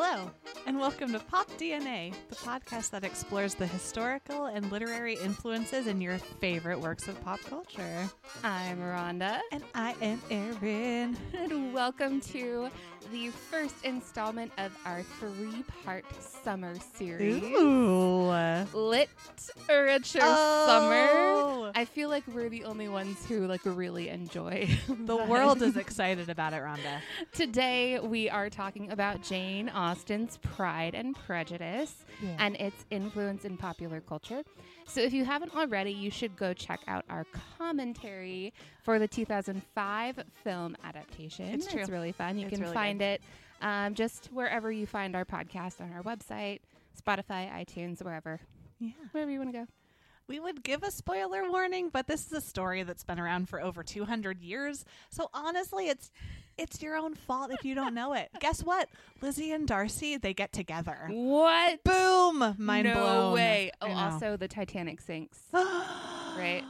[0.00, 0.30] Hello,
[0.64, 6.00] and welcome to Pop DNA, the podcast that explores the historical and literary influences in
[6.00, 8.08] your favorite works of pop culture.
[8.44, 9.40] I'm Rhonda.
[9.52, 11.16] And I am Erin.
[11.34, 12.68] And welcome to
[13.10, 17.42] the first installment of our three part summer series.
[17.42, 18.30] Ooh.
[18.74, 20.66] Literature Oh.
[20.66, 21.72] Summer.
[21.74, 26.28] I feel like we're the only ones who like really enjoy The world is excited
[26.28, 27.00] about it, Rhonda.
[27.32, 32.36] Today we are talking about Jane Austen's Pride and Prejudice Yeah.
[32.38, 34.42] and its influence in popular culture.
[34.86, 37.26] So if you haven't already, you should go check out our
[37.58, 38.17] commentary
[38.82, 41.46] for the 2005 film adaptation.
[41.46, 41.84] It's true.
[41.88, 42.38] really fun.
[42.38, 43.22] You It's can really find it
[43.60, 46.60] um, just wherever you find our podcast on our website,
[47.00, 48.40] Spotify, iTunes, wherever,
[48.78, 48.90] Yeah.
[49.12, 49.66] wherever you want to go.
[50.28, 53.62] We would give a spoiler warning, but this is a story that's been around for
[53.62, 54.84] over 200 years.
[55.10, 56.10] So honestly, it's
[56.58, 58.28] it's your own fault if you don't know it.
[58.40, 58.88] Guess what?
[59.22, 61.08] Lizzie and Darcy, they get together.
[61.10, 61.82] What?
[61.84, 62.56] Boom!
[62.58, 63.32] Mind no blown.
[63.34, 63.70] way.
[63.80, 65.38] Oh, also the Titanic sinks.
[65.52, 66.62] right?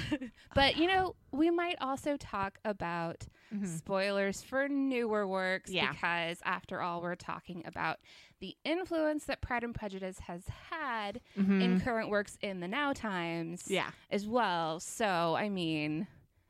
[0.54, 3.66] but you know, we might also talk about Mhm.
[3.66, 5.92] spoilers for newer works Yeah.
[5.92, 7.98] because after all we're talking about
[8.40, 11.60] the influence that Pride and Prejudice has had Mhm.
[11.62, 13.90] in current works in the now times yeah.
[14.10, 14.80] as well.
[14.80, 16.06] So, I mean,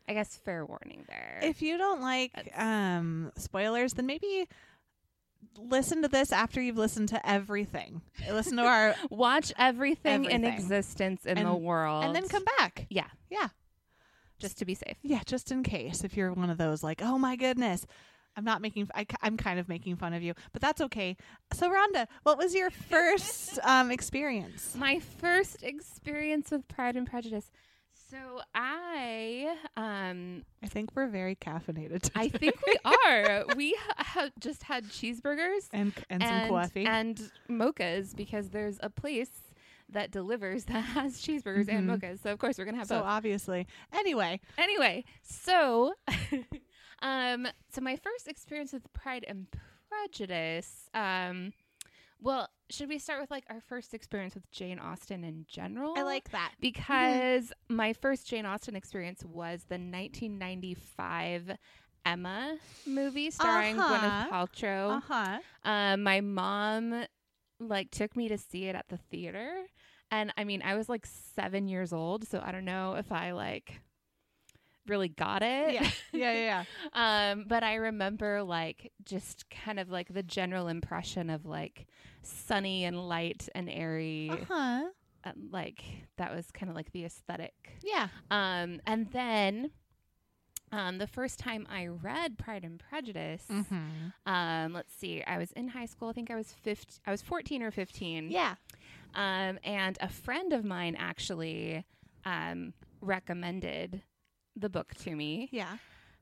[0.09, 1.41] I guess fair warning there.
[1.43, 4.49] If you don't like um, spoilers, then maybe
[5.59, 8.03] listen to this after you've listened to everything.
[8.31, 12.87] Listen to our Watch everything, in existence in the world and then come back.
[12.91, 13.49] Yeah, Yeah.
[14.39, 14.97] just to be safe.
[15.03, 17.87] Yeah, just in case if you're one of those like, "Oh my goodness,
[18.37, 21.17] I'm not making I, am kind of making fun of you, but that's okay."
[21.53, 24.75] So Rhonda, what was your first um experience?
[24.77, 27.51] My first experience with Pride and Prejudice.
[28.13, 32.11] So I um I think we're very caffeinated.
[32.15, 33.45] I think we are.
[33.57, 36.85] we ha- ha- just had cheeseburgers and and, some coffee.
[36.87, 39.31] and mochas because there's a place
[39.89, 41.99] that delivers that has cheeseburgers and Mhm.
[42.01, 42.23] mochas.
[42.23, 43.07] So of course we're gonna have so both.
[43.07, 43.67] obviously.
[43.95, 45.95] Anyway, Anyway, so
[47.03, 49.47] um, so my first experience with Pride and
[49.89, 50.91] Prejudice.
[50.95, 51.53] Um,
[52.23, 55.95] well, should we start with like our first experience with Jane Austen in general?
[55.97, 56.53] I like that.
[56.61, 61.57] because my first Jane Austen experience was the 1995
[62.05, 62.57] Emma
[62.87, 63.95] movie starring Uh-huh.
[63.95, 64.97] Gwyneth Paltrow.
[64.99, 65.39] Uh-huh.
[65.65, 67.05] Um, my mom
[67.61, 69.51] like took me to see it at the theater,
[70.11, 73.33] and I mean, I was like seven years old, so I don't know if I
[73.33, 73.81] like
[74.87, 75.75] really got it.
[75.75, 75.91] Yeah.
[76.13, 77.31] Yeah, yeah, yeah.
[77.33, 81.87] um, but I remember like just kind of like the general impression of like
[82.23, 84.85] sunny and light and airy Uh-huh.
[85.25, 85.83] uh, like
[86.19, 87.55] that was kind of like the aesthetic.
[87.83, 88.09] Yeah.
[88.31, 89.71] Um, and then
[90.71, 94.13] um, the first time I read Pride and Prejudice, Mhm.
[94.25, 96.09] um, let's see, I was in high school.
[96.09, 98.31] I think I was 15, I was 14 or 15.
[98.31, 98.55] Yeah.
[99.15, 101.85] Um, and a friend of mine actually
[102.25, 102.73] um,
[103.03, 104.03] recommended
[104.57, 105.49] the book to me.
[105.53, 105.77] Yeah.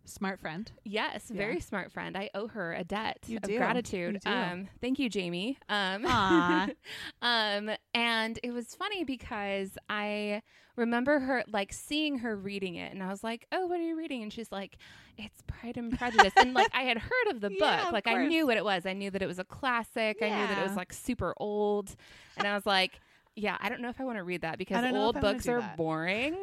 [0.07, 0.71] Smart friend.
[0.83, 1.37] Yes, Yeah.
[1.37, 2.17] very smart friend.
[2.17, 3.57] I owe her a debt You of do.
[3.59, 4.21] gratitude.
[4.25, 4.33] You.
[4.33, 5.59] Um, thank you, Jamie.
[5.69, 6.07] Um,
[7.23, 10.43] um, and it was funny because I
[10.77, 13.97] remember her like seeing her reading it, and I was like, "Oh, what are you
[13.97, 14.79] reading?" And she's like,
[15.19, 18.07] "It's Pride and Prejudice." and like I had heard of the book, Yeah, of like
[18.07, 18.87] I knew what it was.
[18.87, 20.19] I knew that it was a classic.
[20.23, 21.95] I knew that it was like super old,
[22.37, 23.01] and I was like.
[23.41, 25.35] Yeah, I don't know if I want to read that because old if I wanna
[25.35, 25.77] books are that.
[25.77, 26.37] boring.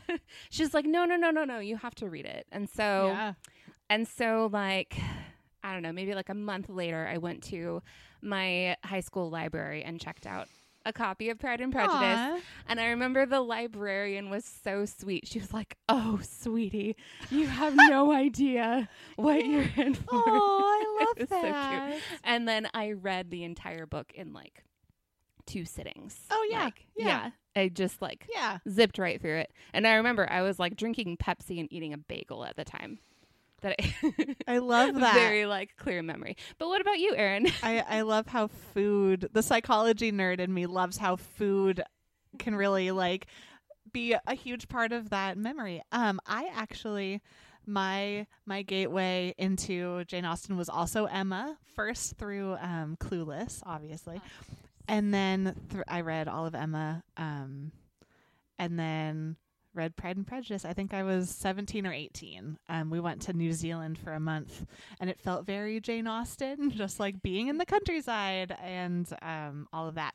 [0.50, 1.58] She's like, no, no, no, no, no.
[1.58, 2.46] You have to read it.
[2.50, 3.34] And so yeah.
[3.90, 4.96] and so, like,
[5.62, 7.82] I don't know, maybe like a month later, I went to
[8.22, 10.48] my high school library and checked out
[10.86, 11.92] a copy of Pride and Prejudice.
[12.00, 12.38] Aw.
[12.66, 15.28] And I remember the librarian was so sweet.
[15.28, 16.96] She was like, Oh, sweetie,
[17.30, 20.06] you have no idea what you're in for.
[20.10, 21.52] Oh, I love was so cute.
[21.52, 21.98] that.
[22.24, 24.64] And then I read the entire book in like
[25.48, 26.16] two sittings.
[26.30, 26.64] Oh, yeah.
[26.64, 27.30] Like, Yeah.
[27.56, 28.58] I just like Yeah.
[28.68, 29.50] zipped right through it.
[29.74, 33.00] And I remember I was like drinking Pepsi and eating a bagel at the time.
[33.62, 35.14] That I, I love that.
[35.14, 36.36] very like clear memory.
[36.58, 37.48] But what about you, Erin?
[37.64, 41.82] I, I love how food, the psychology nerd in me loves how food
[42.38, 43.26] can really like
[43.90, 45.82] be a huge part of that memory.
[45.90, 47.20] Um, I actually
[47.66, 54.20] my my gateway into Jane Austen was also Emma first through um, Clueless, obviously,
[54.88, 57.72] and then thr I read all of Emma, um,
[58.58, 59.36] and then
[59.74, 60.64] read Pride and Prejudice.
[60.64, 62.58] I think I was 17 or 18.
[62.68, 64.66] Um, we went to New Zealand for a month,
[65.00, 69.86] and it felt very Jane Austen, just like being in the countryside and um, all
[69.86, 70.14] of that.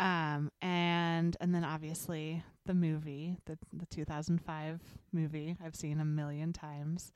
[0.00, 4.80] Um, and and then obviously the movie, the the 2005
[5.12, 7.12] movie, I've seen a million times.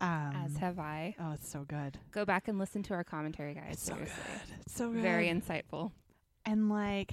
[0.00, 1.14] Um, As have I.
[1.20, 1.96] oh, it's so good.
[2.10, 3.74] Go back and listen to our commentary, guys.
[3.74, 4.22] It's so seriously.
[4.26, 4.56] good.
[4.66, 5.00] It's so good.
[5.00, 5.92] Very insightful.
[6.44, 7.12] And like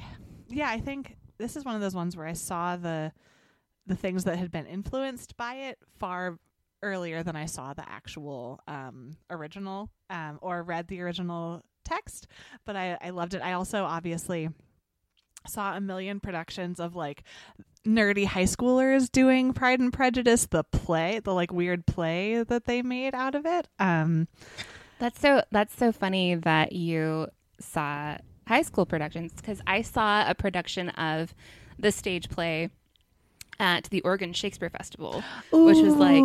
[0.50, 3.12] yeah i think this is one of those ones where i saw the
[3.88, 6.38] the things that had been influenced by it far
[6.84, 12.28] earlier than i saw the actual um original um or read the original text
[12.66, 13.42] but i i loved it.
[13.42, 14.50] I also obviously
[15.48, 17.24] saw a million productions of like
[17.88, 22.82] nerdy high schoolers doing pride and prejudice the play the like weird play that they
[22.82, 23.68] made out of it.
[23.80, 24.28] Um
[25.00, 27.28] That's so that's so funny that you
[27.60, 28.18] saw
[28.50, 31.34] high school productions because I saw a production of
[31.78, 32.70] the stage play
[33.60, 36.24] at the Oregon Shakespeare Festival, which was like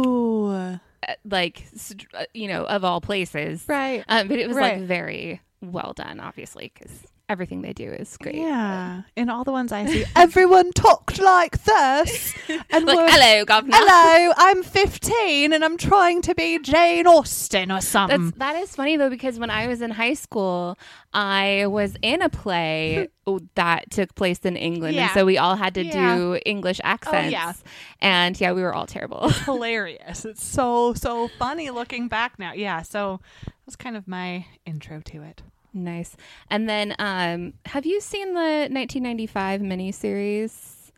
[1.07, 1.67] uh, like
[2.15, 4.03] uh, you know of all places, right.
[4.09, 4.79] Um, but it was Right.
[4.79, 8.35] like very well done, obviously, because everything they do is great.
[8.37, 12.35] Yeah, in all the ones I see, everyone talked like this,
[12.71, 13.77] and Like, hello, governor.
[13.79, 18.27] hello, I'm 15 and I'm trying to be Jane Austen or something.
[18.37, 20.79] That's that is funny though because when I was in high school,
[21.13, 23.09] I was in a play
[23.55, 26.17] that took place in England, and so we all had to Yeah.
[26.17, 27.33] do English oh, accents.
[27.33, 27.53] yeah.
[28.01, 29.29] and yeah, we were all terrible.
[29.47, 30.25] hilarious.
[30.25, 32.53] It's so so funny looking back now.
[32.53, 33.21] Yeah, so
[33.67, 35.43] that's kind of my intro to it.
[35.75, 36.17] Nice.
[36.51, 40.91] And then, um, have you seen the 1995 miniseries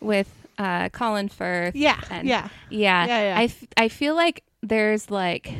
[0.00, 0.28] with
[0.58, 1.74] uh, Colin Firth?
[1.74, 2.48] Yeah, and, yeah.
[2.70, 3.38] yeah, Yeah, yeah.
[3.38, 5.52] I, f- I feel like there's like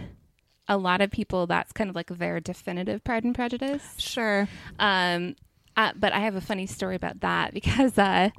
[0.69, 3.95] a lot of people that's kind of like their definitive Pride and Prejudice.
[3.99, 4.49] Sure.
[4.79, 5.37] Um,
[5.77, 8.31] uh, but I have a funny story about that because, uh,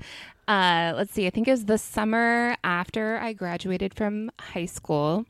[0.48, 5.26] uh, let's see, I think it was the summer after I graduated from high school.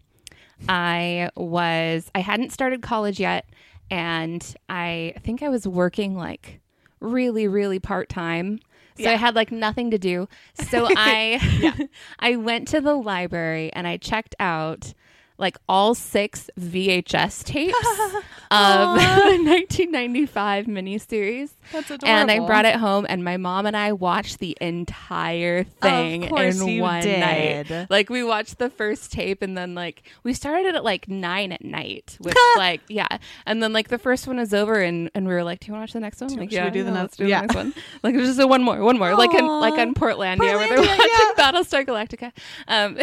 [0.68, 3.46] I was, I hadn't started college yet,
[3.90, 6.60] and I think I was working like
[7.00, 8.60] really, really part time.
[9.00, 10.28] So I had like nothing to do.
[10.56, 11.88] So I,
[12.20, 14.94] I went to the library and I checked out
[15.38, 17.76] like all six VHS tapes
[18.52, 19.04] of the
[19.44, 21.52] 1995 miniseries.
[21.72, 22.08] That's adorable.
[22.08, 26.80] And I brought it home, and my mom and I watched the entire thing in
[26.82, 27.70] one did.
[27.70, 27.88] night.
[27.90, 31.64] Like we watched the first tape, and then like we started at like nine at
[31.64, 33.08] night, which like yeah,
[33.46, 35.74] and then like the first one is over, and and we were like, "Do you
[35.74, 37.42] want to watch the next one?" Like, should yeah, we do the next- do yeah.
[37.42, 37.74] the next one.
[38.02, 40.80] Like there's just a one more, one more, like in like on Portlandia, where they're
[40.80, 41.32] watching yeah.
[41.52, 42.32] Battlestar Galactica.
[42.68, 42.96] Um,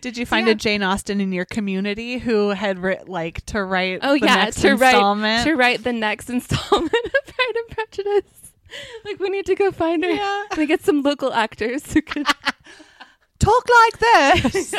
[0.00, 0.52] Did you find Yeah.
[0.52, 4.34] a Jane Austen in your community who had writ like to write Oh the yeah,
[4.36, 8.52] next to write to write the next installment of Pride and Prejudice.
[9.04, 10.10] Like we need to go find her.
[10.10, 10.44] Yeah.
[10.56, 12.24] We get some local actors who can.
[13.38, 14.74] Talk like this.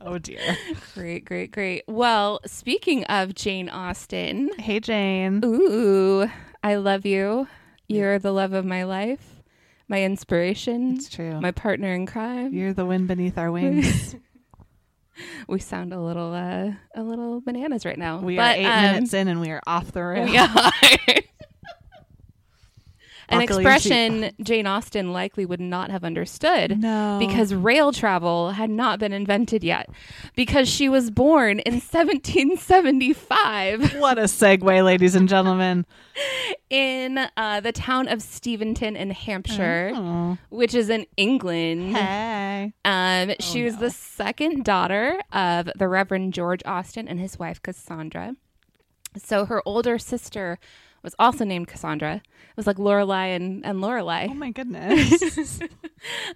[0.00, 0.40] oh dear.
[0.94, 1.84] great, great, great.
[1.88, 5.40] Well, speaking of Jane Austen, Hey Jane.
[5.44, 6.28] ooh,
[6.62, 7.48] I love you.
[7.88, 9.42] You're the love of my life,
[9.88, 11.40] my inspiration, It's true.
[11.40, 12.52] my partner in crime.
[12.52, 14.14] You're the wind beneath our wings.
[15.48, 18.20] We sound a little, uh, a little bananas right now.
[18.20, 20.30] we but, are eight um, minutes in and we are off the rails.
[23.28, 27.16] An expression Jane Austen likely would not have understood No.
[27.18, 29.90] because rail travel had not been invented yet.
[30.36, 35.86] Because she was born in 1775 what a segue, ladies and gentlemen.
[36.70, 40.38] in uh, the town of Steventon in Hampshire, Oh.
[40.50, 41.96] which is in England.
[41.96, 42.72] Hey.
[42.84, 43.80] Um, she Oh, was no.
[43.80, 48.36] the second daughter of the Reverend George Austen and his wife Cassandra.
[49.18, 50.58] So her older sister
[51.06, 52.16] was also named Cassandra.
[52.16, 54.28] It was like Lorelai and, and Lorelai.
[54.30, 55.60] Oh my goodness.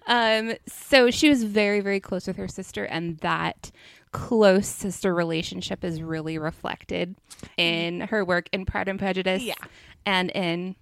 [0.07, 3.71] Um, so she was very, very close with her sister, and that
[4.11, 7.15] close sister relationship is really reflected
[7.57, 9.53] in her work in Pride and Prejudice Yeah.
[10.05, 10.75] and in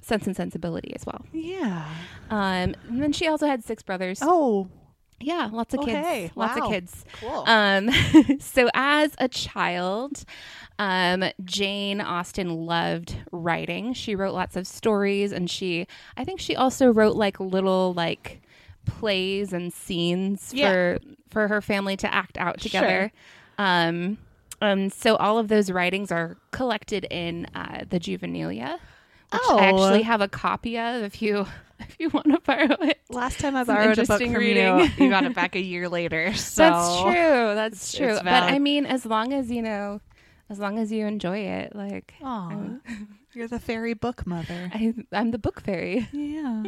[0.00, 1.24] Sense and Sensibility as well.
[1.32, 1.86] yeah.
[2.30, 4.20] Um, and then she also had six brothers.
[4.22, 4.68] Oh,
[5.20, 6.36] Yeah, lots of Okay, kids.
[6.36, 6.66] Lots wow.
[6.66, 7.04] of kids.
[7.20, 7.44] cool.
[7.46, 7.90] Um,
[8.40, 10.24] so as a child,
[10.78, 13.92] um, Jane Austen loved writing.
[13.94, 18.40] She wrote lots of stories, and she, I think, she also wrote like little like
[18.84, 20.70] plays and scenes Yeah.
[20.70, 20.98] for
[21.30, 23.12] for her family to act out together.
[23.58, 24.18] Um,
[24.62, 28.72] um, so all of those writings are collected in uh, the Juvenilia,
[29.32, 29.58] which Oh.
[29.58, 31.02] I actually have a copy of.
[31.02, 31.46] If you
[31.80, 32.98] if you want to borrow it.
[33.10, 34.78] Last time I borrowed a book from reading.
[34.78, 36.32] you, you got it back a year later.
[36.34, 37.12] So That's true.
[37.54, 38.14] That's true.
[38.24, 40.00] but I mean, as long as you know,
[40.50, 42.80] as long as you enjoy it, like I'm,
[43.34, 44.70] you're the fairy book mother.
[44.72, 46.08] I, I'm the book fairy.
[46.12, 46.64] Yeah.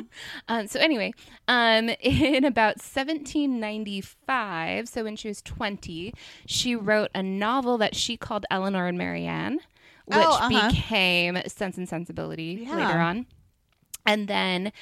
[0.49, 1.13] Um, so anyway,
[1.49, 6.13] um, in about 1795, so when she was 20,
[6.47, 9.61] she wrote a novel that she called Eleanor and Marianne,
[10.07, 10.69] which Oh, uh-huh.
[10.71, 12.77] became Sense and Sensibility Yeah.
[12.77, 13.27] later on.
[14.07, 14.73] And then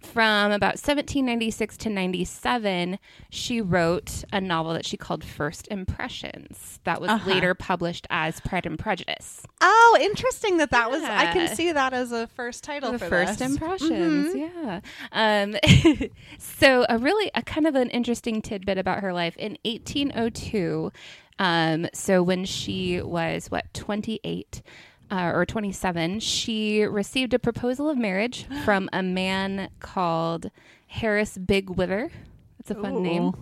[0.00, 2.98] from about 1796 to 97,
[3.30, 7.28] she wrote a novel that she called First Impressions that was Uh-huh.
[7.30, 9.42] later published as Pride and Prejudice.
[9.60, 11.02] Oh, interesting that that was.
[11.02, 13.50] I can see that as a first title the for first this.
[13.50, 14.50] impressions Mhm.
[14.54, 14.80] yeah
[15.12, 20.92] um, so a really a kind of an interesting tidbit about her life in 1802
[21.40, 24.62] um, so when she was what 28
[25.10, 30.50] uh, or 27 she received a proposal of marriage from a man called
[30.86, 32.10] harris Bigg-Wither
[32.58, 33.34] that's a fun name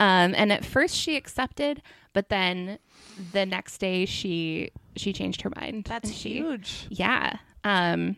[0.00, 2.78] um, and at first she accepted but then
[3.32, 6.86] the next day she she changed her mind That's she huge.
[6.90, 7.38] yeah.
[7.64, 8.16] Um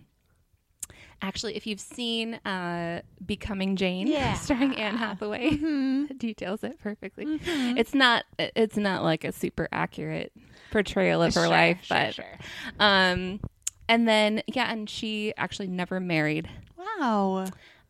[1.23, 4.35] actually if you've seen uh Becoming Jane Yeah.
[4.47, 6.19] starring Anne Hathaway, Mhm.
[6.19, 7.25] details it perfectly.
[7.27, 7.79] Mhm.
[7.79, 10.33] It's not it's not like a super accurate
[10.71, 12.39] portrayal of her Sure, life, sure, but sure.
[12.79, 13.41] um
[13.89, 16.49] and then yeah, and she actually never married.
[16.79, 17.47] wow.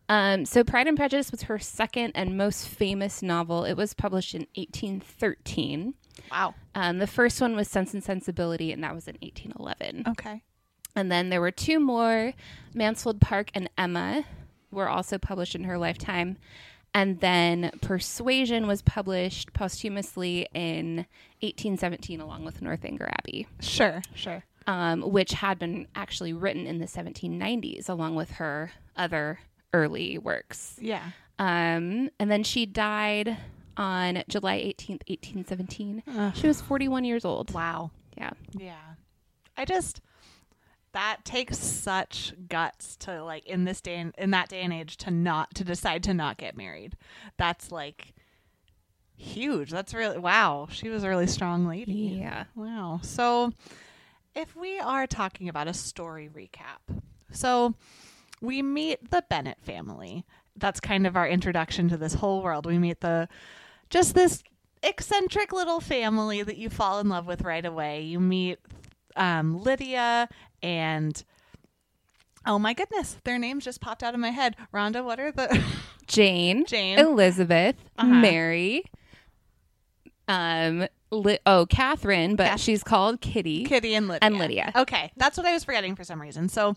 [0.07, 3.65] Um, so Pride and Prejudice was her second and most famous novel.
[3.65, 5.95] It was published in 1813.
[6.31, 6.55] Wow.
[6.75, 10.05] Um, the first one was Sense and Sensibility, and that was in 1811.
[10.09, 10.43] Okay.
[10.97, 12.33] And then there were two more,
[12.75, 14.25] Mansfield Park and Emma,
[14.71, 16.37] were also published in her lifetime.
[16.93, 20.99] And then Persuasion was published posthumously in
[21.41, 24.01] 1817 along with Northanger Abbey, Sure.
[24.15, 24.45] Sure.
[24.69, 29.41] um, which had been actually written in the 1790s along with her other
[29.73, 30.77] early works.
[30.81, 31.03] Yeah.
[31.41, 33.37] Um, and then she died
[33.77, 36.05] on July 18th, 1817.
[36.17, 36.37] Ugh.
[36.37, 37.53] She was 41 years old.
[37.53, 37.91] Wow.
[38.17, 38.31] Yeah.
[38.57, 38.77] Yeah.
[39.57, 40.01] I just
[40.95, 44.97] that takes such guts to like in this day and in that day and age
[44.97, 46.97] to not to decide to not get married.
[47.37, 48.15] That's like
[49.17, 49.71] huge.
[49.71, 50.69] That's really wow.
[50.71, 52.19] She was a really strong lady.
[52.21, 52.45] Yeah.
[52.55, 53.01] Wow.
[53.03, 53.53] So
[54.35, 57.03] if we are talking about a story recap.
[57.33, 57.75] So
[58.41, 60.25] we meet the Bennet family.
[60.57, 62.67] That's kind of our introduction to this whole world.
[62.67, 63.29] We meet the
[63.91, 64.45] just this
[64.85, 68.03] eccentric little family that you fall in love with right away.
[68.03, 68.61] You meet
[69.17, 70.29] um, Lydia
[70.65, 71.23] and
[72.47, 74.57] oh my goodness, their names just popped out of my head.
[74.73, 75.63] Rhonda, what are the
[76.07, 76.99] Jane, Jane?
[76.99, 78.09] Elizabeth, Uh-huh.
[78.13, 78.85] Mary,
[80.29, 83.65] um, Li- oh, Catherine, but Kath- she's called Kitty.
[83.65, 84.19] Kitty and Lydia.
[84.23, 84.73] And Lydia.
[84.75, 86.49] Okay, that's what I was forgetting for some reason.
[86.49, 86.75] So,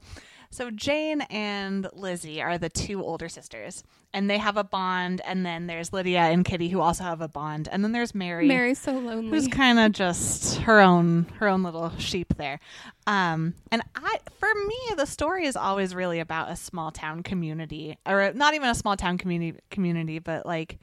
[0.49, 5.21] so Jane and Lizzie are the two older sisters, and they have a bond.
[5.25, 7.67] And then there's Lydia and Kitty who also have a bond.
[7.71, 9.29] And then there's Mary, Mary's so lonely.
[9.29, 12.59] who's kind of just her own her own little sheep there.
[13.05, 17.97] Um, and I, for me, the story is always really about a small town community,
[18.05, 20.79] or not even a small town community community, but like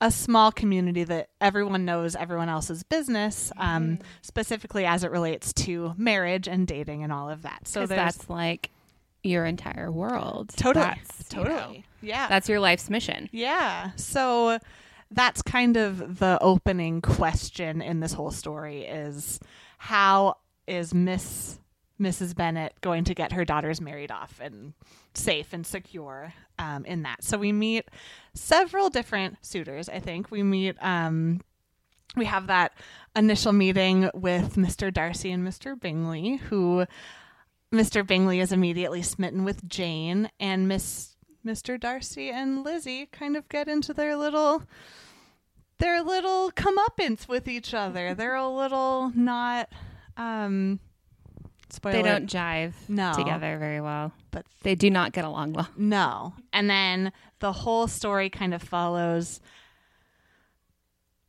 [0.00, 5.92] a small community that everyone knows everyone else's business, um, specifically as it relates to
[5.96, 7.66] marriage and dating and all of that.
[7.66, 8.70] So that's like
[9.22, 10.50] your entire world.
[10.56, 13.28] totally, That's, you know, totally, yeah, that's your life's mission.
[13.32, 13.90] yeah.
[13.96, 14.58] So
[15.10, 19.40] that's kind of the opening question in this whole story is
[19.78, 21.58] how is Miss
[22.00, 22.36] Mrs.
[22.36, 24.72] Bennet going to get her daughters married off and
[25.14, 27.24] safe and secure um, in that?
[27.24, 27.86] So we meet
[28.34, 29.88] several different suitors.
[29.88, 30.76] I think we meet.
[30.80, 31.40] Um,
[32.16, 32.72] we have that
[33.16, 34.92] initial meeting with Mr.
[34.92, 35.78] Darcy and Mr.
[35.78, 36.86] Bingley, who
[37.72, 38.06] Mr.
[38.06, 41.78] Bingley is immediately smitten with Jane, and Miss Mr.
[41.78, 44.62] Darcy and Lizzie kind of get into their little
[45.78, 48.14] their little comeuppance with each other.
[48.14, 49.68] They're a little not
[50.16, 50.80] um
[51.70, 51.96] spoiler.
[51.96, 53.12] They don't jive No.
[53.14, 54.12] together very well.
[54.30, 55.68] But- they do not get along well.
[55.76, 56.34] No.
[56.52, 59.40] And then the whole story kind of follows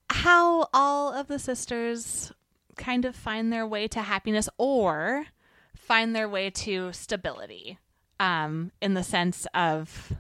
[0.09, 2.31] how all of the sisters
[2.75, 5.25] kind of find their way to happiness or
[5.89, 7.79] find their way to stability
[8.19, 10.13] um, in the sense of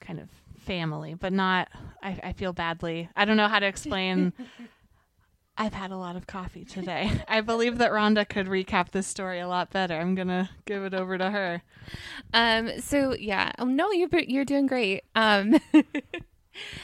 [0.00, 1.68] kind of family, but not,
[2.00, 3.08] I, I feel badly.
[3.16, 4.32] I don't know how to explain.
[5.58, 7.10] I've had a lot of coffee today.
[7.28, 9.98] I believe that Rhonda could recap this story a lot better.
[9.98, 11.62] I'm going to give it over to her.
[12.32, 12.80] Um.
[12.80, 13.52] So yeah.
[13.58, 15.04] Oh no, you're you're doing great.
[15.14, 15.58] Um.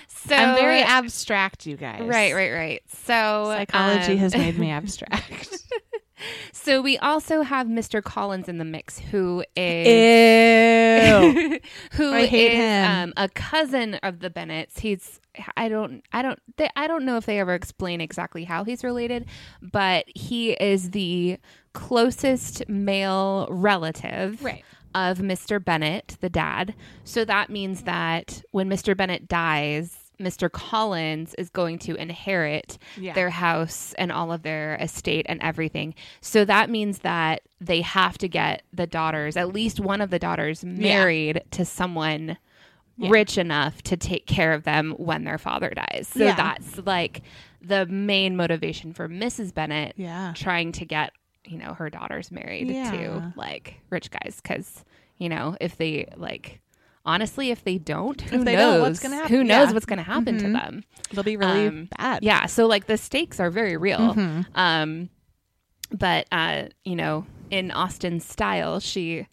[0.09, 2.02] so I'm very abstract, you guys.
[2.02, 2.83] right, right, right.
[2.88, 5.59] So Psychology um, has made me abstract.
[6.52, 8.02] So we also have Mr.
[8.02, 9.86] Collins in the mix, who is
[11.92, 14.78] who is, um, a cousin of the Bennets.
[14.78, 15.20] He's
[15.56, 18.84] I don't I don't they, I don't know if they ever explain exactly how he's
[18.84, 19.26] related,
[19.60, 21.38] but he is the
[21.72, 24.64] closest male relative Right.
[24.94, 25.62] of Mr.
[25.64, 26.74] Bennet, the dad.
[27.04, 28.96] So that means that when Mr.
[28.96, 30.50] Bennet dies, Mr.
[30.50, 33.12] Collins is going to inherit Yeah.
[33.12, 35.94] their house and all of their estate and everything.
[36.20, 40.18] So that means that they have to get the daughters, at least one of the
[40.18, 42.36] daughters, married to someone
[42.98, 43.08] Yeah.
[43.10, 46.08] rich enough to take care of them when their father dies.
[46.12, 46.34] So Yeah.
[46.36, 47.22] that's like
[47.60, 49.52] the main motivation for Mrs.
[49.54, 50.32] Bennet yeah.
[50.36, 51.12] trying to get,
[51.44, 52.90] you know, her daughters married Yeah.
[52.90, 54.84] to like rich guys cuz,
[55.16, 56.60] you know, if they like
[57.04, 59.37] honestly if they don't, who If they knows don't, what's gonna happen?
[59.37, 59.73] Who knows Yeah.
[59.75, 60.52] what's going to happen to Mhm.
[60.52, 60.85] them?
[61.11, 62.23] It'll be really Um, bad.
[62.23, 64.14] Yeah, so like the stakes are very real.
[64.14, 64.47] Mhm.
[64.54, 65.09] Um,
[65.90, 69.26] but uh, you know, in Austen's style, she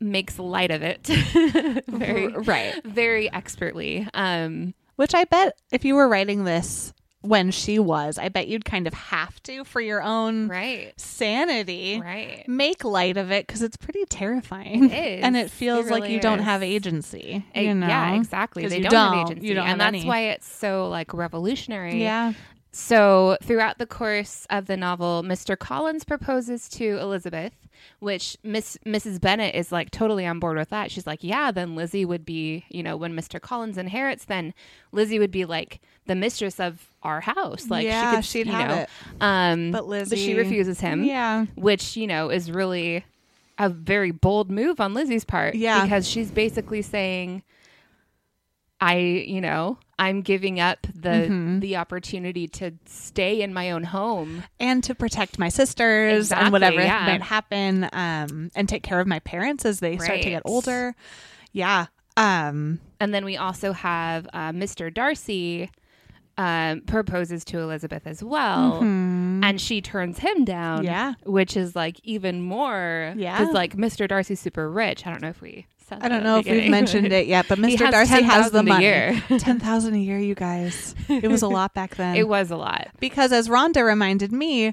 [0.00, 1.06] makes light of it
[1.88, 2.74] very, right.
[2.84, 4.08] very expertly.
[4.14, 6.92] Um, Which I bet if you were writing this
[7.22, 12.00] when she was, I bet you'd kind of have to for your own right, sanity.
[12.00, 12.44] right.
[12.48, 14.90] Make light of it because it's pretty terrifying.
[14.90, 15.24] It is.
[15.24, 17.44] And it feels like really you don't have agency.
[17.54, 17.86] Eh, You know?
[17.86, 18.66] Yeah, exactly.
[18.66, 19.26] They don't, don't.
[19.30, 20.08] agency, You don't and have that's any.
[20.08, 22.00] why it's so like revolutionary.
[22.02, 22.32] Yeah.
[22.74, 25.58] So, throughout the course of the novel, Mr.
[25.58, 27.52] Collins proposes to Elizabeth,
[27.98, 29.20] which Miss Mrs.
[29.20, 30.90] Bennet is like totally on board with that.
[30.90, 33.38] She's like, "Yeah, then Lizzie would be, you know, when Mr.
[33.38, 34.54] Collins inherits, then
[34.90, 37.68] Lizzie would be like the mistress of our house.
[37.68, 38.88] Like, yeah, she could, she'd you have know, it.
[39.20, 41.46] Um, But Lizzie, but she refuses him, Yeah.
[41.54, 43.04] which you know is really
[43.58, 45.54] a very bold move on Lizzie's part.
[45.54, 45.82] Yeah.
[45.84, 47.42] because she's basically saying,
[48.80, 51.60] "I, you know, I'm giving up the Mhm.
[51.60, 56.52] the opportunity to stay in my own home." And to protect my sisters Exactly, and
[56.52, 57.06] whatever yeah.
[57.06, 60.94] might happen, um, and take care of my parents as they start to get older.
[61.52, 61.86] Yeah.
[62.16, 64.92] Um, And then we also have uh, Mr.
[64.92, 65.70] Darcy
[66.38, 69.44] um, proposes to Elizabeth as well, mhm.
[69.44, 70.84] and she turns him down.
[70.84, 71.14] yeah.
[71.24, 73.12] which is like even more.
[73.16, 73.38] Yeah.
[73.38, 74.08] because like Mr.
[74.08, 75.06] Darcy's super rich.
[75.06, 75.66] I don't know if we.
[75.90, 77.80] I don't know if we've mentioned it yet, but Mr.
[77.80, 78.82] has Darcy has the money.
[78.84, 79.22] year.
[79.38, 80.94] Ten thousand a year, you guys.
[81.08, 82.16] It was a lot back then.
[82.16, 82.88] it was a lot.
[82.98, 84.72] because as Rhonda reminded me,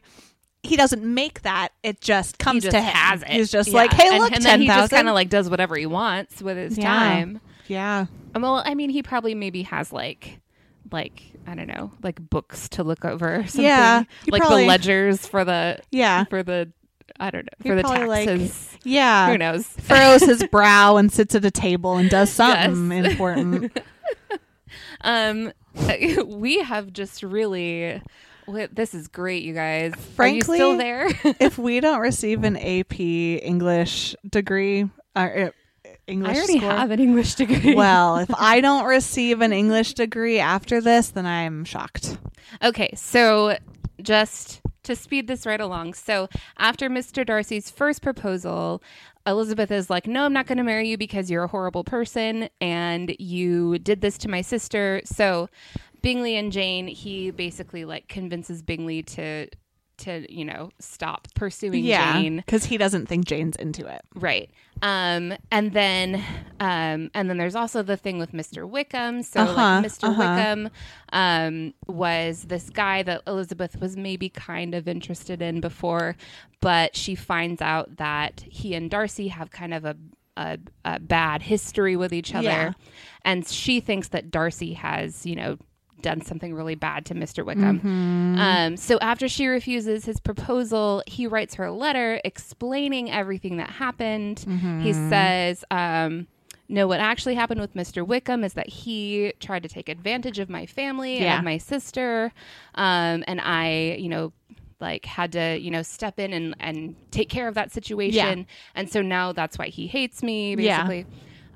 [0.64, 2.94] he doesn't make that; it just comes just to him.
[2.94, 3.30] has it.
[3.30, 3.76] He's just Yeah.
[3.76, 6.42] like, "Hey, and, look, and then ten he kind of like does whatever he wants
[6.42, 6.88] with his Yeah.
[6.88, 7.42] time.
[7.68, 10.40] Yeah, Well, I mean, he probably maybe has like,
[10.92, 13.36] like I don't know, like books to look over.
[13.38, 13.64] Or something.
[13.64, 16.72] Yeah, like probably- the ledgers for the yeah, for the
[17.20, 18.78] I don't know for the probably, like, taxes.
[18.84, 19.32] yeah.
[19.32, 19.66] Who knows?
[19.68, 23.12] Furrows his brow and sits at a table and does something Yes.
[23.12, 23.78] important.
[25.02, 25.52] Um,
[26.26, 28.02] we have just really.
[28.72, 29.94] This is great, you guys.
[30.16, 31.08] Frankly, Are you still there?
[31.40, 35.50] if we don't receive an AP English degree, uh,
[36.10, 37.76] English I already score, have an English degree.
[37.76, 42.18] well, if I don't receive an English degree after this, then I'm shocked.
[42.64, 43.58] Okay, so
[44.02, 45.94] just to speed this right along.
[45.94, 47.26] So after Mr.
[47.26, 48.82] Darcy's first proposal,
[49.28, 52.50] Elizabeth is like, No, I'm not going to marry you because you're a horrible person
[52.60, 55.02] and you did this to my sister.
[55.06, 55.50] So
[56.02, 59.48] Bingley and Jane, he basically like convinces Bingley to
[60.00, 62.38] to, you know, stop pursuing yeah, Jane.
[62.38, 64.02] because he doesn't think Jane's into it.
[64.16, 64.50] Right.
[64.82, 66.24] Um, and then
[66.60, 68.68] um, and then there's also the thing with Mr.
[68.68, 69.24] Wickham.
[69.24, 70.06] So Uh-huh, like Mr.
[70.10, 70.20] uh-huh.
[70.20, 70.70] Wickham
[71.12, 76.16] um, was this guy that Elizabeth was maybe kind of interested in before,
[76.62, 79.96] but she finds out that he and Darcy have kind of a
[80.38, 82.72] a, a bad history with each other, Yeah.
[83.26, 85.58] and she thinks that Darcy has, you know,
[86.02, 87.46] done something really bad to Mr.
[87.46, 87.80] Wickham.
[87.82, 88.38] Mhm.
[88.40, 93.70] Um, so after she refuses his proposal, he writes her a letter explaining everything that
[93.70, 94.40] happened.
[94.40, 95.10] He Mhm.
[95.10, 96.28] says, um,
[96.72, 98.06] no, what actually happened with Mr.
[98.06, 101.38] Wickham is that he tried to take advantage of my family Yeah.
[101.38, 102.32] and my sister.
[102.76, 104.34] Um, and I, you know,
[104.80, 108.46] like had to, you know, step in and, and take care of that situation.
[108.76, 110.84] And so now that's why he hates me, Yeah.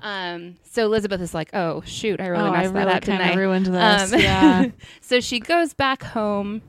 [0.04, 3.04] Um, so Elizabeth is like, oh, shoot, I really oh, I messed really that up,
[3.04, 3.30] didn't I?
[3.30, 4.12] of ruined this.
[4.12, 4.66] Um, yeah.
[5.00, 6.60] so she goes back home,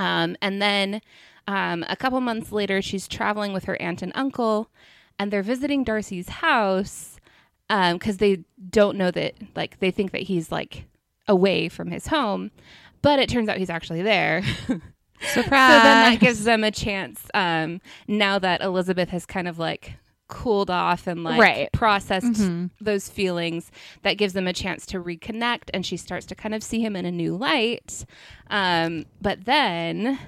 [0.00, 1.00] um, and then
[1.46, 4.68] um, a couple months later, she's traveling with her aunt and uncle,
[5.16, 7.18] and they're visiting Darcy's house
[7.68, 10.86] because they don't know that, like, they think that he's like
[11.28, 12.50] away from his home,
[13.00, 14.42] but it turns out he's actually there.
[14.42, 14.82] Surprise.
[15.22, 17.26] So then that gives them a chance.
[17.32, 19.94] Um, now that Elizabeth has kind of like
[20.28, 21.72] cooled off and like Right.
[21.72, 22.70] processed Mhm.
[22.80, 23.70] those feelings,
[24.02, 26.96] that gives them a chance to reconnect, and she starts to kind of see him
[26.96, 28.04] in a new light.
[28.50, 30.18] Um, but then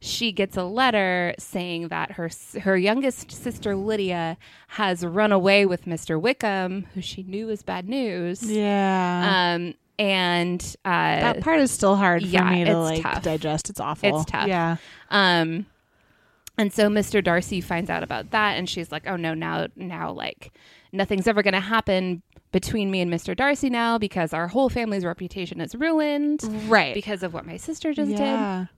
[0.00, 2.28] she gets a letter saying that her
[2.60, 4.36] her youngest sister Lydia
[4.68, 6.20] has run away with Mr.
[6.20, 8.42] Wickham, who she knew was bad news.
[8.42, 9.54] Yeah.
[9.56, 13.22] Um, and uh, that part is still hard for yeah, me to like tough.
[13.22, 13.70] digest.
[13.70, 14.20] It's awful.
[14.20, 14.48] It's tough.
[14.48, 14.76] Yeah.
[15.10, 15.66] Um,
[16.58, 17.22] and so Mr.
[17.22, 20.52] Darcy finds out about that, and she's like, "Oh no, now, now, like,
[20.92, 23.36] nothing's ever going to happen between me and Mr.
[23.36, 26.40] Darcy now because our whole family's reputation is ruined
[26.70, 26.94] Right.
[26.94, 28.68] because of what my sister just did.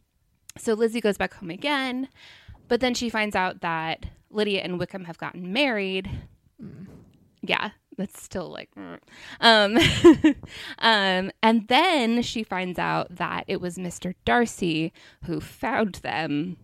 [0.57, 2.09] So Lizzie goes back home again,
[2.69, 6.09] but then she finds out that Lydia and Wickham have gotten married.
[7.43, 8.99] Yeah, that's still like, mm.
[9.43, 10.35] um,
[10.79, 14.15] um, and then she finds out that it was Mr.
[14.25, 14.91] Darcy
[15.25, 16.57] who found them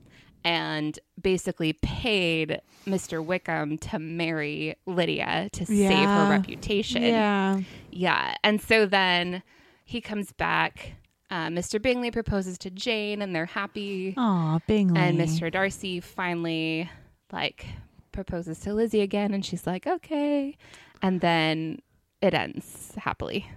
[0.44, 3.24] and basically paid Mr.
[3.24, 7.02] Wickham to marry Lydia to save her reputation.
[7.02, 7.60] Yeah.
[7.90, 8.34] Yeah.
[8.42, 9.42] And so then
[9.84, 10.92] he comes back.
[11.30, 11.80] Uh, Mr.
[11.80, 14.14] Bingley proposes to Jane, and they're happy.
[14.16, 15.00] Aw, Bingley.
[15.00, 15.50] And Mr.
[15.50, 16.90] Darcy finally
[17.32, 17.66] like
[18.12, 20.58] proposes to Lizzie again, and she's like, "Okay,"
[21.00, 21.80] and then
[22.20, 23.48] it ends happily.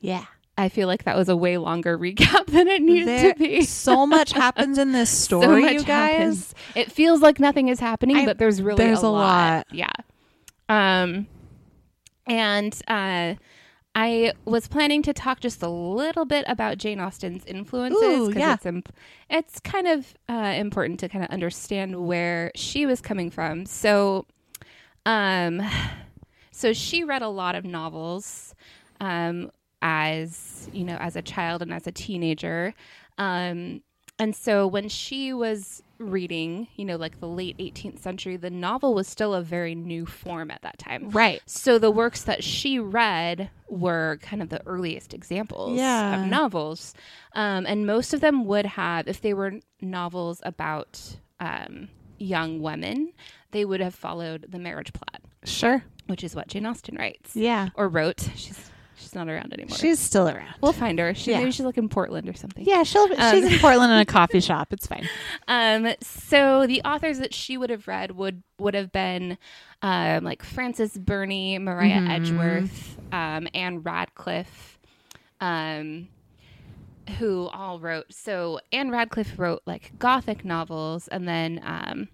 [0.00, 0.24] Yeah.
[0.60, 3.62] I feel like that was a way longer recap than it needed There- to be.
[3.62, 6.12] so much happens in this So story, much you guys.
[6.12, 6.54] happens.
[6.74, 9.66] It feels like nothing is happening, I- but there's really there's a, a lot.
[9.72, 9.90] Yeah.
[10.68, 11.26] Um,
[12.26, 13.34] and uh,
[13.94, 18.54] I was planning to talk just a little bit about Jane Austen's influences Ooh, yeah.
[18.54, 18.92] it's imp-
[19.28, 23.66] it's kind of uh, important to kind of understand where she was coming from.
[23.66, 24.26] So,
[25.06, 25.60] um,
[26.52, 28.54] so she read a lot of novels,
[29.00, 29.50] um,
[29.82, 32.74] as you know, as a child and as a teenager.
[33.18, 33.82] Um,
[34.18, 38.92] and so when she was reading, you know, like the late 18th century, the novel
[38.94, 41.08] was still a very new form at that time.
[41.10, 41.40] Right.
[41.46, 46.20] So the works that she read were kind of the earliest examples Yeah.
[46.22, 46.94] of novels.
[47.34, 51.88] Um, and most of them would have, if they were novels about um,
[52.18, 53.12] young women,
[53.52, 55.82] they would have followed the marriage plot, Sure.
[56.08, 57.70] which is what Jane Austen writes Yeah.
[57.74, 58.28] or wrote.
[58.36, 59.76] She's she's not around anymore.
[59.76, 60.54] She's still around.
[60.60, 61.14] we'll find her.
[61.14, 61.38] She, Yeah.
[61.40, 62.64] Maybe she's like in Portland or something.
[62.64, 63.08] Yeah, she'll.
[63.18, 64.72] Um, she's in Portland in a coffee shop.
[64.72, 65.08] It's fine.
[65.48, 69.38] Um, so the authors that she would have read would would have been
[69.82, 72.10] um, like Frances Burney, Maria Mhm.
[72.10, 74.78] Edgeworth, um, Ann Radcliffe,
[75.40, 76.08] um,
[77.18, 78.12] who all wrote.
[78.12, 82.08] So Ann Radcliffe wrote like gothic novels, and then um,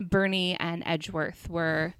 [0.00, 1.94] Burney and Edgeworth were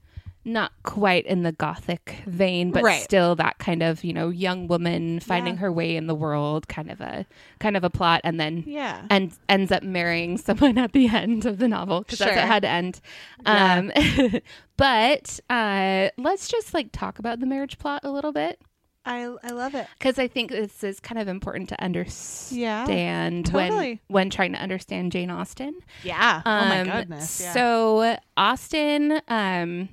[0.47, 3.01] not quite in the gothic vein, but Right.
[3.03, 5.61] still that kind of you know young woman finding Yeah.
[5.61, 7.25] her way in the world, kind of a
[7.61, 9.07] kind of a plot, and then Yeah.
[9.11, 12.47] and ends up marrying someone at the end of the novel because that's how it
[12.47, 13.01] had to end.
[13.47, 13.75] Yeah.
[13.77, 14.41] Um,
[14.77, 18.61] but uh, let's just like talk about the marriage plot a little bit
[19.07, 19.87] I I love it.
[19.99, 24.01] because I think this is kind of important to understand when totally.
[24.09, 25.75] when trying to understand Jane Austen.
[26.03, 26.41] Yeah.
[26.45, 27.41] oh my Um, goodness.
[27.43, 27.53] Yeah.
[27.53, 29.91] So Austen um,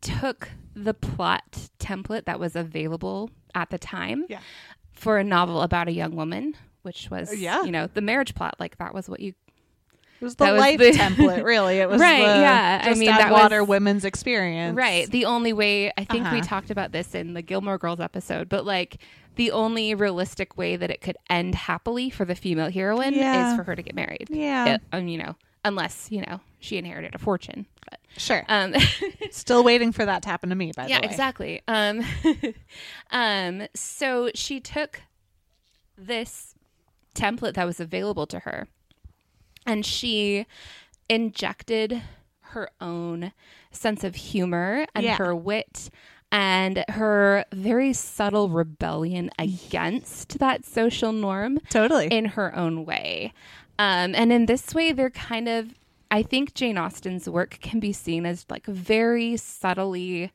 [0.00, 4.40] took the plot template that was available at the time Yeah.
[4.92, 7.62] for a novel about a young woman, which was Yeah.
[7.64, 8.56] you know the marriage plot.
[8.58, 9.32] Like that was what you
[10.20, 11.78] it was the that was life the- template, really.
[11.78, 12.80] It was Right, the yeah.
[12.84, 14.76] I mean, that was- water women's experience.
[14.76, 15.10] Right.
[15.10, 16.40] The only way I think we Uh-huh.
[16.42, 18.98] talked about this in the Gilmore Girls episode, but like
[19.36, 23.50] the only realistic way that it could end happily for the female heroine Yeah.
[23.50, 24.28] is for her to get married.
[24.30, 24.74] Yeah.
[24.76, 27.66] It- um, you know, unless you know she inherited a fortune.
[27.88, 28.44] But Sure.
[28.48, 28.74] um,
[29.30, 30.72] Still waiting for that to happen to me.
[30.74, 31.06] By yeah, the way.
[31.06, 31.62] Yeah, exactly.
[31.68, 32.02] Um,
[33.10, 35.02] um, so she took
[35.98, 36.54] this
[37.14, 38.68] template that was available to her,
[39.66, 40.46] and she
[41.08, 42.02] injected
[42.40, 43.32] her own
[43.70, 45.16] sense of humor and Yeah.
[45.16, 45.90] her wit
[46.32, 52.06] and her very subtle rebellion against that social norm Totally.
[52.08, 53.32] in her own way.
[53.78, 55.74] Um, and in this way, they're kind of,
[56.10, 60.32] I think Jane Austen's work can be seen as like very subtly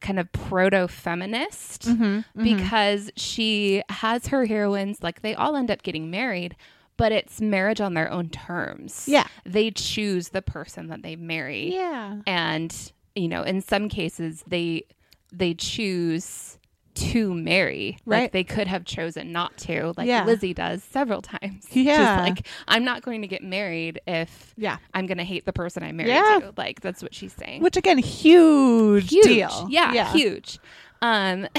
[0.00, 2.42] kind of proto feminist Mhm, mhm.
[2.42, 6.56] because she has her heroines, like they all end up getting married,
[6.96, 9.06] but it's marriage on their own terms.
[9.08, 9.26] Yeah.
[9.44, 12.20] They choose the person that they marry Yeah.
[12.26, 14.84] and you know in some cases they
[15.32, 16.58] they choose
[17.00, 18.32] to marry like Right.
[18.32, 20.24] they could have chosen not to like Yeah.
[20.24, 21.96] lizzie does several times Yeah.
[21.96, 24.76] Just like i'm not going to get married if Yeah.
[24.94, 26.40] i'm going to hate the person i married Yeah.
[26.42, 29.66] to like that's what she's saying Which again, huge, huge deal.
[29.70, 30.58] yeah, huge
[31.02, 31.46] um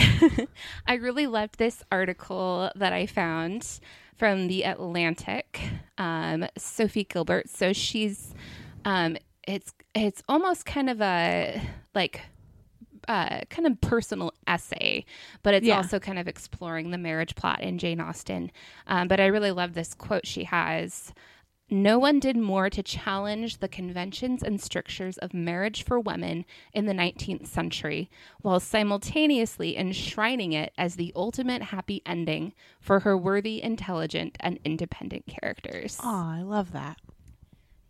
[0.88, 3.80] i really loved this article that i found
[4.16, 5.60] from the atlantic
[5.98, 8.36] um sophie gilbert so she's
[8.86, 11.60] um it's it's almost kind of a
[11.96, 12.22] like
[13.08, 15.06] uh, kind of personal essay,
[15.44, 15.78] but it's Yeah.
[15.78, 18.52] also kind of exploring the marriage plot in Jane Austen.
[18.88, 21.14] Um, but I really love this quote she has.
[21.74, 26.86] No one did more to challenge the conventions and strictures of marriage for women in
[26.86, 28.10] the 19th century,
[28.42, 35.28] while simultaneously enshrining it as the ultimate happy ending for her worthy, intelligent, and independent
[35.28, 35.98] characters.
[36.04, 36.98] Oh, I love that.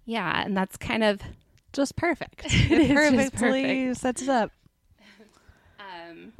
[0.06, 1.20] Yeah, and that's kind of
[1.74, 2.46] Just perfect.
[2.50, 4.52] It It just perfectly sets it up.
[5.92, 6.34] Um,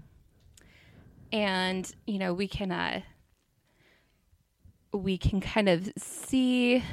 [1.32, 3.02] and you know we can uh
[4.94, 6.84] we can kind of see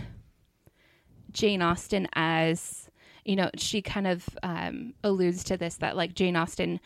[1.32, 2.88] Jane Austen as
[3.24, 6.80] you know she kind of um, alludes to this that like Jane Austen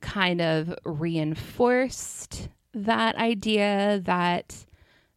[0.00, 4.64] kind of reinforced that idea that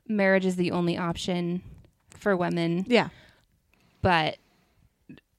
[0.07, 1.63] marriage is the only option
[2.11, 3.09] for women Yeah.
[4.01, 4.38] but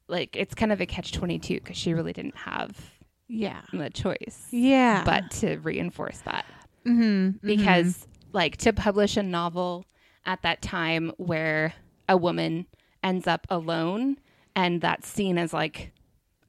[0.08, 2.95] like it's kind of a catch 22 because she really didn't have
[3.28, 3.60] Yeah.
[3.72, 5.02] the choice Yeah.
[5.04, 6.44] but to reinforce that
[6.86, 7.44] mm-hmm.
[7.46, 9.84] because like to publish a novel
[10.24, 11.72] at that time where
[12.08, 12.66] a woman
[13.02, 14.16] ends up alone
[14.54, 15.92] and that's seen as like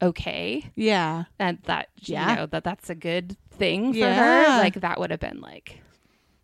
[0.02, 1.24] okay yeah.
[1.40, 2.30] and that Yeah.
[2.30, 4.16] you know that that's a good thing for Yeah.
[4.54, 5.82] her like that would have been like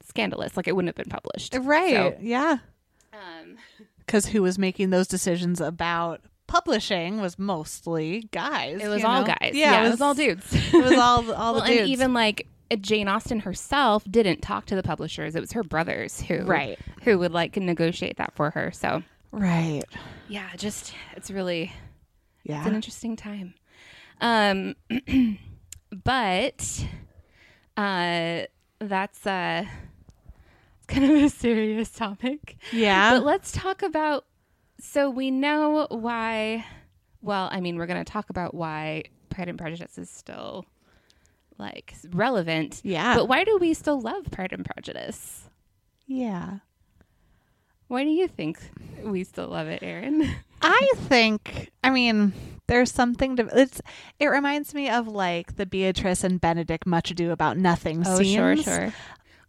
[0.04, 1.94] scandalous like it wouldn't have been published Right.
[1.94, 2.58] So, yeah.
[3.14, 3.58] um
[4.06, 8.82] Because who was making those decisions about publishing was mostly guys.
[8.82, 9.28] it was all know?
[9.40, 11.80] guys Yeah, it, was, all dudes It was all all well, the dudes.
[11.82, 12.48] and even like
[12.82, 15.36] Jane Austen herself didn't talk to the publishers.
[15.36, 16.78] It was her brothers who right.
[17.04, 18.72] who would like negotiate that for her.
[18.72, 19.84] So Right.
[20.28, 21.72] yeah, just it's really
[22.44, 22.60] Yeah.
[22.60, 23.54] it's an interesting time.
[24.22, 24.76] Um,
[26.04, 26.86] but
[27.78, 28.42] uh,
[28.80, 29.66] that's uh,
[30.88, 32.58] kind of a serious topic.
[32.72, 33.12] yeah.
[33.16, 34.26] But let's talk about.
[34.86, 36.66] So we know why.
[37.22, 40.66] Well, I mean, we're going to talk about why Pride and Prejudice is still
[41.58, 42.82] like relevant.
[42.84, 43.16] yeah.
[43.16, 45.50] But why do we still love Pride and Prejudice?
[46.06, 46.60] yeah.
[47.88, 48.58] Why do you think
[49.04, 50.28] we still love it, Erin?
[50.64, 52.34] I think I mean
[52.68, 53.82] there's something to it's
[54.20, 58.34] it reminds me of like the Beatrice and Benedick much ado about nothing Oh, scenes.
[58.34, 58.94] sure, sure.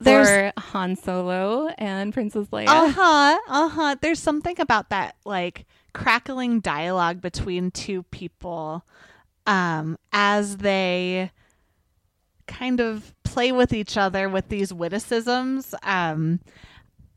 [0.05, 2.67] There's or Han Solo and Princess Leia.
[2.69, 3.97] uh-huh, uh-huh.
[4.01, 8.85] There's something about that like crackling dialogue between two people
[9.47, 11.31] um as they
[12.47, 16.40] kind of play with each other with these witticisms um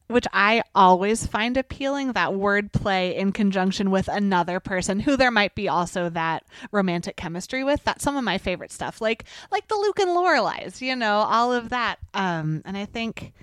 [0.08, 5.56] which I always find appealing that wordplay in conjunction with another person who there might
[5.56, 7.84] be also that romantic chemistry with.
[7.84, 9.02] That's some of my favorite stuff.
[9.02, 12.00] Like like the Luke and Lorelai's, you know, all of that.
[12.14, 13.34] Um and I think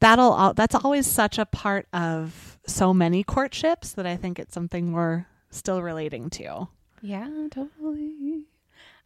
[0.00, 4.54] that'll all that's always such a part of so many courtships that I think it's
[4.54, 6.68] something we're still relating to.
[7.00, 8.42] Yeah, totally.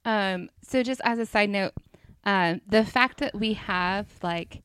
[0.04, 1.72] Um, so just as a side note,
[2.24, 4.62] um, the fact that we have like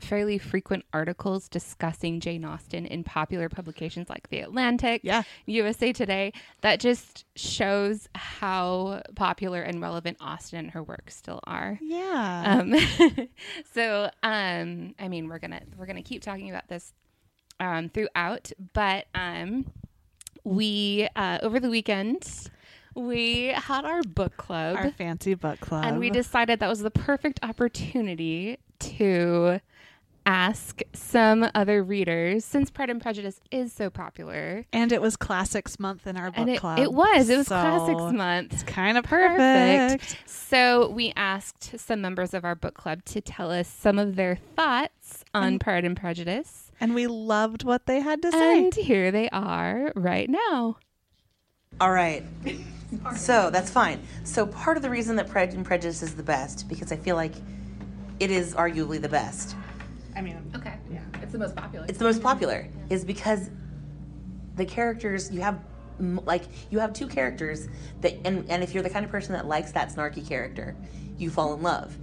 [0.00, 5.22] fairly frequent articles discussing Jane Austen in popular publications like The Atlantic, Yeah.
[5.46, 6.32] USA Today,
[6.62, 11.78] that just shows how popular and relevant Austen and her work still are.
[11.82, 12.58] Yeah.
[12.60, 12.74] Um,
[13.74, 16.92] so, um, I mean, we're gonna we're gonna keep talking about this
[17.60, 19.66] um, throughout, but um,
[20.44, 22.26] we uh, over the weekend
[22.96, 25.84] we had our book club, Our fancy book club.
[25.84, 29.60] and we decided that was the perfect opportunity to
[30.30, 34.64] ask some other readers since Pride and Prejudice is so popular.
[34.72, 36.78] and it was classics month in our book And it, club.
[36.78, 37.28] it was.
[37.28, 38.52] It was so Classics Month.
[38.52, 40.00] It's kind of Perfect.
[40.04, 40.28] perfect.
[40.30, 44.36] So we asked some members of our book club to tell us some of their
[44.56, 46.70] thoughts on And- Pride and Prejudice.
[46.80, 48.58] And we loved what they had to say.
[48.58, 50.76] And here they are right now.
[51.80, 52.24] All right.
[53.16, 54.00] So that's fine.
[54.24, 57.16] So part of the reason that Pride and Prejudice is the best, because I feel
[57.16, 57.34] like
[58.20, 59.56] it is arguably the best.
[60.16, 60.74] I mean, Okay.
[60.90, 61.00] Yeah.
[61.22, 61.86] It's the most popular.
[61.88, 63.50] It's the most popular, is because
[64.56, 65.60] the characters you have,
[65.98, 67.68] m- like you have two characters
[68.00, 70.76] that, and and if you're the kind of person that likes that snarky character,
[71.18, 71.96] you fall in love.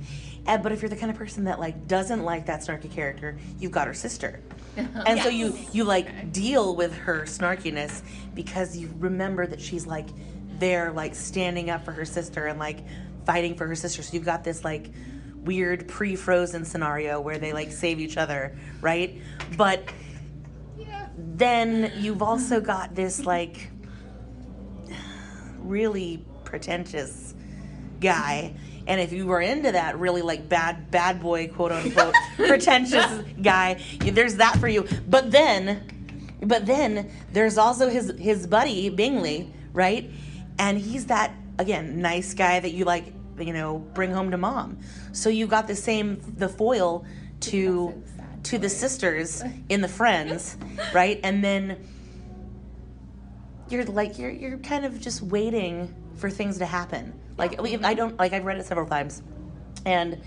[0.46, 3.38] And, but if you're the kind of person that like doesn't like that snarky character,
[3.60, 4.40] you've got her sister.
[5.06, 8.04] And so you you like deal with her snarkiness
[8.36, 10.08] because you remember that she's like
[10.60, 12.80] there like standing up for her sister and like
[13.26, 14.02] fighting for her sister.
[14.04, 14.90] So you've got this like
[15.48, 19.20] weird pre-frozen scenario where they like save each other, right?
[19.56, 19.84] But
[21.18, 23.72] then you've also got this like
[25.60, 27.34] really pretentious
[28.00, 28.54] guy.
[28.86, 33.82] And if you were into that really like bad bad boy quote unquote pretentious guy
[34.00, 34.88] there's that for you.
[35.08, 35.94] But then
[36.42, 40.10] but then there's also his his buddy bingley right?
[40.60, 44.78] And he's that again nice guy that you like you know bring home to mom
[45.12, 47.06] so you got the same the foil
[47.40, 48.04] to
[48.44, 50.58] to the sisters in the friends
[50.94, 51.78] right and then
[53.70, 57.14] you're like you're you're kind of just waiting for things to happen.
[57.38, 59.22] Like I don't like I've read it several times,
[59.86, 60.20] and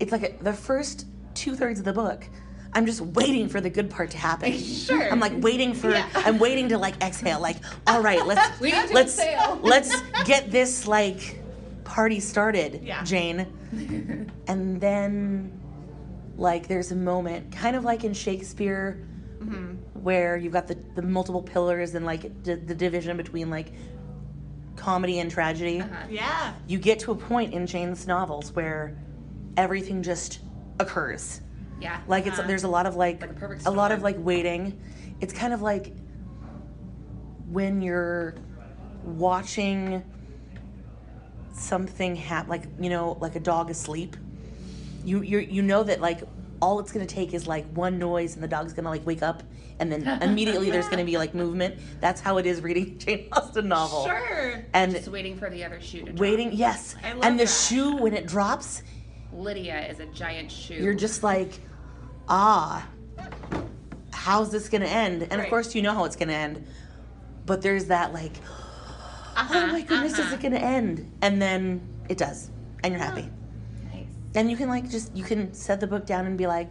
[0.00, 2.28] it's like a, the first two thirds of the book.
[2.72, 4.52] I'm just waiting for the good part to happen.
[4.86, 5.10] Sure.
[5.10, 5.92] I'm like waiting for.
[6.14, 7.40] I'm waiting to like exhale.
[7.40, 8.60] Like all right, let's
[8.92, 9.58] let's exhale.
[9.62, 11.40] let's get this like
[11.86, 13.02] party started, Yeah.
[13.04, 13.46] Jane.
[14.48, 15.58] and then,
[16.36, 19.06] like, there's a moment, kind of like in Shakespeare,
[19.38, 19.74] mm-hmm.
[20.02, 23.72] where you've got the, the multiple pillars and, like, d- the division between, like,
[24.76, 25.80] comedy and tragedy.
[25.80, 26.06] Uh-huh.
[26.10, 26.54] Yeah.
[26.66, 28.96] You get to a point in Jane's novels where
[29.56, 30.40] everything just
[30.78, 31.40] occurs.
[31.80, 32.00] Yeah.
[32.06, 32.48] Like it's uh-huh.
[32.48, 34.78] there's a lot of like, Like a a lot of like waiting.
[35.20, 35.92] It's kind of like
[37.48, 38.34] when you're
[39.02, 40.02] watching
[41.56, 44.16] something happen, like you know, like a dog asleep.
[45.04, 46.22] You you you know that like
[46.60, 49.42] all it's gonna take is like one noise and the dog's gonna like wake up
[49.78, 51.78] and then immediately there's gonna be like movement.
[52.00, 54.04] That's how it is reading Jane Austen novel.
[54.06, 54.64] Sure.
[54.72, 56.18] And Just waiting for the other shoe to drop.
[56.18, 56.96] waiting, yes.
[57.04, 57.50] I love and the that.
[57.50, 58.82] shoe when it drops,
[59.32, 60.74] Lydia is a giant shoe.
[60.74, 61.60] you're just like,
[62.28, 62.86] ah,
[64.12, 65.28] how's this gonna end?
[65.30, 66.66] And of course, you know how it's gonna end,
[67.44, 68.32] but there's that like,
[69.36, 71.10] oh my goodness, is it gonna end?
[71.22, 72.50] And then it does,
[72.82, 73.28] and you're happy.
[73.92, 74.06] nice.
[74.32, 76.70] Then you can like just you can set the book down and be like,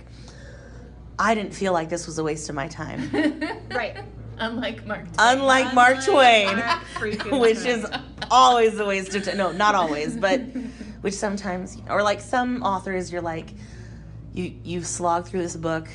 [1.18, 3.10] I didn't feel like this was a waste of my time.
[3.76, 3.98] Right.
[4.38, 5.14] Unlike Mark.
[5.14, 5.38] Twain.
[5.38, 7.86] Unlike Mark Twain, Mark which is
[8.30, 9.38] always a waste of time.
[9.38, 10.40] No, not always, but
[11.02, 13.54] which sometimes, or like some authors, you're like,
[14.34, 15.88] you you slog through this book,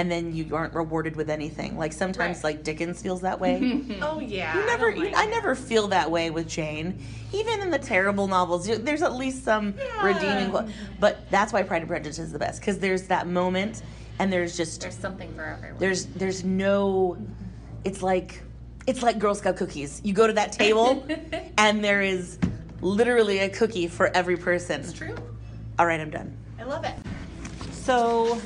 [0.00, 1.76] and then you aren't rewarded with anything.
[1.76, 2.44] Like sometimes, Right.
[2.56, 3.82] like Dickens feels that way.
[4.00, 4.58] Oh yeah.
[4.58, 6.98] You never, I, you, I never feel that way with Jane.
[7.34, 10.48] Even in the terrible novels, you, there's at least some redeeming.
[10.50, 10.66] qual-
[10.98, 13.82] But that's why Pride and Prejudice is the best because there's that moment,
[14.18, 15.78] and there's just There's something for everyone.
[15.78, 17.18] there's there's no
[17.84, 18.40] it's like
[18.86, 21.06] it's like girl scout cookies you go to that table
[21.58, 22.38] and there is
[22.80, 25.14] literally a cookie for every person It's true.
[25.78, 26.94] all right i'm done I love it.
[27.72, 28.38] So,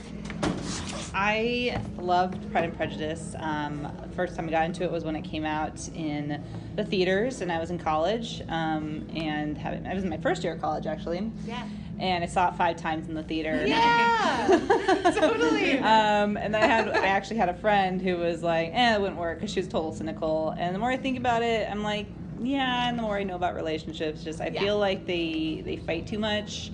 [1.14, 3.36] I loved Pride and Prejudice.
[3.38, 6.42] Um, first time I got into it was when it came out in
[6.74, 8.42] the theaters, and I was in college.
[8.48, 11.30] Um, and having, I was in my first year of college actually.
[11.46, 11.66] Yeah.
[12.00, 13.64] And I saw it five times in the theater.
[13.64, 15.12] Yeah.
[15.14, 15.78] totally.
[15.78, 19.00] Um, and then I had I actually had a friend who was like, "Eh, it
[19.00, 20.50] wouldn't work," because she was total cynical.
[20.58, 22.06] And the more I think about it, I'm like,
[22.42, 22.88] yeah.
[22.88, 24.60] And the more I know about relationships, just I Yeah.
[24.60, 26.72] feel like they they fight too much.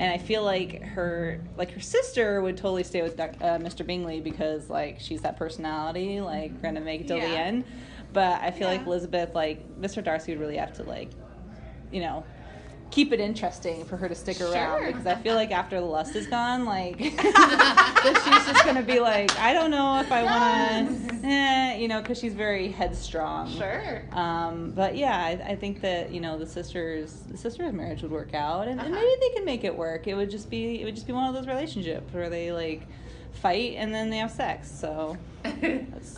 [0.00, 3.86] And I feel like her like her sister would totally stay with Doc, uh, Mr.
[3.86, 7.64] Bingley because like she's that personality, like gonna make it till the end.
[8.14, 10.02] But I feel like Elizabeth, like Mr.
[10.02, 11.10] Darcy, would really have to like,
[11.92, 12.24] you know,
[12.90, 14.86] keep it interesting for her to stick around Sure.
[14.88, 19.00] because I feel like after the lust is gone, like that she's just gonna be
[19.00, 23.50] like, I don't know if I want to, eh, you know, because she's very headstrong.
[23.50, 24.02] Sure.
[24.12, 28.10] Um, but yeah, I, I think that you know the sisters, the sisters' marriage would
[28.10, 30.06] work out, and, and maybe they can make it work.
[30.06, 32.82] It would just be, it would just be one of those relationships where they like
[33.34, 34.70] fight and then they have sex.
[34.70, 35.16] So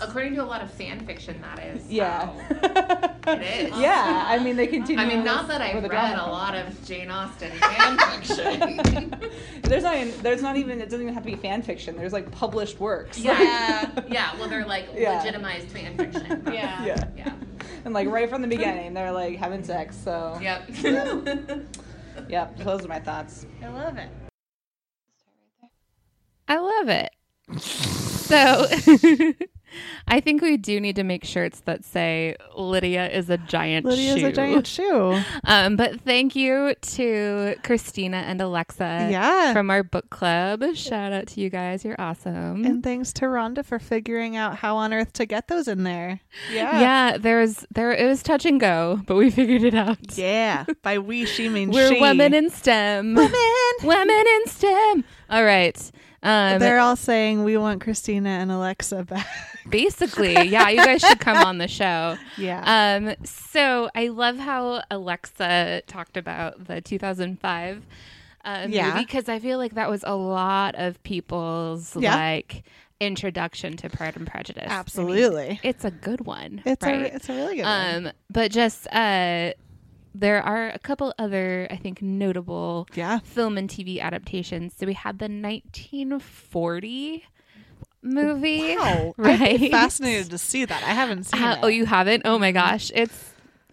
[0.01, 1.91] According to a lot of fan fiction, that is.
[1.91, 3.79] yeah, It is.
[3.79, 5.03] Yeah, I mean they continue.
[5.03, 6.25] I mean, not that I've read drama.
[6.27, 9.15] a lot of Jane Austen fan fiction.
[9.63, 11.97] there's not even, there's not even it doesn't even have to be fan fiction.
[11.97, 13.19] There's like published works.
[13.19, 14.37] yeah, yeah.
[14.39, 15.19] Well, they're like Yeah.
[15.19, 16.43] legitimized fan fiction.
[16.47, 16.85] Yeah.
[16.85, 17.05] yeah.
[17.17, 17.33] Yeah.
[17.85, 19.97] And like right from the beginning, they're like having sex.
[19.97, 20.71] So Yep.
[22.29, 23.47] yep, those are my thoughts.
[23.63, 24.09] I love it.
[26.49, 27.11] I love it.
[27.61, 28.67] So
[30.09, 34.21] I think we do need to make shirts that say Lydia is a giant Lydia's
[34.21, 34.27] shoe.
[34.27, 35.21] a giant shoe.
[35.45, 39.53] Um, but thank you to Christina and Alexa Yeah.
[39.53, 40.63] from our book club.
[40.75, 41.85] Shout out to you guys.
[41.85, 42.65] You're awesome.
[42.65, 46.21] And thanks to Rhonda for figuring out how on earth to get those in there.
[46.53, 46.81] Yeah.
[46.81, 49.99] yeah, there's there it was touch and go, but we figured it out.
[50.17, 50.65] Yeah.
[50.83, 52.01] By we, she means We're she.
[52.01, 53.15] women in STEM.
[53.15, 53.33] Women.
[53.83, 55.05] Women in STEM.
[55.31, 55.91] All right.
[56.23, 59.27] Um, They're all saying we want Christina and Alexa back.
[59.69, 62.17] Basically, yeah, you guys should come on the show.
[62.37, 62.99] yeah.
[62.99, 67.87] Um, so I love how Alexa talked about the 2005
[68.45, 68.89] uh, Yeah.
[68.89, 72.15] movie because I feel like that was a lot of people's Yeah.
[72.17, 72.65] like
[73.01, 74.65] introduction to Pride and Prejudice.
[74.67, 75.61] I mean, Absolutely.
[75.63, 76.63] it's a good one.
[76.65, 77.03] it's right?
[77.03, 78.07] a it's a really good one.
[78.07, 79.53] um, but just uh,
[80.15, 83.19] there are a couple other I think notable Yeah.
[83.21, 84.75] film and TV adaptations.
[84.79, 87.25] So we had the 1940
[88.03, 88.77] movie.
[88.77, 89.15] Wow.
[89.19, 89.71] Right?
[89.71, 90.83] fascinated to see that.
[90.83, 91.59] I haven't seen Uh, it.
[91.63, 92.23] oh, you haven't?
[92.25, 93.33] Oh my gosh, it's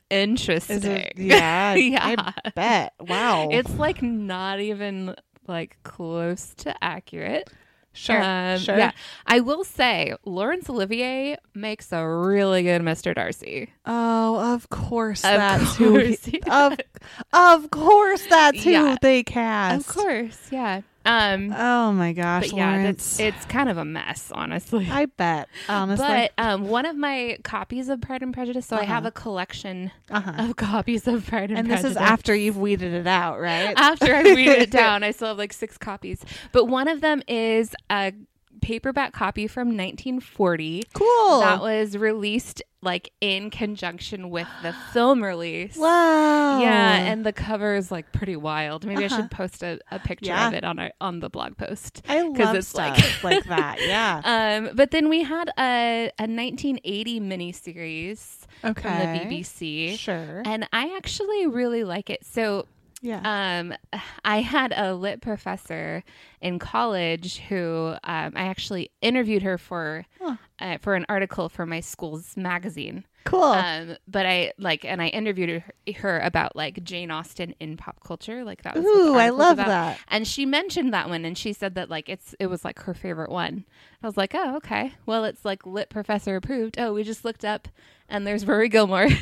[0.10, 0.84] interesting.
[0.84, 1.14] It?
[1.18, 1.74] Yeah.
[1.76, 2.32] Yeah.
[2.46, 2.94] I bet.
[3.00, 3.50] Wow.
[3.52, 5.16] It's like not even
[5.48, 7.50] like close to accurate.
[7.94, 8.22] sure.
[8.22, 8.78] Um, sure.
[8.78, 8.92] Yeah,
[9.26, 13.16] I will say Laurence Olivier makes a really good Mr.
[13.16, 13.72] Darcy.
[13.86, 15.92] Oh, of course Of that's who.
[15.92, 16.78] course He, he of
[17.34, 18.98] of course that's who Yeah.
[19.02, 19.90] they cast.
[19.90, 20.82] Of course, yeah.
[21.06, 24.88] Um, Oh my gosh, but yeah, that's, it's kind of a mess, honestly.
[24.92, 26.06] I bet, honestly.
[26.06, 29.08] but um, one of my copies of Pride and Prejudice, so I have Uh-huh.
[29.08, 30.44] a collection uh-huh.
[30.50, 31.76] of copies of Pride and, Prejudice.
[31.76, 33.74] And this is after you've weeded it out, right?
[33.78, 35.04] after I weeded it down.
[35.04, 38.14] I still have like six copies, but one of them is a
[38.62, 41.40] paperback copy from 1940 Cool.
[41.42, 45.76] that was released like in conjunction with the film release.
[45.76, 46.60] wow.
[46.62, 48.86] Yeah, and the cover is like pretty wild.
[48.86, 49.16] Maybe Uh-huh.
[49.16, 50.48] I should post a, a picture Yeah.
[50.48, 52.02] of it on our on the blog post.
[52.08, 53.80] I love it's stuff like- like, that.
[53.86, 54.22] Yeah.
[54.24, 58.82] Um, but then we had a a 1980 miniseries Okay.
[58.82, 59.00] from
[59.30, 60.42] the BBC, Sure.
[60.46, 62.26] and I actually really like it.
[62.26, 62.66] So
[63.02, 63.22] Yeah.
[63.24, 66.04] um, I had a lit professor
[66.42, 70.36] in college who um, I actually interviewed her for Huh.
[70.60, 73.06] uh, for an article for my school's magazine.
[73.24, 73.42] cool.
[73.44, 78.02] Um, but I like, and I interviewed her, her about like Jane Austen in pop
[78.04, 78.44] culture.
[78.44, 79.68] Like that was Ooh, I love about.
[79.68, 80.00] that.
[80.10, 82.94] And she mentioned that one, and she said that like it's it was like her
[82.94, 83.66] favorite one.
[84.04, 86.78] I was like, oh okay, well it's like lit professor approved.
[86.80, 87.68] Oh, we just looked up,
[88.10, 89.08] and there's Rory Gilmore.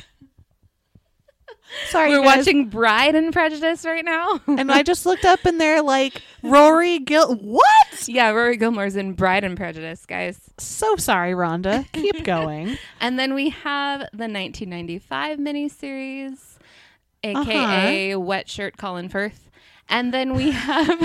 [1.89, 4.39] Sorry, We're watching Bride and Prejudice right now.
[4.47, 7.35] and I just looked up and they're like Rory Gil.
[7.35, 8.07] What?
[8.07, 10.39] yeah, Rory Gilmore's in Bride and Prejudice, guys.
[10.57, 11.91] So sorry, Rhonda.
[11.91, 12.77] Keep going.
[12.99, 16.57] And then we have the 1995 miniseries,
[17.23, 18.19] aka uh-huh.
[18.19, 19.49] Wet Shirt Colin Firth.
[19.89, 20.99] And then we have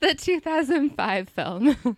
[0.00, 1.96] the 2005 film.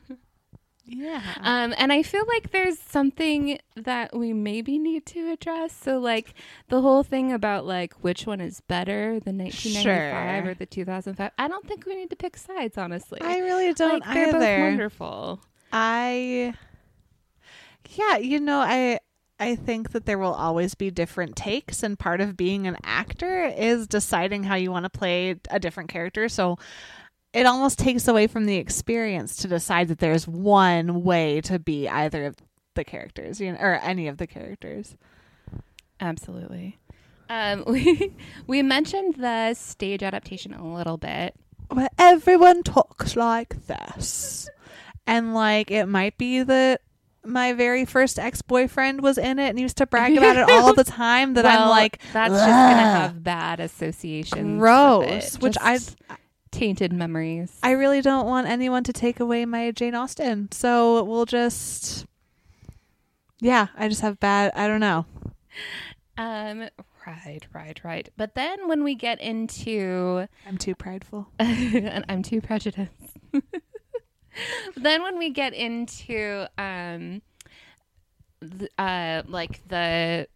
[0.87, 1.22] Yeah.
[1.41, 5.72] Um, and I feel like there's something that we maybe need to address.
[5.74, 6.35] So, like
[6.68, 10.51] the whole thing about like which one is better, the 1995 Sure.
[10.51, 11.30] or the 2005.
[11.39, 13.20] I don't think we need to pick sides, honestly.
[13.22, 14.62] I really don't like, they're both either.
[14.62, 15.41] wonderful.
[15.72, 16.55] I
[17.97, 18.99] Yeah, you know, I
[19.41, 23.47] I think that there will always be different takes and part of being an actor
[23.47, 26.28] is deciding how you want to play a different character.
[26.28, 26.57] So
[27.35, 31.89] it almost takes away from the experience to decide that there's one way to be
[31.89, 32.37] either of
[32.74, 34.97] the characters, you know, or any of the characters.
[36.01, 36.78] Absolutely.
[37.28, 38.14] Um, we
[38.47, 41.35] we mentioned the stage adaptation a little bit.
[41.68, 44.49] Where everyone talks like this.
[45.07, 46.82] And like it might be that
[47.24, 50.85] my very first ex-boyfriend was in it and used to brag about it all the
[50.85, 54.59] time that I'm like that's just gonna have bad associations.
[54.59, 55.97] gross which i just
[56.55, 57.59] tainted memories.
[57.62, 62.07] i really don't want anyone to take away my jane austen so we'll just
[63.40, 65.05] yeah i just have bad i don't know
[66.16, 66.68] um,
[67.07, 68.09] right, right, right.
[68.16, 73.18] But then when we get into, i'm too prideful and I'm too prejudiced.
[74.76, 77.22] then when we get into, um,
[78.40, 80.28] th- uh, like the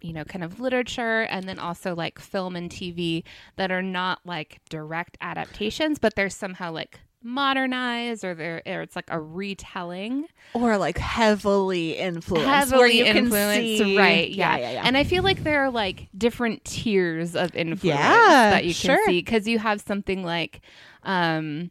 [0.00, 3.24] you know, kind of literature and then also like film and TV
[3.56, 8.94] that are not like direct adaptations, but they're somehow like modernized or they're or it's
[8.94, 10.26] like a retelling.
[10.54, 14.30] or like heavily influenced Heavily influenced, right?
[14.30, 14.56] Yeah.
[14.56, 18.64] yeah yeah And I feel like there are like different tiers of influence Yeah, that
[18.64, 19.06] you can sure.
[19.06, 20.60] see because you have something like,
[21.02, 21.70] um,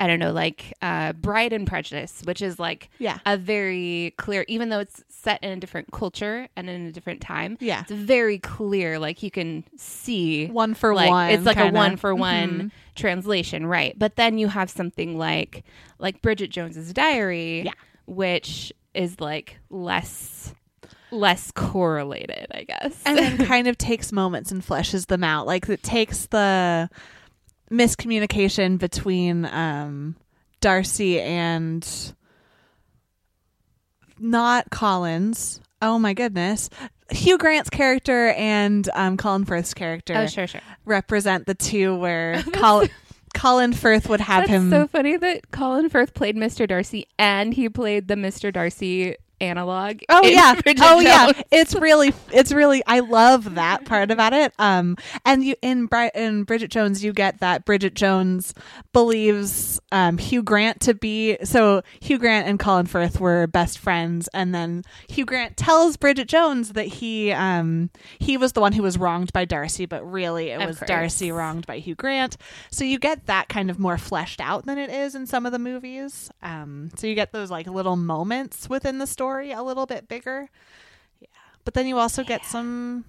[0.00, 4.44] I don't know, like uh, Bride and Prejudice, which is like yeah a very clear,
[4.48, 7.90] even though it's set in a different culture and in a different time, yeah it's
[7.90, 8.98] very clear.
[8.98, 11.78] Like you can see, one for like one it's like a kinda.
[11.78, 12.70] one for one Mhm.
[12.94, 13.98] translation, right?
[13.98, 15.64] But then you have something like
[15.98, 17.72] like Bridget Jones's Diary, Yeah.
[18.06, 20.54] which is like less
[21.10, 23.02] less correlated, I guess.
[23.06, 25.46] and then kind of takes moments and fleshes them out.
[25.46, 26.90] Like it takes the
[27.70, 30.16] miscommunication between um,
[30.60, 32.14] Darcy and
[34.18, 35.60] not Collins.
[35.80, 36.70] Oh my goodness.
[37.10, 40.60] Hugh Grant's character and um, Colin Firth's character oh, sure, sure.
[40.84, 42.88] represent the two where Col-
[43.34, 44.70] Colin Firth would have That's him.
[44.70, 46.66] so funny that Colin Firth played Mr.
[46.66, 48.52] Darcy and he played the Mr.
[48.52, 50.00] Darcy analog.
[50.08, 50.54] Oh yeah.
[50.62, 51.32] Bridget oh yeah.
[51.50, 54.52] It's really it's really I love that part about it.
[54.58, 58.54] Um and you in Bri- in Bridget Jones you get that Bridget Jones
[58.92, 64.28] believes um Hugh Grant to be so Hugh Grant and Colin Firth were best friends
[64.34, 68.82] and then Hugh Grant tells Bridget Jones that he um he was the one who
[68.82, 70.88] was wronged by Darcy but really it Of was course.
[70.88, 72.36] Darcy wronged by Hugh Grant.
[72.70, 75.52] So you get that kind of more fleshed out than it is in some of
[75.52, 76.30] the movies.
[76.42, 80.48] Um so you get those like little moments within the story a little bit bigger.
[81.20, 81.28] Yeah.
[81.64, 83.04] But then you also get some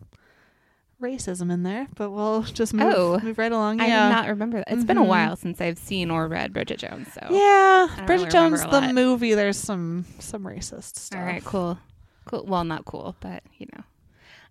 [1.01, 3.20] racism in there, but we'll just move, Oh.
[3.24, 3.78] move right along.
[3.80, 3.84] Yeah.
[3.86, 4.09] I yeah.
[4.09, 4.72] did not remember that.
[4.72, 5.07] It's been a Mhm.
[5.07, 7.07] while since I've seen or read Bridget Jones.
[7.13, 11.20] So yeah, Bridget really Jones the movie there's some some racist stuff.
[11.20, 11.78] All right, cool.
[12.26, 12.45] Cool.
[12.45, 13.84] Well, not cool, but you know.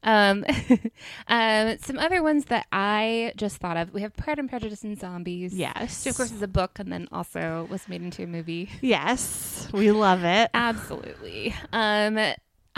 [0.03, 0.45] Um,
[1.29, 3.93] um, some other ones that I just thought of.
[3.93, 5.55] We have Pride and Prejudice and Zombies.
[5.55, 6.05] Yes.
[6.05, 8.71] Which, of course, is a book and then also was made into a movie.
[8.81, 10.51] Yes, we love it.
[10.55, 11.55] Absolutely.
[11.73, 12.19] Um,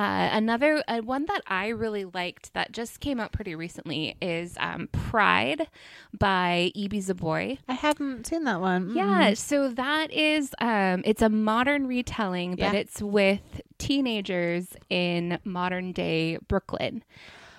[0.01, 4.57] uh, another uh, one that I really liked that just came out pretty recently is
[4.59, 5.67] um, Pride
[6.19, 7.59] by Ibi Zoboi.
[7.69, 8.93] I haven't seen that one.
[8.95, 12.73] Yeah, so that is um, it's a modern retelling, but Yeah.
[12.73, 17.05] it's with teenagers in modern day Brooklyn,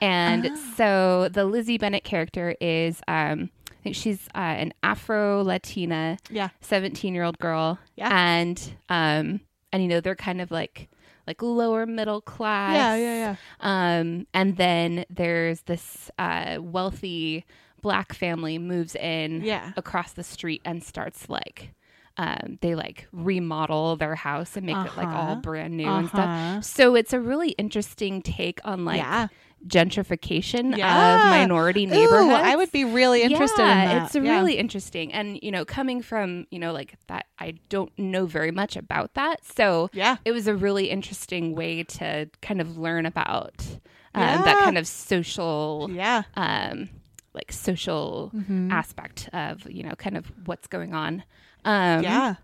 [0.02, 0.74] and Ah.
[0.78, 6.50] so the Lizzie Bennet character is um, I think she's uh, an Afro Latina Yeah.
[6.62, 8.10] 17 year old girl Yeah.
[8.12, 8.58] and
[8.90, 10.90] um and you know they're kind of like
[11.28, 13.36] like lower middle class Yeah, yeah, yeah.
[13.60, 17.46] um and then there's this uh wealthy
[17.82, 19.72] black family moves in Yeah.
[19.78, 21.74] across the street and starts like
[22.18, 25.42] um they like remodel their house and make it like all Uh-huh.
[25.42, 26.62] brand new and stuff Uh-huh.
[26.62, 29.28] so it's a really interesting take on like yeah.
[29.68, 31.16] Gentrification Yeah.
[31.16, 34.06] of minority Ooh, neighborhoods I would be really interested yeah, in that.
[34.06, 34.22] It's Yeah.
[34.40, 38.52] really interesting, and you know, coming from you know like that, I don't know very
[38.52, 40.18] much about that, so Yeah.
[40.26, 43.66] it was a really interesting way to kind of learn about
[44.14, 46.24] um, that kind of social, Yeah.
[46.36, 46.90] um,
[47.34, 48.70] like social Mhm.
[48.72, 51.24] aspect of you know kind of what's going on.
[51.64, 52.36] Um, yeah.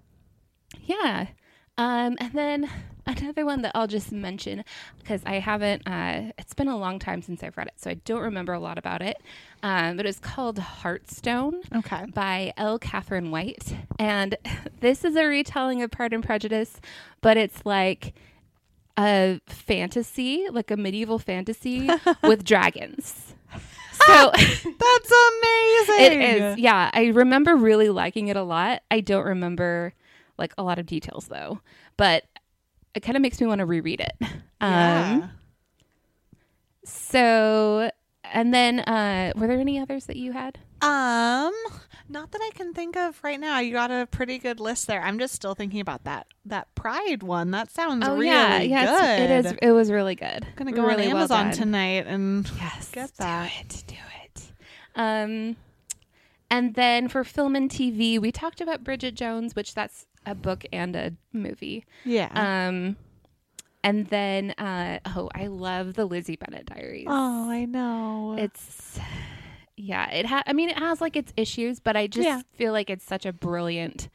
[0.86, 1.28] yeah.
[1.78, 2.70] Um, and then
[3.06, 4.64] another one that I'll just mention
[5.00, 7.96] because I haven't, uh, it's been a long time since I've read it, so I
[8.06, 9.18] don't remember a lot about it.
[9.64, 12.06] Um, but it's called Heartstone Okay.
[12.14, 13.76] by Elle Katharine White.
[14.00, 14.36] And
[14.80, 16.80] this is a retelling of Pride and Prejudice,
[17.22, 18.14] but it's like
[18.98, 21.90] a fantasy, like a medieval fantasy
[22.24, 23.36] with dragons.
[24.06, 26.12] So That's amazing.
[26.12, 26.58] it is.
[26.60, 28.82] Yeah, I remember really liking it a lot.
[28.92, 29.94] I don't remember
[30.38, 31.60] like a lot of details though,
[31.98, 32.24] but
[32.94, 34.14] it kind of makes me want to reread it.
[34.22, 34.30] Um,
[34.62, 35.28] Yeah.
[36.86, 37.92] So,
[38.24, 40.58] and then uh, were there any others that you had?
[40.82, 41.52] Um,
[42.08, 43.60] not that I can think of right now.
[43.60, 45.02] You got a pretty good list there.
[45.02, 47.52] I'm just still thinking about that that Pride one.
[47.52, 49.30] That sounds really yeah, yeah, good.
[49.32, 50.46] it's- It was really good.
[50.46, 51.54] I'm gonna go really on Amazon done.
[51.54, 53.52] tonight and Yes, get that.
[53.60, 53.84] do it.
[53.88, 54.52] Do it.
[54.96, 55.56] Um,
[56.50, 60.66] and then for film and TV, we talked about Bridget Jones, which that's a book
[60.74, 61.86] and a movie.
[62.06, 62.30] yeah.
[62.68, 62.96] Um,
[63.84, 67.06] and then uh, oh, I love the Lizzie Bennet Diaries.
[67.08, 68.36] oh, I know.
[68.38, 69.00] It's
[69.78, 72.42] yeah, it ha- I mean, it has like its issues, but I just Yeah.
[72.56, 74.10] feel like it's such a brilliant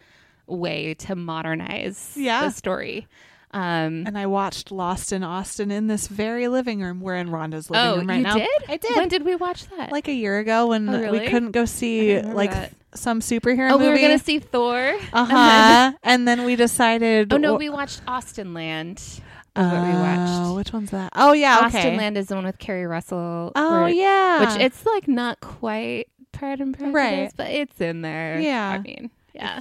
[0.46, 2.42] way to modernize Yeah.
[2.42, 3.06] the story.
[3.54, 7.00] Um, and I watched Lost in Austen in this very living room.
[7.00, 8.34] We're in Rhonda's living oh, room right you now.
[8.38, 8.48] did?
[8.68, 8.96] I did.
[8.96, 9.92] When did we watch that?
[9.92, 12.72] like a year ago when Oh, we couldn't go see like that.
[12.94, 14.94] some superhero oh, we were gonna see Thor.
[15.12, 15.92] uh huh.
[16.02, 17.32] and then we decided.
[17.32, 19.20] Oh no, we watched Austenland.
[19.54, 20.56] Oh, is what we watched.
[20.56, 21.12] which one's that?
[21.14, 21.96] Oh yeah, Austin okay.
[21.98, 23.52] Land is the one with Keri Russell.
[23.54, 27.32] Oh where- yeah, which it's like not quite Pride and Prejudice, Right.
[27.36, 28.40] but it's in there.
[28.40, 28.70] Yeah.
[28.70, 29.60] I mean, yeah.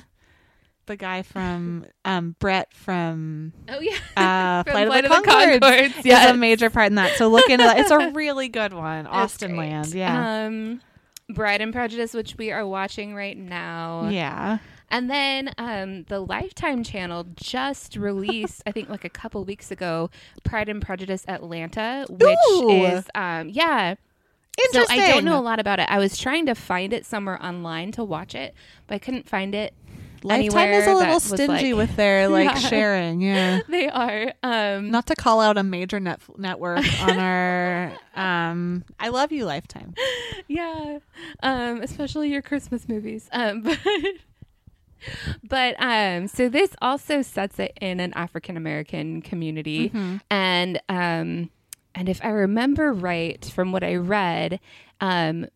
[0.91, 5.59] The guy from um Brett from Oh yeah, uh, From Flight, Flight of the Conchords.
[5.59, 6.31] Conchords, is yes.
[6.31, 7.17] a major part in that.
[7.17, 7.79] So look into that.
[7.79, 9.07] It's a really good one.
[9.07, 9.55] Austin.
[9.55, 9.93] Land.
[9.93, 10.45] Yeah.
[10.45, 10.81] Um,
[11.29, 14.09] Bride and Prejudice, which we are watching right now.
[14.09, 14.59] yeah.
[14.89, 20.09] And then um, the Lifetime channel just released, I think, like a couple weeks ago,
[20.43, 22.69] Pride and Prejudice Atlanta, which Ooh.
[22.69, 23.95] is, um, yeah.
[24.59, 24.99] So Interesting.
[24.99, 25.87] I don't know a lot about it.
[25.89, 28.53] I was trying to find it somewhere online to watch it,
[28.87, 29.73] but I couldn't find it.
[30.23, 32.55] Lifetime is a little stingy like- with their like Yeah.
[32.59, 33.21] sharing.
[33.21, 33.59] Yeah.
[33.67, 34.33] They are.
[34.43, 39.45] Um, Not to call out a major net network on our um I love you
[39.45, 39.93] Lifetime.
[40.47, 40.99] yeah
[41.43, 43.79] um especially your christmas movies um but
[45.47, 50.17] but um so this also sets it in an african american community Mm-hmm.
[50.29, 51.49] and um
[51.95, 54.59] and if i remember right from what i read
[54.99, 55.47] um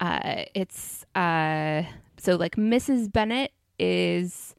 [0.00, 1.82] uh it's uh
[2.18, 4.54] so like mrs bennet is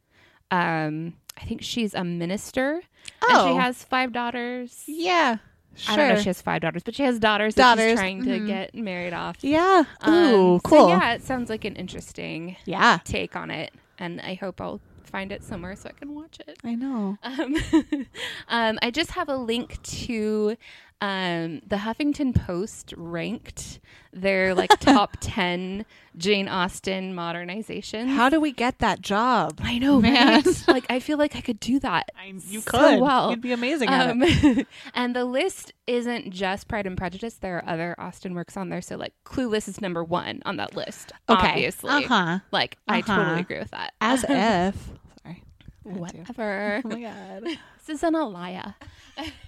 [0.50, 2.74] um i think she's a minister
[3.22, 3.48] and Oh.
[3.48, 5.38] she has five daughters Yeah.
[5.74, 5.94] Sure.
[5.94, 8.26] I don't know if she has five daughters, but she has daughters that she's trying
[8.26, 8.46] to mhm.
[8.46, 9.38] get married off.
[9.42, 9.86] yeah.
[10.02, 10.90] Um, Ooh, so cool.
[10.90, 13.00] yeah, it sounds like an interesting yeah.
[13.06, 16.58] take on it, and I hope I'll find it somewhere so I can watch it.
[16.66, 17.18] I know.
[17.24, 17.56] Um,
[18.50, 20.58] um, I just have a link to
[21.02, 23.80] um, the Huffington Post ranked
[24.14, 25.86] their like top ten
[26.16, 28.08] Jane Austen modernizations.
[28.10, 29.60] How do we get that job?
[29.64, 30.44] I know, Man.
[30.44, 30.44] man.
[30.68, 32.10] like I feel like I could do that.
[32.20, 33.00] I, you so could.
[33.02, 33.32] well.
[33.32, 34.58] You'd be amazing at it.
[34.60, 37.36] Um, and the list isn't just Pride and Prejudice.
[37.36, 38.82] There are other Austen works on there.
[38.82, 41.12] So, like, Clueless is number one on that list.
[41.30, 41.48] Okay.
[41.50, 41.90] Obviously.
[41.90, 42.40] Uh huh.
[42.52, 43.16] Like, I Uh-huh.
[43.16, 43.94] totally agree with that.
[44.02, 44.76] As if.
[45.24, 45.44] Sorry.
[45.84, 46.82] Whatever.
[46.86, 47.44] Oh my god.
[47.44, 48.76] this isn't a liar.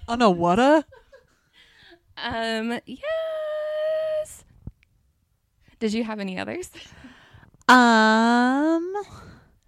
[0.08, 0.84] Oh no, what a?
[2.16, 4.44] Um, yes.
[5.78, 6.70] Did you have any others?
[7.68, 8.92] Um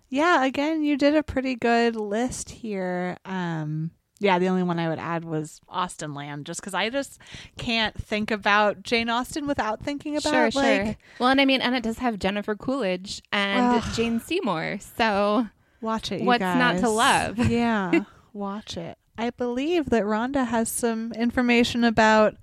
[0.09, 3.17] yeah, again, you did a pretty good list here.
[3.25, 7.19] Um yeah, the only one I would add was Austenland, just because I just
[7.59, 10.97] can't think about Jane Austen without thinking about sure, like sure.
[11.19, 13.95] Well, and I mean, and it does have Jennifer Coolidge and Ugh.
[13.95, 14.79] Jane Seymour.
[14.97, 15.49] So
[15.83, 16.21] watch it.
[16.21, 17.39] you What's not to love?
[17.51, 18.97] yeah, watch it.
[19.19, 22.37] I believe that Rhonda has some information about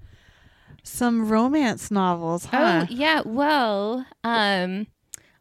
[0.83, 2.85] some romance novels, huh?
[2.89, 4.87] Oh yeah, well, um,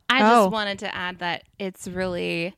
[0.08, 0.44] I Oh.
[0.44, 2.54] just wanted to add that it's really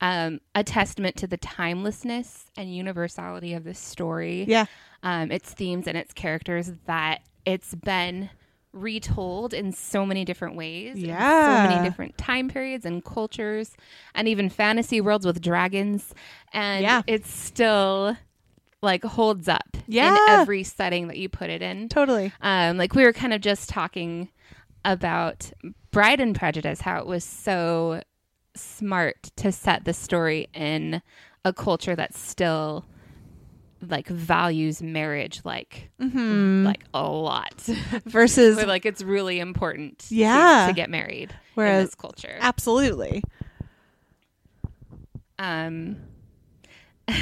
[0.00, 4.44] um, a testament to the timelessness and universality of this story.
[4.46, 4.66] Yeah.
[5.02, 8.28] um, its themes and its characters that it's been
[8.72, 10.98] retold in so many different ways.
[10.98, 11.64] Yeah.
[11.64, 13.76] so many different time periods and cultures,
[14.14, 16.14] and even fantasy worlds with dragons,
[16.52, 17.02] and Yeah.
[17.06, 18.16] it's still
[18.82, 20.10] like holds up yeah.
[20.12, 21.88] in every setting that you put it in.
[21.88, 22.32] Totally.
[22.42, 24.28] Um, like we were kind of just talking
[24.84, 25.50] about
[25.90, 28.02] Bride and Prejudice, how it was so
[28.54, 31.02] smart to set the story in
[31.44, 32.84] a culture that still
[33.80, 36.64] like values marriage like Mm-hmm.
[36.64, 37.54] like a lot.
[38.06, 40.66] Versus Where, like it's really important Yeah.
[40.68, 42.36] to, get married in Whereas- this culture.
[42.40, 43.22] absolutely.
[45.38, 45.96] Um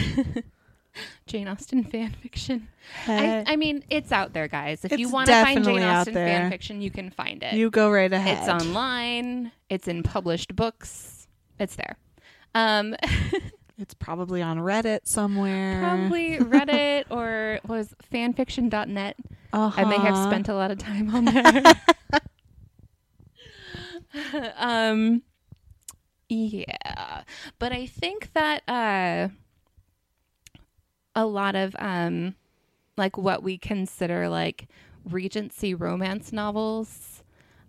[1.26, 2.68] Jane Austen fan fiction.
[3.08, 4.84] I, I mean, it's out there, guys.
[4.84, 7.54] If you want to find Jane Austen fan fiction, you can find it.
[7.54, 8.38] you go right ahead.
[8.38, 9.50] It's online.
[9.68, 11.26] It's in published books.
[11.58, 11.96] It's there.
[12.54, 12.94] Um,
[13.76, 15.80] It's probably on Reddit somewhere.
[15.80, 19.16] probably Reddit or was fanfiction.net.
[19.52, 19.80] Uh-huh.
[19.80, 21.62] I may have spent a lot of time on there.
[24.56, 25.22] um,
[26.28, 27.22] yeah,
[27.58, 29.28] but I think that uh,
[31.16, 32.34] a lot of um,
[32.96, 34.68] like what we consider like
[35.04, 37.13] Regency romance novels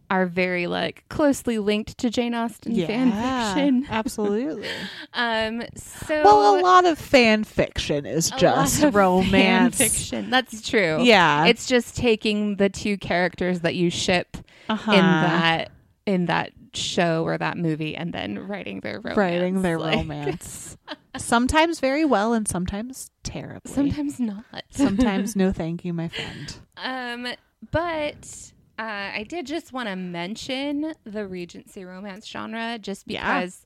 [0.10, 3.88] are very like closely linked to Jane Austen yeah, fan fiction.
[3.89, 4.68] absolutely.
[5.14, 9.32] Um, so well, a lot of fan fiction is just romance.
[9.32, 10.30] fan fiction.
[10.30, 11.01] That's true.
[11.01, 14.38] Yeah, It's just taking the two characters that you ship
[14.70, 14.91] uh-huh.
[14.91, 15.72] in that
[16.06, 19.18] in that show or that movie and then writing their romance.
[19.18, 20.78] writing their Like, romance.
[21.18, 23.72] sometimes very well, and sometimes terribly.
[23.72, 24.43] Sometimes not.
[24.72, 26.56] sometimes no, thank you, my friend.
[26.78, 27.34] um,
[27.72, 28.82] but uh,
[29.16, 33.40] I did just want to mention the Regency romance genre, just Yeah.
[33.40, 33.66] because,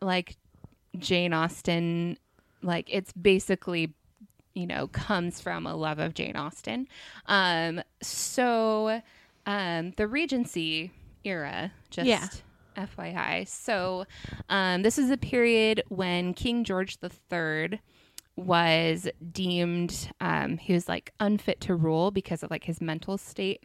[0.00, 0.36] like,
[0.98, 2.18] Jane Austen,
[2.62, 3.94] like it's basically,
[4.54, 6.86] you know, comes from a love of Jane Austen.
[7.26, 9.00] Um, so,
[9.46, 10.90] um, the Regency
[11.24, 12.06] era, just.
[12.08, 12.26] Yeah.
[12.74, 13.46] FYI.
[13.46, 14.06] So,
[14.48, 17.80] um, this is a period when King George III
[18.34, 23.62] was deemed um, he was like unfit to rule because of like his mental state.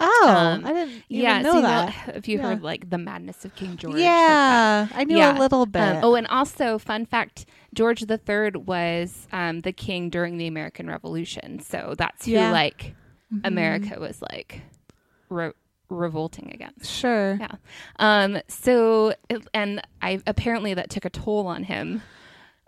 [0.00, 1.94] Oh, Um, I didn't even yeah, know so you that.
[2.16, 2.44] If you Yeah.
[2.44, 5.36] heard like the madness of King George, like yeah, I knew Yeah.
[5.36, 5.82] a little bit.
[5.82, 10.88] Um, oh, and also, fun fact: George III was um, the king during the American
[10.88, 12.50] Revolution, so that's who Yeah.
[12.52, 12.94] like
[13.32, 13.40] Mhm.
[13.46, 14.62] America was like
[15.28, 15.52] re-
[15.88, 16.90] revolting against.
[16.90, 17.36] Sure.
[17.38, 17.56] Yeah.
[17.98, 18.38] Um.
[18.48, 19.14] So,
[19.54, 22.02] and I apparently that took a toll on him.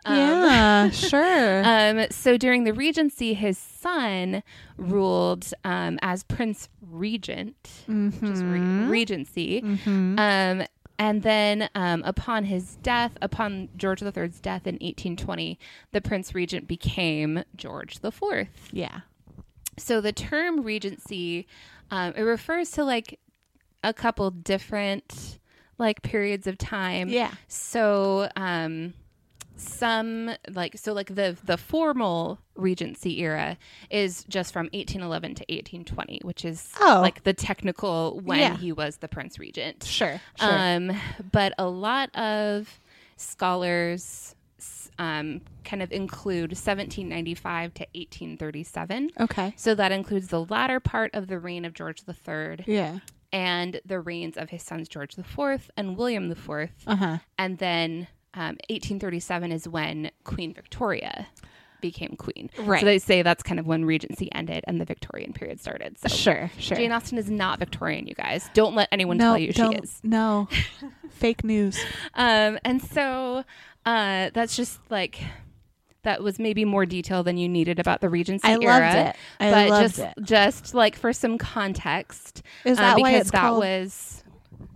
[0.05, 1.63] Um, Yeah, sure.
[1.65, 4.43] Um, so during the Regency, his son
[4.77, 8.89] ruled um, as Prince Regent, which is re- Mhm.
[8.89, 9.63] Regency.
[9.63, 10.19] Mhm.
[10.19, 10.67] Um,
[10.99, 15.59] and then um, upon his death, upon George III's death in 1820,
[15.93, 18.49] the Prince Regent became George IV.
[18.73, 19.01] yeah.
[19.77, 21.49] So the term Regency,
[21.91, 23.19] um, it refers to like
[23.83, 25.39] a couple different
[25.79, 27.09] like periods of time.
[27.09, 27.33] Yeah.
[27.49, 28.95] So um
[29.57, 33.57] some like so like the the formal regency era
[33.91, 36.99] is just from 1811 to 1820 which is Oh.
[37.01, 38.57] like the technical when Yeah.
[38.57, 40.21] he was the prince regent Sure.
[40.41, 40.59] Sure.
[40.59, 40.91] um
[41.31, 42.81] but a lot of
[43.17, 44.35] scholars
[44.99, 49.53] um kind of include 1795 to 1837 okay.
[49.57, 52.99] so that includes the latter part of the reign of george iii Yeah.
[53.33, 56.71] and the reigns of his sons George IV and William IV.
[56.87, 57.19] Uh huh.
[57.39, 61.27] And then um, 1837 is when Queen Victoria
[61.81, 62.49] became queen.
[62.59, 62.81] Right.
[62.81, 65.99] So they say that's kind of when Regency ended and the Victorian period started.
[65.99, 66.51] So Sure.
[66.59, 66.77] Sure.
[66.79, 68.49] Jane Austen is not Victorian, you guys.
[68.55, 70.01] Don't let anyone no, tell you she is.
[70.03, 70.49] No.
[71.11, 71.79] Fake news.
[72.15, 73.45] Um, and so
[73.85, 75.21] uh, that's just like
[76.05, 78.63] that was maybe more detail than you needed about the Regency I era.
[78.63, 79.17] loved it.
[79.41, 80.15] I but loved just it.
[80.23, 83.59] just like for some context, Is uh, that why because it's that called?
[83.61, 84.24] was.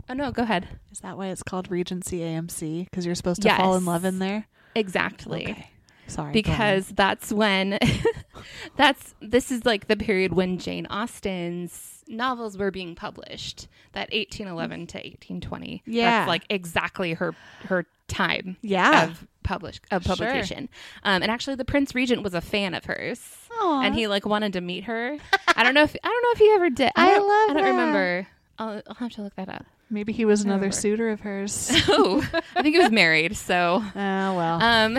[0.09, 0.67] Oh no, go ahead.
[0.91, 2.85] Is that why it's called Regency AMC?
[2.85, 4.47] Because you're supposed to fall in love in there.
[4.75, 5.51] Exactly.
[5.51, 5.71] Okay.
[6.07, 6.33] Sorry.
[6.33, 7.79] because that's when
[8.77, 13.69] that's this is like the period when Jane Austen's novels were being published.
[13.93, 15.83] That 1811 to 1820.
[15.87, 16.11] Yeah.
[16.21, 17.35] That's like exactly her
[17.67, 19.05] her time yeah.
[19.11, 20.17] of publish of Sure.
[20.17, 20.71] publication.
[21.03, 23.21] Um, and actually, the Prince Regent was a fan of hers,
[23.61, 23.83] Aw.
[23.83, 25.19] and he like wanted to meet her.
[25.57, 26.93] I don't know if I don't know if he ever did.
[26.97, 27.69] I don't- love I don't that.
[27.71, 28.27] remember.
[28.59, 29.67] I'll, I'll have to look that up.
[29.91, 31.71] Maybe he was another suitor of hers.
[31.89, 33.37] oh, I think he was married.
[33.37, 34.63] So, Oh well.
[34.63, 34.99] um,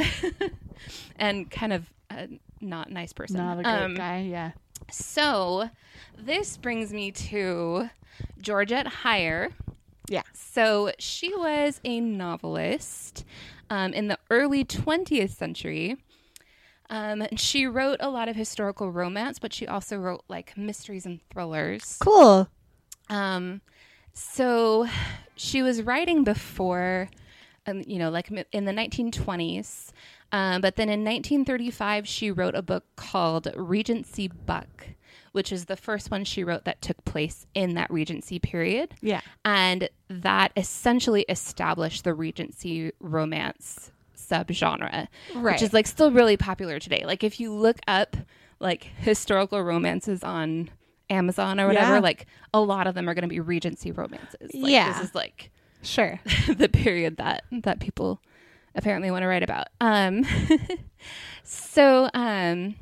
[1.17, 2.27] and kind of a
[2.59, 3.37] not nice person.
[3.37, 4.21] Not a great um, guy.
[4.21, 4.51] Yeah.
[4.91, 5.69] So,
[6.17, 7.89] this brings me to
[8.41, 9.51] Georgette Heyer.
[10.07, 10.23] Yeah.
[10.33, 13.25] So, she was a novelist
[13.69, 15.97] um, in the early 20th century.
[16.89, 21.19] Um, she wrote a lot of historical romance, but she also wrote like mysteries and
[21.29, 21.97] thrillers.
[21.99, 22.49] Cool.
[23.09, 23.61] Um,
[24.19, 24.87] so
[25.35, 27.09] she was writing before,
[27.65, 29.91] um, you know, like in the 1920s.
[30.31, 34.89] Um, but then in 1935, she wrote a book called Regency Buck,
[35.31, 38.93] which is the first one she wrote that took place in that Regency period.
[39.01, 39.21] Yeah.
[39.45, 45.53] And that essentially established the Regency romance subgenre Right.
[45.53, 47.03] which is like still really popular today.
[47.05, 48.15] Like if you look up
[48.59, 50.69] like historical romances on
[51.09, 51.99] Amazon or whatever, Yeah.
[51.99, 54.53] like a lot of them are going to be Regency romances.
[54.53, 54.93] Like, Yeah.
[54.93, 55.51] this is like
[55.81, 56.19] sure.
[56.47, 58.21] the period that that people
[58.75, 59.67] apparently want to write about.
[59.81, 60.25] Um,
[61.43, 62.75] so um,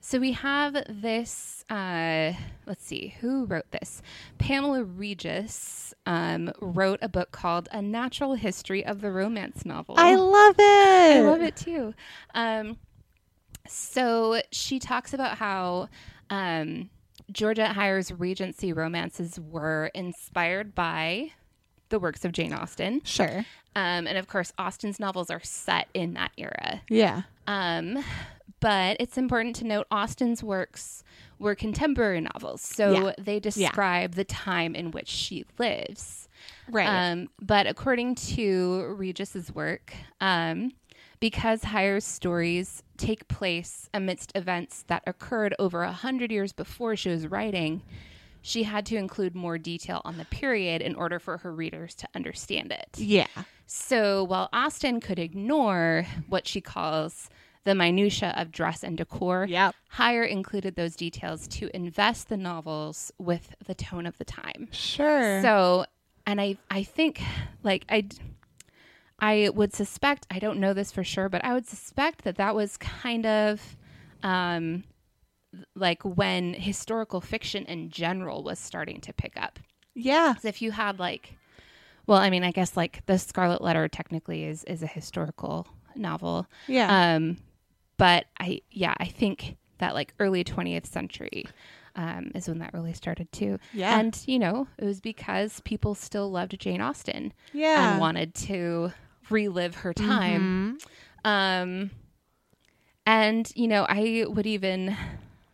[0.00, 1.64] so we have this.
[1.70, 2.32] Uh,
[2.66, 4.02] let's see who wrote this.
[4.38, 9.94] Pamela Regis um, wrote a book called A Natural History of the Romance Novel.
[9.96, 11.16] I love it.
[11.16, 11.94] I love it too.
[12.34, 12.76] Um,
[13.66, 15.88] so she talks about how
[16.30, 16.90] um,
[17.32, 21.32] Georgette Heyer's Regency romances were inspired by
[21.88, 23.00] the works of Jane Austen.
[23.04, 23.44] Sure.
[23.76, 26.82] Um, and of course, Austen's novels are set in that era.
[26.88, 27.22] Yeah.
[27.46, 28.02] Um,
[28.60, 31.02] but it's important to note Austen's works
[31.38, 32.62] were contemporary novels.
[32.62, 33.12] So Yeah.
[33.18, 36.28] they describe the time in which she lives.
[36.70, 36.86] Right.
[36.86, 40.72] Um, but according to Regis's work, um,
[41.24, 47.08] because Heyer's stories take place amidst events that occurred over a hundred years before she
[47.08, 47.80] was writing,
[48.42, 52.08] she had to include more detail on the period in order for her readers to
[52.14, 52.98] understand it.
[52.98, 53.26] yeah.
[53.64, 57.30] So while Austen could ignore what she calls
[57.64, 59.74] the minutia of dress and decor, Yep.
[59.94, 64.68] Heyer included those details to invest the novels with the tone of the time.
[64.72, 65.40] Sure.
[65.40, 65.86] So,
[66.26, 67.22] and I, I think,
[67.62, 68.08] like I,
[69.18, 70.26] I would suspect.
[70.30, 73.76] I don't know this for sure, but I would suspect that that was kind of,
[74.22, 74.84] um,
[75.74, 79.58] like when historical fiction in general was starting to pick up.
[79.94, 80.34] Yeah.
[80.42, 81.34] if you had like,
[82.06, 86.46] well, I mean, I guess like the Scarlet Letter technically is is a historical novel.
[86.66, 87.14] Yeah.
[87.14, 87.38] Um,
[87.96, 91.44] but I, yeah, I think that like early 20th century
[91.96, 93.58] um, is when that really started too.
[93.72, 93.98] yeah.
[93.98, 97.92] And, you know, it was because people still loved Jane Austen yeah.
[97.92, 98.92] and wanted to
[99.30, 100.78] relive her time.
[101.24, 101.30] Mhm.
[101.30, 101.90] Um,
[103.06, 104.96] and, you know, I would even,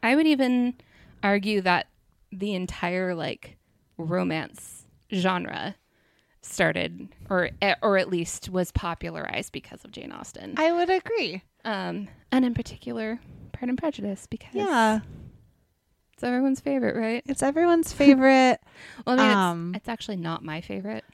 [0.02, 0.74] I would even
[1.22, 1.86] argue that
[2.32, 3.56] the entire like
[3.98, 5.74] romance genre
[6.42, 7.50] started or
[7.82, 10.54] or at least was popularized because of Jane Austen.
[10.56, 11.42] I would agree.
[11.64, 13.20] Um, and in particular,
[13.52, 15.00] Pride and Prejudice because Yeah.
[16.20, 17.22] It's everyone's favorite, right?
[17.26, 18.60] It's everyone's favorite.
[19.06, 21.04] Well, I mean, Um, it's, it's actually not my favorite,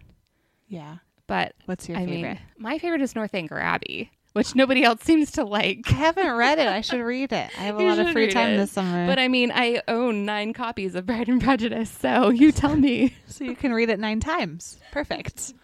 [0.68, 0.96] yeah.
[1.28, 2.20] but What's your I favorite?
[2.34, 5.82] mean, my favorite is Northanger Abbey, which nobody else seems to like.
[5.86, 6.66] I haven't read it.
[6.66, 7.50] I should read it.
[7.58, 8.56] I have a You lot of free time it.
[8.58, 9.06] this summer.
[9.06, 13.14] But I mean, I own nine copies of Pride and Prejudice, so you tell me.
[13.28, 14.78] so you can read it nine times.
[14.92, 15.54] Perfect.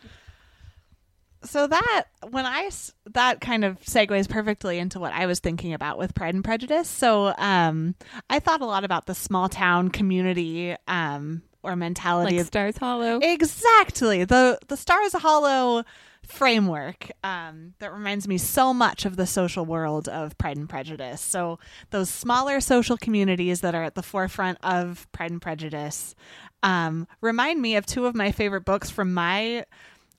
[1.44, 2.70] So that when I
[3.12, 6.88] that kind of segues perfectly into what I was thinking about with Pride and Prejudice.
[6.88, 7.94] So um,
[8.30, 12.36] I thought a lot about the small town community um, or mentality.
[12.36, 13.18] Like of, Stars Hollow.
[13.20, 15.84] exactly the the Stars Hollow
[16.24, 21.20] framework um, that reminds me so much of the social world of Pride and Prejudice.
[21.20, 21.58] So
[21.90, 26.14] those smaller social communities that are at the forefront of Pride and Prejudice
[26.62, 29.64] um, remind me of two of my favorite books from my.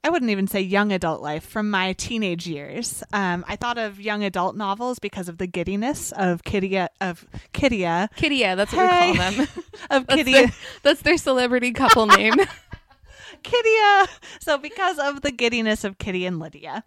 [0.06, 3.04] I wouldn't even say young adult life from my teenage years.
[3.14, 8.10] Um, I thought of young adult novels because of the giddiness of Kittia of Kittia
[8.18, 9.12] Kittia, that's what Hey.
[9.12, 9.48] we call them.
[9.90, 10.52] of That's Kitty their,
[10.84, 12.34] that's their celebrity couple name.
[13.44, 14.08] Kittia.
[14.42, 16.84] So because of the giddiness of Kitty and Lydia.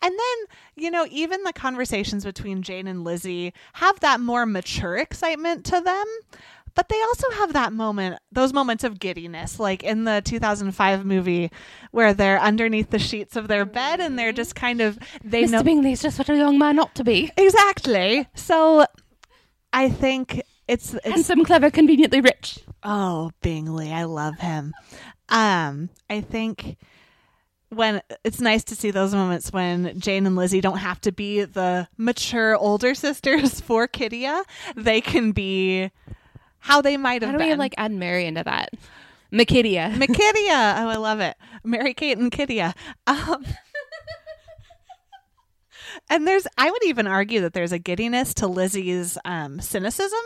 [0.00, 4.96] And then, you know, even the conversations between Jane and Lizzie have that more mature
[4.96, 6.04] excitement to them.
[6.78, 11.50] But they also have that moment, those moments of giddiness, like in the 2005 movie
[11.90, 15.50] where they're underneath the sheets of their bed and they're just kind of they Mr.
[15.50, 17.32] know Bingley's just what a young man ought to be.
[17.36, 18.28] exactly.
[18.36, 18.86] So
[19.72, 22.60] I think it's it's Handsome, clever, conveniently rich.
[22.84, 24.72] Oh, Bingley, I love him.
[25.30, 26.76] Um, I think
[27.70, 31.42] when it's nice to see those moments when Jane and Lizzie don't have to be
[31.42, 34.44] the mature older sisters for Kittia.
[34.76, 35.90] They can be
[36.60, 37.50] how they might have How do been.
[37.50, 38.70] we like add Mary into that?
[39.32, 39.92] Makidia.
[39.94, 40.78] McKittia.
[40.78, 41.36] Oh, I love it.
[41.64, 42.74] Mary Kate and Kittia.
[43.06, 43.44] Um,
[46.10, 50.18] and there's, I would even argue that there's a giddiness to Lizzie's um, cynicism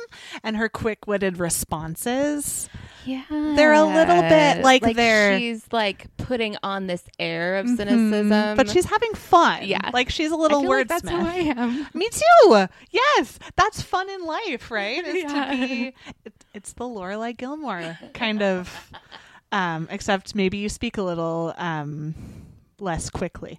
[0.43, 2.69] and her quick-witted responses.
[3.05, 7.77] Yeah, They're a little bit like they're- she's like putting on this air of Mhm.
[7.77, 9.65] cynicism, but she's having fun.
[9.65, 9.91] Yeah.
[9.93, 11.17] like she's a little feel like that's who.
[11.17, 11.87] I am.
[11.95, 12.67] Me too.
[12.91, 15.05] Yes, that's fun in life, right?
[15.07, 15.51] Is Yeah.
[15.51, 15.95] to be.
[16.25, 18.91] It, it's the Lorelai Gilmore kind of,
[19.53, 22.15] um, except maybe you speak a little um,
[22.79, 23.59] less quickly.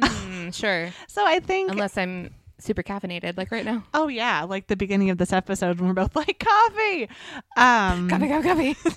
[0.00, 1.70] Mm, sure, So I think.
[1.70, 2.34] unless I'm
[2.64, 3.84] super caffeinated, like right now.
[3.94, 7.08] oh yeah, like the beginning of this episode when we're both like coffee.
[7.56, 8.76] Um, Coffee, coffee, coffee.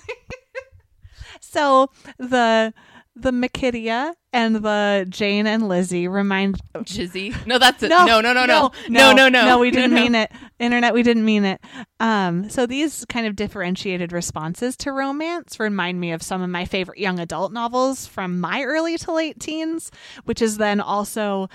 [1.40, 2.74] So the
[3.14, 7.34] the Makidia and the Jane and Lizzie remind Jizzy.
[7.46, 7.88] No, that's it.
[7.88, 9.44] No, No, no, no, no, no, no, no, no.
[9.44, 10.00] No, we didn't no.
[10.00, 10.30] mean it.
[10.60, 11.60] Internet, we didn't mean it.
[11.98, 16.64] Um, so these kind of differentiated responses to romance remind me of some of my
[16.64, 19.90] favorite young adult novels from my early to late teens,
[20.24, 21.48] which is then also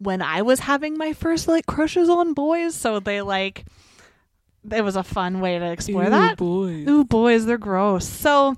[0.00, 2.74] when I was having my first like crushes on boys.
[2.74, 3.64] So they like
[4.70, 6.36] it was a fun way to explore that.
[6.36, 6.88] boys.
[6.88, 8.06] Ooh, boys, they're gross.
[8.06, 8.56] So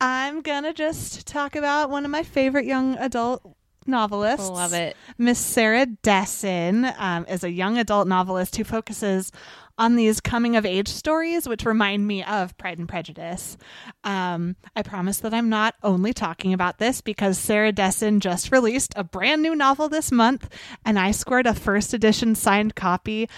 [0.00, 3.42] I'm gonna just talk about one of my favorite young adult
[3.86, 4.48] novelists.
[4.48, 4.96] Love it.
[5.18, 9.32] Miss Sarah Dessen um, is a young adult novelist who focuses
[9.78, 13.56] on these coming of age stories, which remind me of Pride and Prejudice.
[14.04, 18.92] Um, I promise that I'm not only talking about this because Sarah Dessen just released
[18.96, 20.48] a brand new novel this month,
[20.84, 23.28] and I scored a first edition signed copy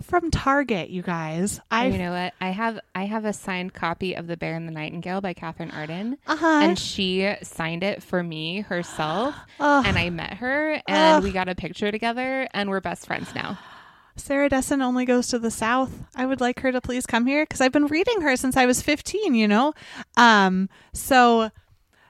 [0.00, 0.88] from Target.
[0.88, 2.32] You guys, Oh, I you know what?
[2.40, 5.70] I have I have a signed copy of The Bear and the Nightingale by Katherine
[5.72, 6.60] Arden, uh huh.
[6.62, 9.34] and she signed it for me herself.
[9.60, 11.22] Oh, and I met her, and Ugh.
[11.22, 13.58] we got a picture together, and we're best friends now.
[14.20, 15.90] Sarah Dessen only goes to the South.
[16.14, 18.66] I would like her to please come here because I've been reading her since I
[18.66, 19.72] was 15, you know?
[20.16, 21.50] Um, so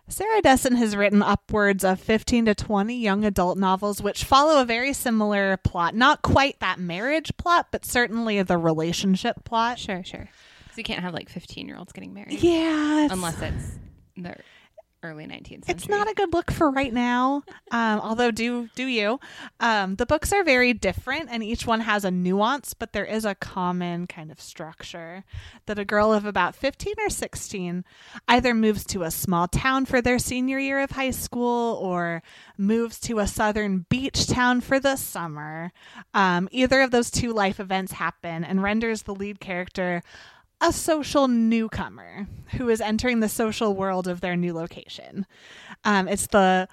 [0.09, 4.65] Sarah Dessen has written upwards of 15 to 20 young adult novels, which follow a
[4.65, 5.95] very similar plot.
[5.95, 9.79] Not quite that marriage plot, but certainly the relationship plot.
[9.79, 10.29] Sure, sure.
[10.73, 13.05] So you can't have like fifteen year olds getting married Yeah.
[13.05, 13.79] It's, unless it's
[15.03, 15.83] early nineteenth century.
[15.83, 17.43] it's not a good look for right now.
[17.71, 19.21] Um, although do do you?
[19.61, 23.25] Um, the books are very different, and each one has a nuance, but there is
[23.25, 25.25] a common kind of structure
[25.67, 27.85] that a girl of about fifteen or sixteen
[28.29, 32.23] either moves to a small town for their senior year of high school, or
[32.59, 35.73] moves to a southern beach town for the summer.
[36.15, 40.03] Um, either of those two life events happen and renders the lead character
[40.61, 45.27] a social newcomer who is entering the social world of their new location.
[45.85, 46.69] Um, it's the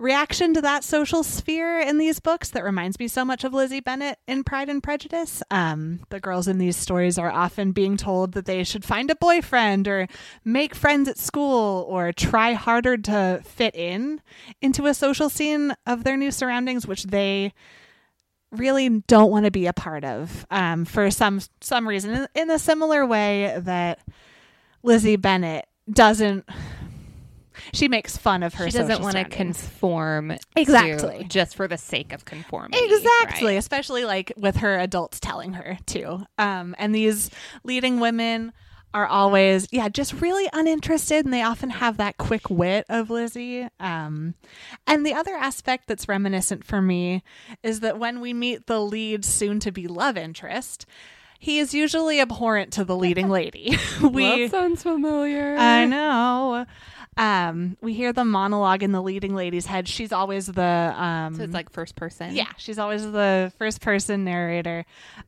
[0.00, 3.80] reaction to that social sphere in these books that reminds me so much of Lizzie
[3.80, 5.42] Bennet in Pride and Prejudice.
[5.50, 9.14] Um, the girls in these stories are often being told that they should find a
[9.14, 10.08] boyfriend or
[10.42, 14.22] make friends at school or try harder to fit in
[14.62, 17.52] into a social scene of their new surroundings, which they
[18.52, 22.50] really don't want to be a part of um, for some some reason in, in
[22.50, 24.00] a similar way that
[24.82, 26.44] Lizzie Bennet doesn't
[27.72, 31.18] she makes fun of her She doesn't want to conform Exactly.
[31.18, 32.78] to- just for the sake of conformity.
[32.82, 33.58] Exactly, right?
[33.58, 36.26] especially like with her adults telling her to.
[36.38, 37.30] Um, and these
[37.62, 38.52] leading women
[38.92, 43.68] are always, yeah, just really uninterested, and they often have that quick wit of Lizzie.
[43.78, 44.34] Um,
[44.86, 47.22] and the other aspect that's reminiscent for me
[47.62, 50.86] is that when we meet the lead soon to be love interest,
[51.38, 53.76] he is usually abhorrent to the leading lady.
[54.02, 55.56] we that sounds familiar.
[55.56, 56.66] I know.
[57.16, 59.88] Um, we hear the monologue in the leading lady's head.
[59.88, 60.62] She's always the
[60.96, 62.34] um So it's like first person.
[62.34, 64.86] yeah, she's always the first person narrator.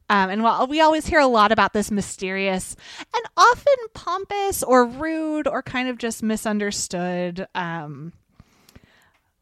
[0.08, 2.76] Um, and while we always hear a lot about this mysterious
[3.14, 8.12] and often pompous or rude or kind of just misunderstood um,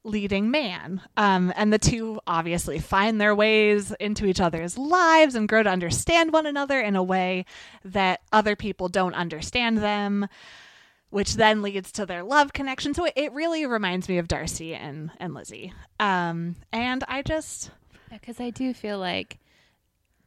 [0.02, 1.02] leading man.
[1.18, 5.70] Um, and the two obviously find their ways into each other's lives and grow to
[5.70, 7.44] understand one another in a way
[7.84, 10.26] that other people don't understand them.
[11.10, 12.94] Which then leads to their love connection.
[12.94, 15.72] So it, it really reminds me of Darcy and, and Lizzie.
[15.98, 17.70] Um, and I just
[18.10, 19.38] Because I do feel like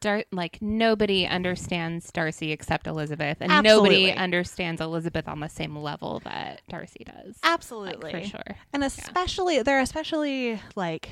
[0.02, 6.20] Dar- like nobody understands Darcy except Elizabeth, and nobody understands Elizabeth on the same level
[6.26, 7.38] that Darcy does.
[7.42, 8.12] Like, Absolutely.
[8.12, 8.58] for sure.
[8.74, 11.12] And especially they're especially like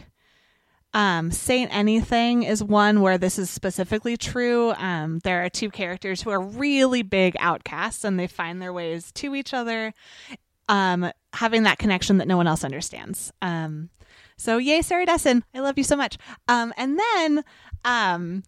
[0.94, 4.72] um Saint Anything is one where this is specifically true.
[4.74, 9.12] Um there are two characters who are really big outcasts and they find their ways
[9.14, 9.94] to each other
[10.70, 13.32] um having that connection that no one else understands.
[13.42, 13.90] Um
[14.38, 15.44] so yay Sarah Dessen.
[15.54, 16.18] I love you so much.
[16.48, 17.44] Um and then
[17.86, 18.44] um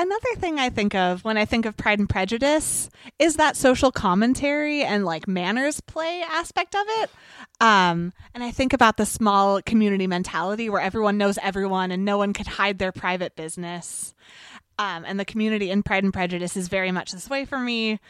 [0.00, 2.88] Another thing I think of when I think of Pride and Prejudice
[3.18, 7.10] is that social commentary and like manners play aspect of it.
[7.60, 12.16] Um, and I think about the small community mentality where everyone knows everyone and no
[12.16, 14.14] one can hide their private business.
[14.78, 18.00] Um, and the community in Pride and Prejudice is very much this way for me,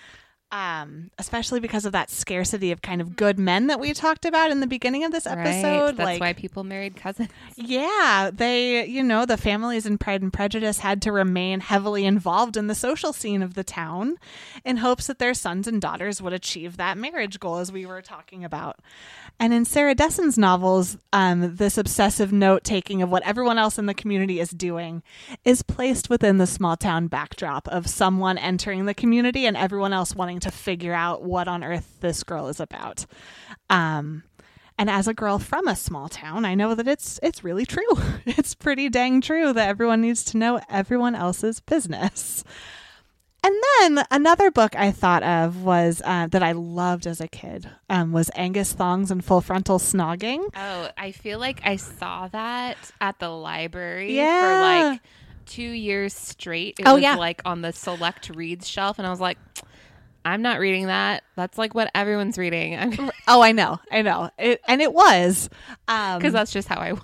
[0.52, 4.50] um, especially because of that scarcity of kind of good men that we talked about
[4.50, 5.38] in the beginning of this Right.
[5.38, 5.96] episode.
[5.96, 7.28] That's like, why people married cousins.
[7.56, 12.56] yeah, they, you know, the families in Pride and Prejudice had to remain heavily involved
[12.56, 14.16] in the social scene of the town
[14.64, 18.02] in hopes that their sons and daughters would achieve that marriage goal, as we were
[18.02, 18.78] talking about.
[19.38, 23.86] And in Sarah Dessen's novels, um, this obsessive note taking of what everyone else in
[23.86, 25.02] the community is doing
[25.46, 30.14] is placed within the small town backdrop of someone entering the community and everyone else
[30.14, 33.06] wanting to figure out what on earth this girl is about.
[33.68, 34.24] Um,
[34.78, 37.84] and as a girl from a small town, I know that it's it's really true.
[38.26, 42.44] It's pretty dang true that everyone needs to know everyone else's business.
[43.42, 47.70] And then another book I thought of was uh, that I loved as a kid
[47.88, 50.44] um, was Angus Thongs and Full Frontal Snogging.
[50.54, 54.40] Oh, I feel like I saw that at the library Yeah.
[54.42, 54.60] for
[54.92, 55.00] like
[55.46, 56.76] two years straight.
[56.80, 57.16] It Oh, was yeah.
[57.16, 59.38] like on the select reads shelf, and I was like,
[60.24, 61.24] I'm not reading that.
[61.36, 62.90] That's like what everyone's reading.
[62.90, 65.48] Because Oh, I know, I know, it, and it was
[65.88, 67.02] um, that's just how I was.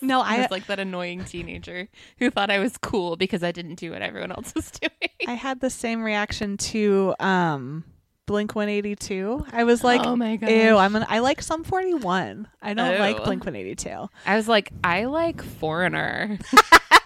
[0.00, 1.88] no, I I was like that annoying teenager
[2.18, 5.10] who thought I was cool because I didn't do what everyone else was doing.
[5.26, 7.84] I had the same reaction to um,
[8.26, 9.44] Blink One Eighty Two.
[9.52, 10.50] I was like, oh my god.
[10.50, 12.46] Ew, I'm an, I like Sum 41.
[12.62, 14.08] I don't like Blink 182.
[14.26, 16.38] I was like, I like Foreigner.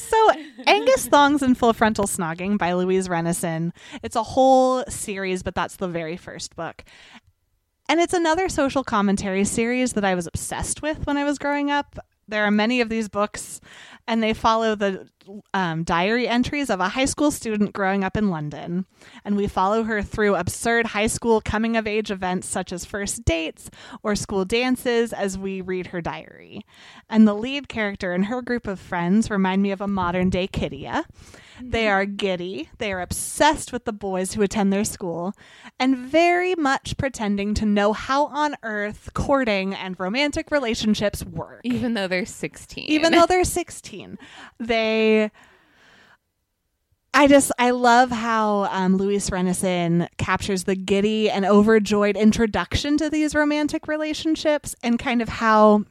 [0.00, 0.30] So,
[0.66, 3.72] Angus Thongs and Full Frontal Snogging by Louise Rennison.
[4.02, 6.84] It's a whole series, but that's the very first book.
[7.88, 11.70] And it's another social commentary series that I was obsessed with when I was growing
[11.70, 11.98] up.
[12.30, 13.60] There are many of these books,
[14.06, 15.08] and they follow the
[15.54, 18.86] um, diary entries of a high school student growing up in London.
[19.24, 23.24] And we follow her through absurd high school coming of age events such as first
[23.24, 23.70] dates
[24.02, 26.64] or school dances as we read her diary.
[27.08, 30.46] And the lead character and her group of friends remind me of a modern day
[30.46, 31.04] Kittia.
[31.62, 35.34] They are giddy, they are obsessed with the boys who attend their school,
[35.78, 41.60] and very much pretending to know how on earth courting and romantic relationships work.
[41.64, 42.84] Even though they're 16.
[42.88, 44.18] even though they're 16
[44.58, 45.30] they
[47.14, 53.10] i just i love how um, louise rennison captures the giddy and overjoyed introduction to
[53.10, 55.84] these romantic relationships and kind of how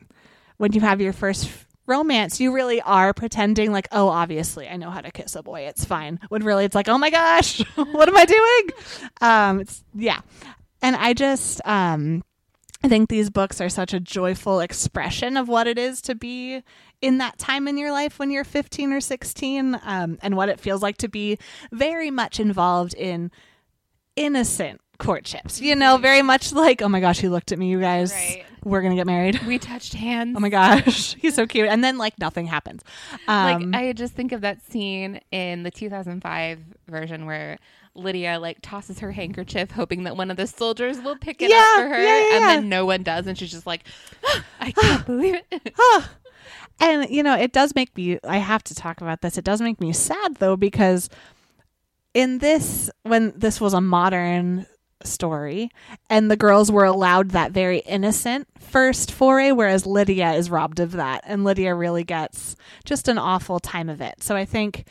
[0.58, 1.50] when you have your first
[1.90, 5.62] romance you really are pretending like oh obviously i know how to kiss a boy
[5.62, 8.70] it's fine when really it's like oh my gosh what am i doing
[9.22, 10.22] um it's yeah
[10.82, 12.24] and i just um
[12.82, 16.64] I think these books are such a joyful expression of what it is to be
[17.02, 20.62] in that time in your life when you're 15 or 16 um, and what it
[20.62, 21.38] feels like to be
[21.74, 23.32] very much involved in
[24.16, 25.60] innocent courtships.
[25.60, 28.14] You know, very much like, oh my gosh, he looked at me, you guys.
[28.14, 28.46] Right.
[28.64, 29.40] We're going to get married.
[29.48, 30.36] we touched hands.
[30.38, 31.70] Oh my gosh, he's so cute.
[31.70, 32.82] And then, like, nothing happens.
[33.28, 37.58] Um, like I just think of that scene in the 2005 version where
[37.96, 41.58] Lydia like tosses her handkerchief, hoping that one of the soldiers will pick it Yeah,
[41.58, 43.84] up for her, yeah, yeah, and then no one does, and she's just like,
[44.60, 45.74] "I can't believe it."
[46.82, 49.62] And you know it does make me i have to talk about this it does
[49.62, 51.10] make me sad though because
[52.14, 54.66] in this when this was a modern
[55.04, 55.70] story.
[56.10, 60.94] And the girls were allowed that very innocent first foray whereas lydia is robbed of
[60.94, 61.24] that.
[61.26, 64.22] And lydia really gets just an awful time of it.
[64.24, 64.88] So i think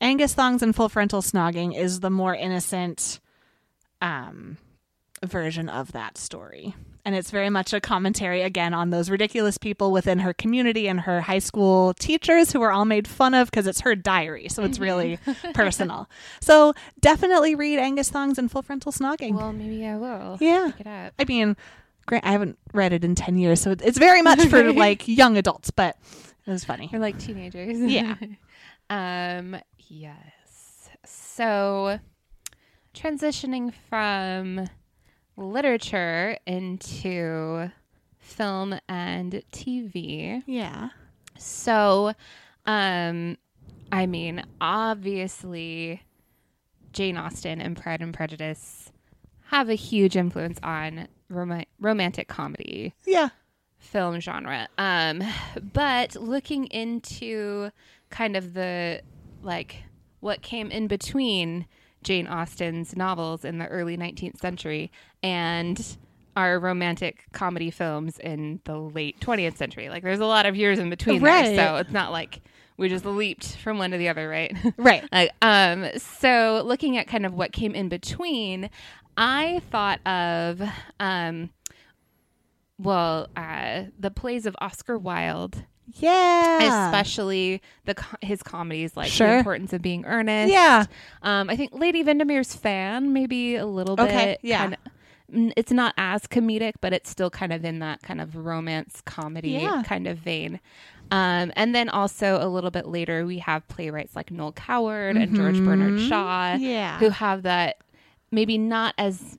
[0.00, 3.20] angus thongs and full frontal snogging is the more innocent
[4.00, 4.56] um
[5.24, 6.74] version of that story
[7.04, 11.00] and it's very much a commentary again on those ridiculous people within her community and
[11.00, 14.62] her high school teachers who are all made fun of because it's her diary so
[14.62, 15.18] it's really
[15.54, 16.08] personal
[16.40, 20.38] so definitely read angus thongs and full frontal snogging well, maybe I will.
[20.40, 21.12] yeah Pick it up.
[21.18, 21.56] i mean
[22.06, 25.36] great i haven't read it in 10 years so it's very much for like young
[25.36, 25.96] adults but
[26.46, 27.78] it was funny Or like teenagers.
[27.78, 28.16] Yeah.
[28.90, 29.56] um.
[29.86, 30.88] Yes.
[31.04, 31.98] So,
[32.94, 34.68] transitioning from
[35.36, 37.70] literature into
[38.18, 40.42] film and TV.
[40.46, 40.90] yeah
[41.38, 42.12] So,
[42.66, 43.36] Um,
[43.90, 46.02] I mean, obviously,
[46.92, 48.92] Jane Austen and Pride and Prejudice
[49.46, 53.30] have a huge influence on rom- romantic comedy Yeah.
[53.78, 54.68] film genre.
[54.78, 55.22] Um,
[55.72, 57.70] but looking into
[58.10, 59.02] kind of the
[59.42, 59.82] like
[60.20, 61.66] what came in between
[62.02, 64.90] Jane Austen's novels in the early 19th century
[65.22, 65.96] and
[66.36, 69.88] our romantic comedy films in the late 20th century.
[69.88, 71.54] Like there's a lot of years in between Right.
[71.54, 72.40] there, so it's not like
[72.78, 74.56] we just leaped from one to the other, right?
[74.78, 75.04] Right.
[75.12, 78.70] Like, um, so looking at kind of what came in between,
[79.16, 80.62] I thought of,
[80.98, 81.50] um,
[82.78, 85.64] well, uh, the plays of Oscar Wilde,
[85.94, 86.86] Yeah.
[86.88, 89.26] especially the his comedies like Sure.
[89.28, 90.52] The Importance of Being Earnest.
[90.52, 90.86] Yeah.
[91.22, 94.40] Um, I think Lady Windermere's fan, maybe a little Okay, bit.
[94.42, 94.60] yeah.
[94.62, 94.78] kinda-
[95.56, 99.50] it's not as comedic, but it's still kind of in that kind of romance comedy
[99.52, 99.82] Yeah.
[99.82, 100.60] kind of vein.
[101.10, 105.34] Um, and then also a little bit later, we have playwrights like Noel Coward and
[105.34, 106.08] George Bernard Mhm.
[106.08, 106.98] Shaw, Yeah.
[106.98, 107.76] who have that
[108.30, 109.38] maybe not as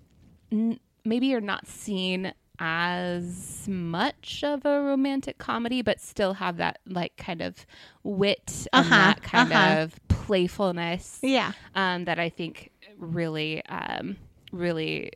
[0.52, 6.80] n- maybe are not seen as much of a romantic comedy, but still have that
[6.88, 7.66] like kind of
[8.04, 9.82] wit and Uh-huh, that kind uh-huh.
[9.82, 11.52] of playfulness yeah.
[11.76, 14.18] um, that I think really, um,
[14.52, 15.12] really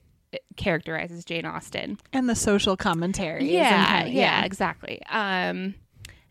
[0.58, 1.98] characterizes Jane Austen.
[2.12, 3.42] And the social commentary.
[3.42, 5.02] and Yeah, kinda- yeah, exactly.
[5.10, 5.76] Um,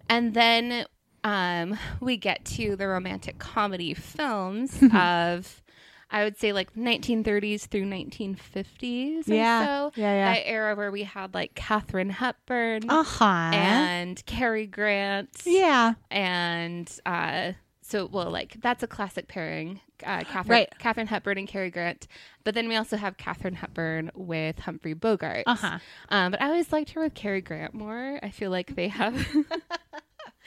[0.09, 0.87] and then
[1.25, 5.63] um, we get to the romantic comedy films of,
[6.11, 9.27] I would say, like 1930s through 1950s.
[9.27, 10.01] Yeah, or so.
[10.01, 10.35] yeah, yeah.
[10.35, 13.25] That era where we had like Katharine Hepburn Uh huh.
[13.53, 15.95] and Cary Grant yeah.
[16.11, 17.53] and uh,
[17.83, 19.81] so well, like that's a classic pairing.
[20.05, 20.79] Uh, Katharine, Right.
[20.79, 22.07] Katharine Hepburn and Cary Grant,
[22.45, 25.45] but then we also have Katharine Hepburn with Humphrey Bogart.
[25.47, 25.79] Uh huh.
[26.11, 28.19] Um, but I always liked her with Cary Grant more.
[28.23, 29.27] I feel like they have.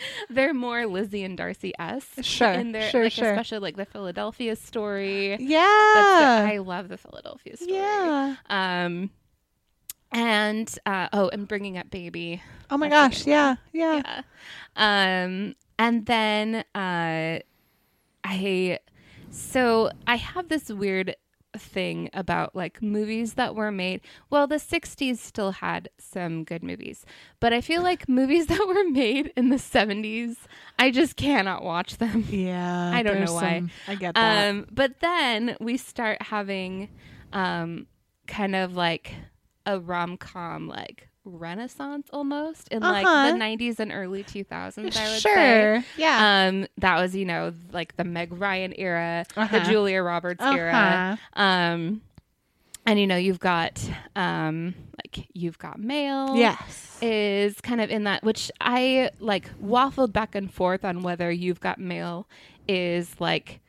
[0.29, 3.31] They're more Lizzie and Darcy s Sure, in their, sure, like, sure.
[3.31, 5.29] Especially like the Philadelphia story.
[5.29, 6.47] That's the- Yeah.
[6.53, 7.73] I love the Philadelphia story.
[7.73, 8.35] yeah.
[8.49, 9.09] Um,
[10.11, 12.41] and uh, oh, and bringing up baby.
[12.71, 13.27] Oh my That's gosh.
[13.27, 13.55] Yeah.
[13.73, 14.01] Yeah.
[14.75, 15.23] Yeah.
[15.25, 17.39] Um, and then uh,
[18.23, 18.79] I,
[19.31, 21.15] so I have this weird
[21.57, 24.01] thing about like movies that were made.
[24.29, 27.05] Well, the 60s still had some good movies,
[27.39, 30.35] but I feel like movies that were made in the 70s,
[30.77, 32.25] I just cannot watch them.
[32.29, 32.91] Yeah.
[32.93, 33.59] I don't know why.
[33.59, 34.49] some- I get that.
[34.49, 36.89] Um, but then we start having
[37.33, 37.87] um,
[38.27, 39.13] kind of like
[39.65, 43.31] a rom com like renaissance almost in like Uh-huh.
[43.31, 44.77] the 90s and early 2000s.
[44.77, 45.19] I would say.
[45.19, 45.83] sure.
[45.97, 46.47] Yeah.
[46.49, 49.59] Um, that was you know like the Meg Ryan era, the Uh-huh.
[49.65, 51.17] Julia Roberts era.
[51.35, 51.41] Uh-huh.
[51.41, 52.01] Um,
[52.85, 53.83] and you know you've got
[54.15, 54.73] um
[55.03, 56.97] like you've got mail yes.
[57.01, 61.59] is kind of in that which I like waffled back and forth on whether you've
[61.59, 62.27] got mail
[62.67, 63.59] is like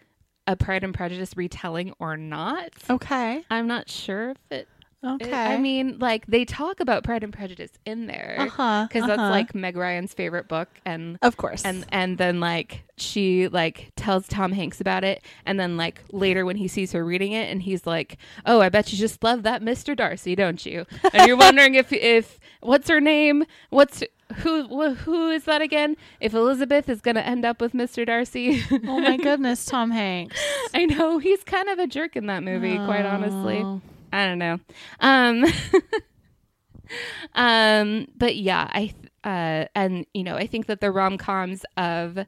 [0.46, 2.70] a Pride and Prejudice retelling or not.
[2.88, 3.44] Okay.
[3.50, 4.68] I'm not sure if it.
[5.02, 5.32] Okay.
[5.32, 8.86] I mean, like they talk about Pride and Prejudice in there uh huh.
[8.86, 11.64] because that's like Meg Ryan's favorite book, and of course.
[11.64, 16.44] and and then like she like tells Tom Hanks about it, and then like later
[16.44, 19.42] when he sees her reading it, and he's like, "Oh, I bet you just love
[19.44, 20.84] that Mister Darcy, don't you?"
[21.14, 24.02] And you're wondering if if what's her name, what's
[24.36, 25.96] who wh- who is that again?
[26.20, 30.38] If Elizabeth is gonna end up with Mister Darcy, oh my goodness, Tom Hanks.
[30.74, 33.64] I know he's kind of a jerk in that movie, quite honestly.
[34.12, 34.58] I don't know.
[35.00, 35.44] Um,
[37.34, 38.94] um, but yeah, I
[39.24, 42.18] uh, and you know, I think that the rom coms of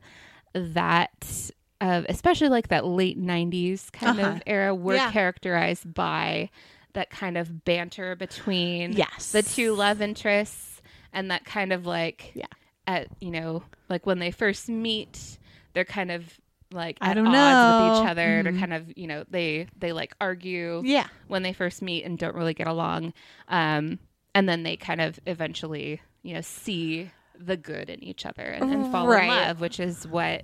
[0.55, 4.29] that, of especially like that late '90s kind Uh-huh.
[4.37, 5.11] of era, were Yeah.
[5.11, 6.51] characterized by
[6.95, 9.33] that kind of banter between Yes.
[9.33, 12.45] the two love interests and that kind of like Yeah.
[12.87, 15.39] at you know like when they first meet
[15.73, 16.39] they're kind of
[16.73, 18.59] like I don't odds with each other they're Mhm.
[18.61, 21.07] kind of you know they they like argue Yeah.
[21.29, 23.13] when they first meet and don't really get along
[23.49, 23.99] um
[24.35, 28.71] and then they kind of eventually you know see the good in each other and,
[28.73, 29.25] and fall Right.
[29.25, 30.43] in love which is what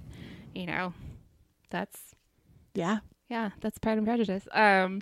[0.55, 0.93] you know
[1.71, 2.15] that's
[2.75, 2.99] Yeah.
[3.29, 4.47] yeah, that's Pride and Prejudice.
[4.53, 5.01] Um,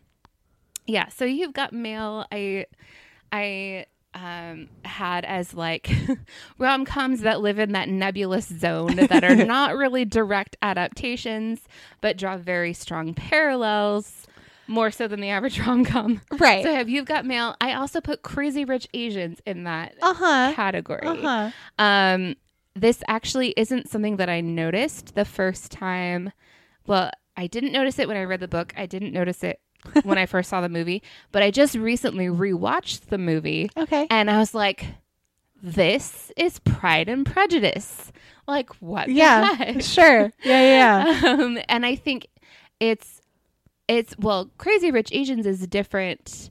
[0.86, 2.26] yeah, so you've got mail.
[2.32, 2.66] I,
[3.32, 3.86] I
[4.16, 5.90] um, had as like
[6.58, 11.60] rom coms that live in that nebulous zone that are not really direct adaptations,
[12.00, 14.26] but draw very strong parallels,
[14.66, 16.22] more so than the average rom com.
[16.38, 16.64] Right.
[16.64, 17.56] So have you've got mail?
[17.60, 20.52] I also put Crazy Rich Asians in that uh huh.
[20.54, 21.06] category.
[21.06, 21.50] Uh huh.
[21.78, 22.36] Um,
[22.74, 26.32] this actually isn't something that I noticed the first time.
[26.86, 28.72] Well, I didn't notice it when I read the book.
[28.78, 29.60] I didn't notice it
[30.02, 34.06] when I first saw the movie, but I just recently rewatched the movie Okay.
[34.10, 34.86] and I was like,
[35.62, 38.12] this is Pride and Prejudice.
[38.46, 39.06] Like what?
[39.06, 39.82] the Yeah, heck?
[39.82, 40.32] sure.
[40.44, 41.20] Yeah, yeah.
[41.32, 42.28] um, and I think
[42.80, 43.20] it's
[43.88, 46.50] it's well, Crazy Rich Asians is different.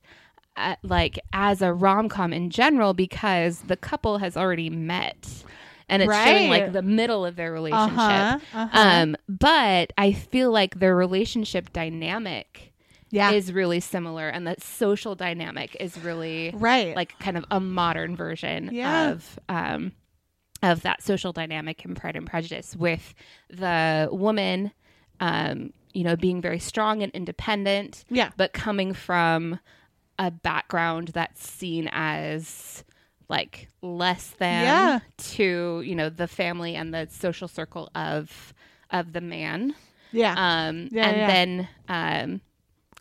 [0.57, 5.43] Uh, like as a rom com in general, because the couple has already met,
[5.89, 7.89] and it's showing like the middle of their relationship.
[7.99, 8.79] Uh-huh, uh-huh.
[8.79, 12.71] Um, but I feel like their relationship dynamic
[13.15, 13.31] yeah.
[13.31, 16.95] is really similar, and the social dynamic is really right.
[16.95, 19.11] like kind of a modern version Yeah.
[19.11, 19.91] of um
[20.63, 23.13] of that social dynamic in Pride and Prejudice with
[23.49, 24.71] the woman
[25.19, 28.31] um you know being very strong and independent yeah.
[28.37, 29.59] but coming from
[30.19, 32.83] a background that's seen as
[33.29, 34.99] like less than Yeah.
[35.35, 38.53] to you know the family and the social circle of
[38.91, 39.73] of the man
[40.11, 40.33] Yeah.
[40.37, 41.27] um Yeah, and yeah.
[41.27, 42.41] then um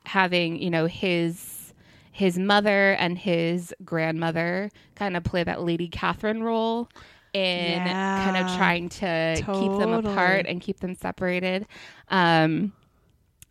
[0.05, 1.72] having you know his
[2.12, 6.89] his mother and his grandmother kind of play that lady catherine role
[7.32, 11.66] in kind of trying to keep them apart and keep them separated.
[12.09, 12.72] Um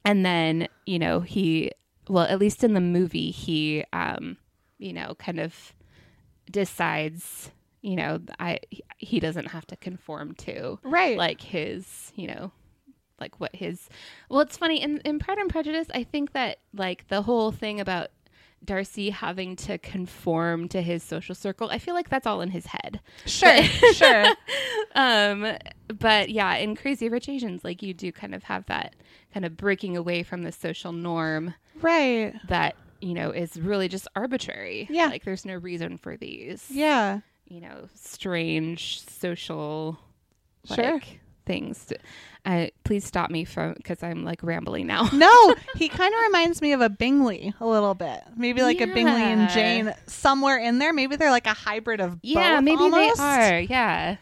[0.05, 1.71] and then you know he
[2.07, 4.37] well at least in the movie he um
[4.77, 5.73] you know kind of
[6.51, 7.51] decides
[7.81, 8.59] you know i
[8.97, 11.17] he doesn't have to conform to right.
[11.17, 12.51] like his you know
[13.19, 13.89] like what his
[14.29, 17.79] well it's funny in, in pride and prejudice i think that like the whole thing
[17.79, 18.09] about
[18.65, 22.65] darcy having to conform to his social circle i feel like that's all in his
[22.65, 23.61] head sure.
[23.93, 24.25] sure.
[24.95, 25.57] um
[25.99, 28.95] but yeah in crazy rich asians like you do kind of have that
[29.33, 32.33] kind of breaking away from the social norm Right.
[32.47, 35.07] that you know is really just arbitrary Yeah.
[35.07, 37.19] like there's no reason for these Yeah.
[37.45, 39.99] you know strange social
[40.65, 40.93] Sure.
[40.93, 41.91] like things
[42.45, 46.61] uh, please stop me from because i'm like rambling now No, he kind of reminds
[46.61, 48.21] me of a Bingley a little bit.
[48.35, 50.91] Maybe like a Bingley and Jane somewhere in there.
[50.93, 53.17] Maybe they're like a hybrid of yeah both maybe almost.
[53.17, 54.15] they are yeah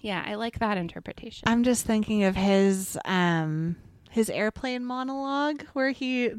[0.00, 3.76] yeah i like that interpretation I'm just thinking of his um
[4.10, 6.30] his airplane monologue where he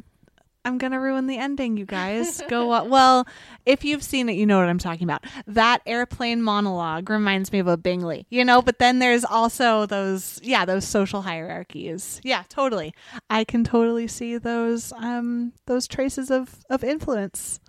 [0.68, 2.42] I'm gonna ruin the ending, you guys.
[2.50, 3.28] Go wa- well.
[3.66, 5.24] If you've seen it, you know what I'm talking about.
[5.48, 8.62] That airplane monologue reminds me of a Bingley, you know.
[8.62, 12.22] But then there's also those, yeah, those social hierarchies.
[12.24, 12.94] Yeah, totally.
[13.30, 17.60] I can totally see those, um, those traces of of influence.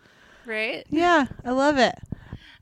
[0.45, 1.95] right Yeah, I love it.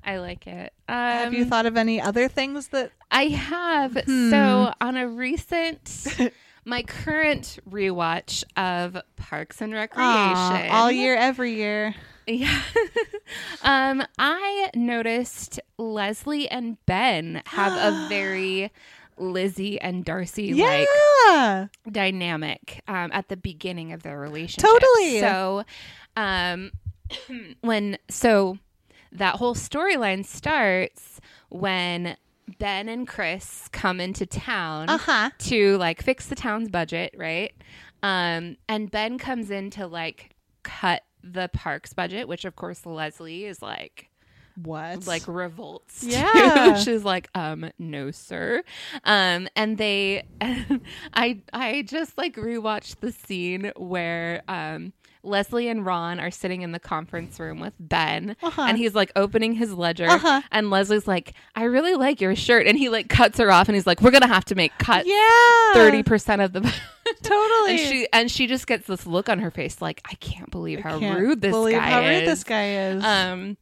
[0.04, 2.92] i like it um, Have you thought of any other things that?
[3.10, 4.30] i have Hmm.
[4.30, 6.06] so on a recent
[6.66, 11.94] my current rewatch of parks and recreation Aw, all year, every year.
[12.26, 12.60] Yeah.
[13.62, 18.72] um, I noticed Leslie and Ben have a very
[19.16, 20.88] Lizzie and Darcy like
[21.28, 21.68] Yeah.
[21.90, 24.68] dynamic um, at the beginning of their relationship.
[24.68, 25.20] Totally.
[25.20, 25.64] So,
[26.16, 26.72] um,
[27.60, 28.58] when so
[29.12, 32.16] that whole storyline starts when
[32.58, 35.30] Ben and Chris come into town Uh huh.
[35.38, 37.52] to like fix the town's budget, right?
[38.02, 40.30] Um, and Ben comes in to like
[40.62, 44.08] cut the parks budget, which of course Leslie is like
[44.62, 45.06] What?
[45.06, 46.00] like revolts.
[46.00, 46.08] to.
[46.10, 46.76] Yeah.
[46.82, 48.62] She's like, um, no, sir.
[49.04, 50.22] Um, and they,
[51.14, 54.92] I, I just like rewatched the scene where, um,
[55.26, 58.62] Leslie and Ron are sitting in the conference room with Ben, Uh-huh.
[58.62, 60.42] and he's like opening his ledger, Uh-huh.
[60.50, 63.74] and Leslie's like, "I really like your shirt," and he like cuts her off, and
[63.74, 65.74] he's like, "We're gonna have to make cuts yeah.
[65.74, 66.60] thirty percent of the."
[67.22, 67.70] Totally.
[67.70, 70.80] and she and she just gets this look on her face, like, "I can't believe
[70.80, 73.04] how Can't rude this guy how is." rude this guy is.
[73.04, 73.56] Um,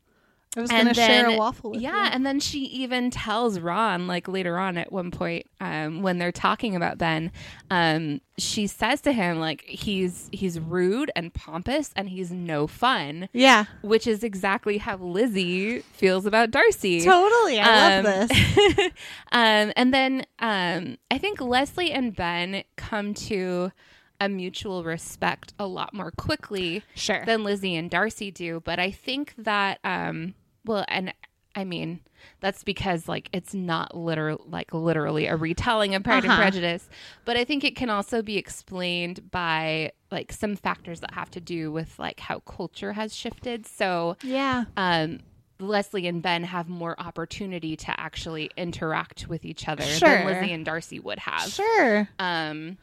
[0.57, 2.11] I was gonna share a waffle with yeah, you.
[2.13, 6.31] and then she even tells Ron, like later on at one point, um, when they're
[6.33, 7.33] talking about Ben,
[7.71, 13.29] um, she says to him like he's he's rude and pompous and he's no fun,
[13.33, 13.65] Yeah.
[13.83, 17.01] which is exactly how Lizzie feels about Darcy.
[17.01, 17.59] Totally.
[17.61, 18.79] I Um, love this.
[19.33, 23.73] um, and then um, I think Leslie and Ben come to
[24.21, 27.25] a mutual respect a lot more quickly Sure.
[27.27, 28.61] than Lizzie and Darcy do.
[28.65, 30.35] But I think that, um,
[30.65, 31.13] well, and
[31.57, 32.01] I mean,
[32.41, 36.33] that's because like it's not literal, like literally a retelling of Pride Uh-huh.
[36.33, 36.89] and Prejudice.
[37.25, 41.41] But I think it can also be explained by like some factors that have to
[41.41, 43.67] do with like how culture has shifted.
[43.67, 44.65] So, yeah.
[44.77, 45.21] um,
[45.61, 50.09] Leslie and Ben have more opportunity to actually interact with each other Sure.
[50.09, 51.49] than Lizzie and Darcy would have.
[51.49, 52.09] Sure.
[52.19, 52.79] Um,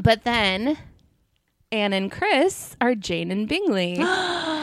[0.00, 0.76] but then
[1.70, 3.94] Anne and Chris are Jane and Bingley.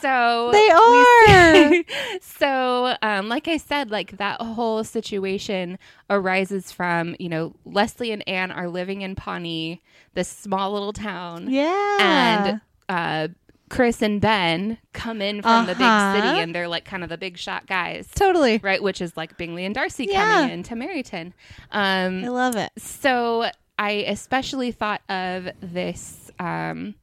[0.00, 1.84] So They are.
[2.20, 5.78] so, um, like I said, like that whole situation
[6.10, 9.82] arises from you know Leslie and Anne are living in Pawnee,
[10.14, 11.96] this small little town, yeah.
[12.00, 13.28] and uh,
[13.68, 16.14] Chris and Ben come in from the big Uh-huh.
[16.14, 18.08] city and they're like kind of the big shot guys.
[18.14, 18.58] Totally.
[18.62, 20.24] Right, which is like Bingley and Darcy Yeah.
[20.24, 21.32] coming in to Meryton.
[21.70, 22.70] Um, I love it.
[22.78, 26.94] so I especially thought of this um,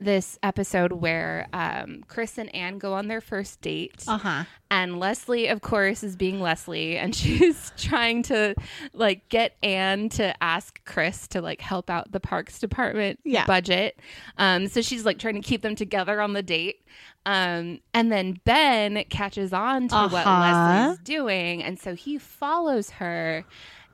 [0.00, 4.44] this episode where um, Chris and Anne go on their first date, Uh huh.
[4.70, 8.54] and Leslie, of course, is being Leslie, and she's trying to
[8.94, 13.44] like get Anne to ask Chris to like help out the parks department Yeah.
[13.44, 14.00] budget.
[14.38, 16.76] Um, so she's like trying to keep them together on the date.
[17.26, 20.40] Um, and then Ben catches on to what Uh-huh.
[20.88, 23.44] Leslie's doing, and so he follows her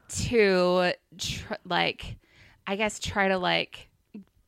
[0.08, 2.16] to tr- like,
[2.66, 3.88] I guess, try to like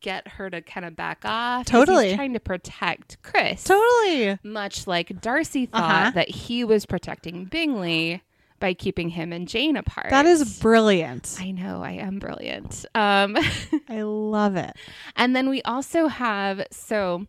[0.01, 1.67] get her to kind of back off.
[1.67, 2.15] Totally.
[2.15, 4.39] trying to protect Chris Totally.
[4.43, 6.11] much like Darcy thought Uh-huh.
[6.13, 8.23] that he was protecting Bingley
[8.61, 10.11] by keeping him and Jane apart.
[10.11, 11.37] That is brilliant.
[11.41, 12.85] I know, I am brilliant.
[12.95, 13.37] Um,
[13.89, 14.77] I love it.
[15.17, 17.27] and then we also have so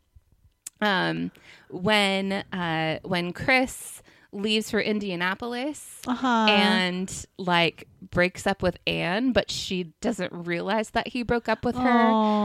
[0.81, 1.31] um,
[1.69, 4.01] when uh, when Chris
[4.31, 6.45] leaves for Indianapolis Uh huh.
[6.49, 11.75] and like breaks up with Anne, but she doesn't realize that he broke up with
[11.75, 11.89] her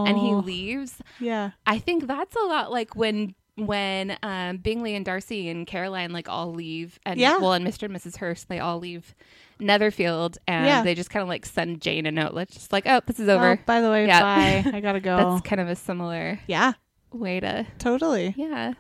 [0.07, 0.39] and he Oh.
[0.39, 0.97] leaves.
[1.21, 1.51] Yeah.
[1.67, 6.29] I think that's a lot like when when um, Bingley and Darcy and Caroline like
[6.29, 7.37] all leave and Yeah.
[7.39, 7.85] well and Mr.
[7.85, 8.17] and Mrs.
[8.17, 9.15] Hurst they all leave
[9.61, 10.83] Netherfield and Yeah.
[10.83, 13.29] they just kind of like send Jane a note like just like oh this is
[13.29, 13.53] over.
[13.53, 14.21] Oh, by the way, Yeah.
[14.65, 14.71] bye.
[14.77, 15.17] I gotta go.
[15.17, 16.73] That's kind of a similar yeah.
[17.13, 18.35] way to Totally.
[18.37, 18.73] yeah.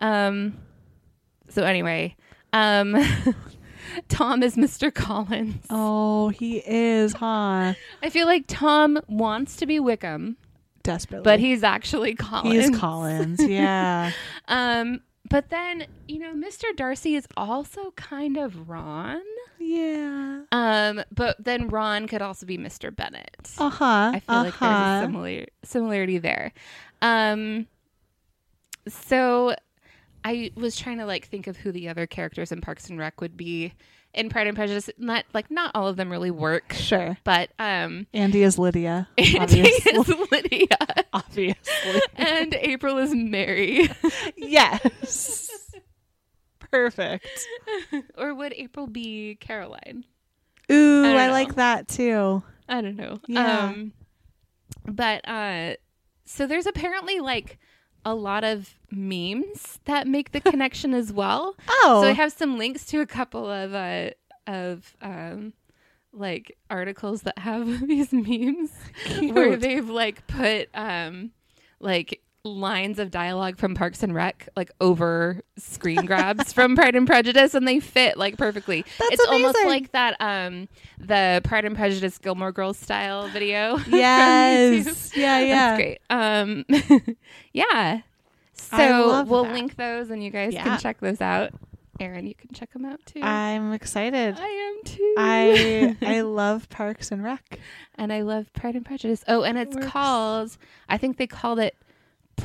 [0.00, 0.58] Um.
[1.48, 2.16] So anyway,
[2.52, 2.96] um,
[4.08, 4.92] Tom is Mr.
[4.92, 5.64] Collins.
[5.70, 7.74] Oh, he is, huh?
[8.02, 10.36] I feel like Tom wants to be Wickham,
[10.82, 11.24] Desperately.
[11.24, 12.52] but he's actually Collins.
[12.52, 13.42] he is Collins.
[13.42, 14.12] Yeah.
[14.48, 16.64] Um, but then you know, Mr.
[16.76, 19.22] Darcy is also kind of Ron.
[19.58, 20.42] yeah.
[20.52, 22.94] Um, but then Ron could also be Mr.
[22.94, 23.50] Bennet.
[23.58, 24.12] Uh huh.
[24.14, 25.00] I feel like there's a uh-huh.
[25.02, 26.52] similar similarity there.
[27.00, 27.66] Um,
[28.88, 29.54] so
[30.24, 33.20] I was trying to like think of who the other characters in Parks and Rec
[33.20, 33.72] would be
[34.14, 34.88] in Pride and Prejudice.
[34.98, 37.16] Not like not all of them really work, Sure.
[37.24, 39.08] but um, Andy is Lydia.
[39.18, 39.92] Andy Obviously.
[39.92, 40.66] is Lydia,
[41.12, 42.00] Obviously.
[42.16, 43.88] and April is Mary.
[44.36, 45.50] yes.
[46.70, 47.46] Perfect.
[48.16, 50.04] or would April be Caroline?
[50.70, 52.42] Ooh, I I, like that too.
[52.68, 53.18] I don't know.
[53.26, 53.58] Yeah.
[53.68, 53.92] Um,
[54.86, 55.74] but uh,
[56.24, 57.58] so there's apparently like
[58.04, 61.56] a lot of memes that make the connection as well.
[61.68, 62.00] Oh.
[62.02, 64.10] So I have some links to a couple of uh
[64.46, 65.52] of um
[66.12, 68.72] like articles that have these memes
[69.30, 71.30] where they've like put um
[71.80, 77.06] like lines of dialogue from Parks and Rec like over screen grabs from Pride and
[77.06, 78.84] Prejudice and they fit like perfectly.
[78.98, 83.76] That's it's almost like that um the Pride and Prejudice Gilmore Girls style video.
[83.88, 85.16] yes.
[85.16, 85.54] yeah, yeah.
[85.54, 85.98] That's great.
[86.10, 86.64] Um
[87.52, 88.00] yeah.
[88.54, 89.52] So we'll that.
[89.52, 90.64] link those and you guys Yeah.
[90.64, 91.52] can check those out.
[92.00, 93.20] Erin, you can check them out too.
[93.22, 94.36] I'm excited.
[94.36, 95.14] I am too.
[95.16, 97.60] I I love Parks and Rec.
[97.94, 99.22] and I love Pride and Prejudice.
[99.28, 99.86] Oh, and it's Works.
[99.86, 100.56] called
[100.88, 101.76] I think they called it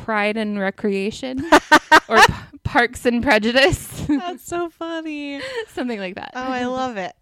[0.03, 1.43] Pride and Recreation
[2.09, 2.33] or P-
[2.63, 4.05] Parks and Prejudice.
[4.07, 5.41] That's so funny.
[5.69, 6.31] Something like that.
[6.35, 7.13] Oh, I love it.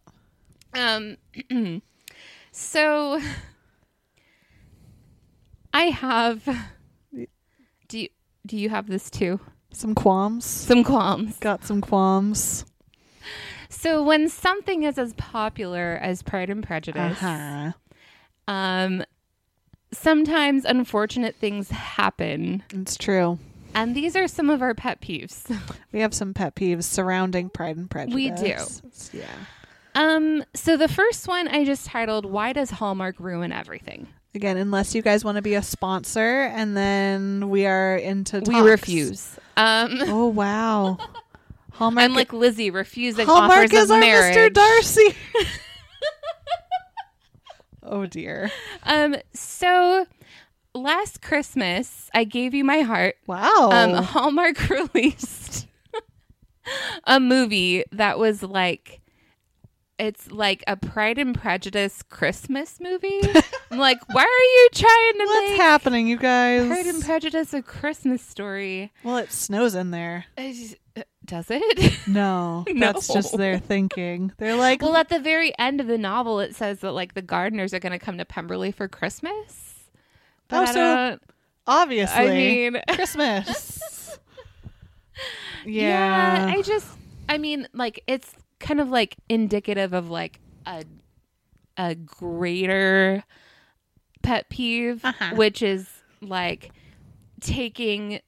[0.74, 1.18] Um
[2.52, 3.20] so
[5.74, 6.46] I have
[7.88, 8.10] Do you
[8.46, 9.40] do you have this too?
[9.72, 10.46] Some qualms.
[10.46, 11.38] Some qualms.
[11.40, 12.66] Got some qualms.
[13.70, 17.72] So when something is as popular as Pride and Prejudice, Uh-huh.
[18.48, 19.04] um
[19.98, 22.64] sometimes unfortunate things happen.
[22.74, 23.40] It's true.
[23.74, 25.44] And these are some of our pet peeves.
[25.92, 28.16] We have some pet peeves surrounding Pride and Prejudice.
[28.16, 28.46] We do.
[28.46, 29.26] It's- Yeah.
[29.96, 34.08] Um so the first one I just titled Why does Hallmark ruin everything?
[34.34, 38.42] Again, unless you guys want to be a sponsor, and then we are into.
[38.46, 39.38] We refuse.
[39.56, 40.98] Um Oh wow.
[41.72, 42.04] Hallmark.
[42.06, 44.36] I'm like Lizzie refusing Hallmark offers is of our marriage.
[44.36, 44.54] Mr.
[44.54, 45.16] Darcy.
[47.88, 48.52] Oh dear.
[48.84, 50.06] Um so
[50.74, 53.70] last Christmas I gave you my heart Wow.
[53.72, 55.68] um, Hallmark released
[57.06, 59.02] a movie that was like
[59.98, 63.22] it's like a Pride and Prejudice Christmas movie.
[63.72, 66.68] I'm like, why are you trying to What's happening, you guys?
[66.68, 68.92] Pride and Prejudice a Christmas story?
[69.06, 70.26] well, it snows in there.
[70.38, 70.76] Just-
[71.26, 71.94] Does it?
[72.08, 74.32] No, that's just their thinking.
[74.38, 77.22] They're like, well, at the very end of the novel, it says that like the
[77.24, 79.88] gardeners are going to come to Pemberley for Christmas.
[80.48, 81.20] But Oh, so
[81.66, 84.20] obviously, I mean, Christmas.
[85.66, 86.46] yeah.
[86.56, 86.88] I just
[87.28, 90.84] I mean like it's kind of like indicative of like a
[91.78, 93.24] a greater
[94.22, 95.36] pet peeve Uh-huh.
[95.36, 95.88] which is
[96.22, 96.72] like
[97.42, 98.20] taking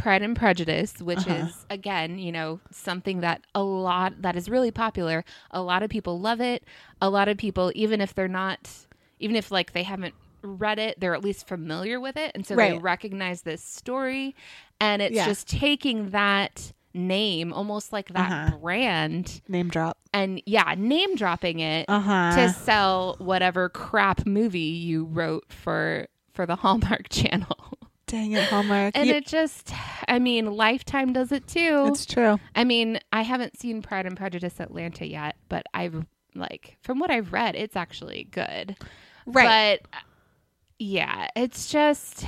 [0.00, 1.46] Pride and Prejudice, which Uh-huh.
[1.46, 5.24] is again, you know, something that a lot that is really popular.
[5.50, 6.64] A lot of people love it.
[7.00, 8.68] A lot of people, even if they're not,
[9.18, 12.56] even if like they haven't read it, they're at least familiar with it, and so
[12.56, 14.34] they recognize this story.
[14.80, 15.26] And it's Yeah.
[15.26, 18.56] just taking that name, almost like that Uh-huh.
[18.58, 19.98] brand, Name drop.
[20.14, 22.30] and yeah, name dropping it Uh huh.
[22.36, 27.78] to sell whatever crap movie you wrote for for the Hallmark Channel.
[28.10, 28.96] Dang it, Hallmark.
[28.96, 29.72] And You- it just,
[30.08, 31.84] I mean, Lifetime does it too.
[31.88, 32.40] it's true.
[32.56, 36.04] I mean, I haven't seen Pride and Prejudice Atlanta yet, but I've
[36.34, 38.76] like from what I've read, it's actually good.
[39.26, 39.80] Right.
[39.92, 40.02] But
[40.78, 42.24] yeah, it's just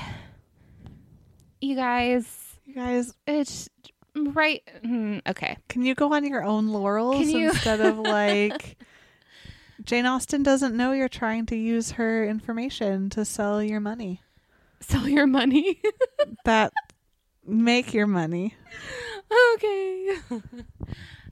[1.61, 2.59] you guys.
[2.65, 3.69] you guys, It's
[4.15, 4.63] right.
[4.85, 5.57] hmm, okay.
[5.69, 8.77] can you go on your own laurels you- instead of like
[9.85, 14.21] Jane Austen doesn't know you're trying to use her information to sell your money.
[14.83, 15.81] Sell your money.
[16.45, 16.73] That
[17.47, 18.55] make your money.
[19.55, 20.17] okay.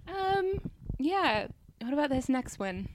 [0.09, 0.61] um.
[0.99, 1.49] Yeah.
[1.81, 2.89] What about this next one?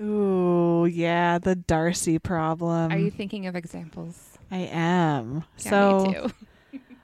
[0.00, 2.92] Ooh, yeah, the Darcy problem.
[2.92, 4.38] Are you thinking of examples?
[4.50, 5.44] I am.
[5.58, 6.30] Yeah, so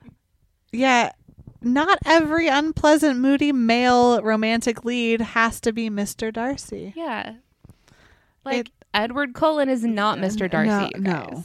[0.72, 1.12] yeah,
[1.62, 6.32] not every unpleasant, moody male romantic lead has to be Mr.
[6.32, 6.92] Darcy.
[6.96, 7.34] Yeah.
[8.44, 10.50] Like It- Edward Cullen is not Mr.
[10.50, 10.92] Darcy.
[10.98, 11.44] No, no.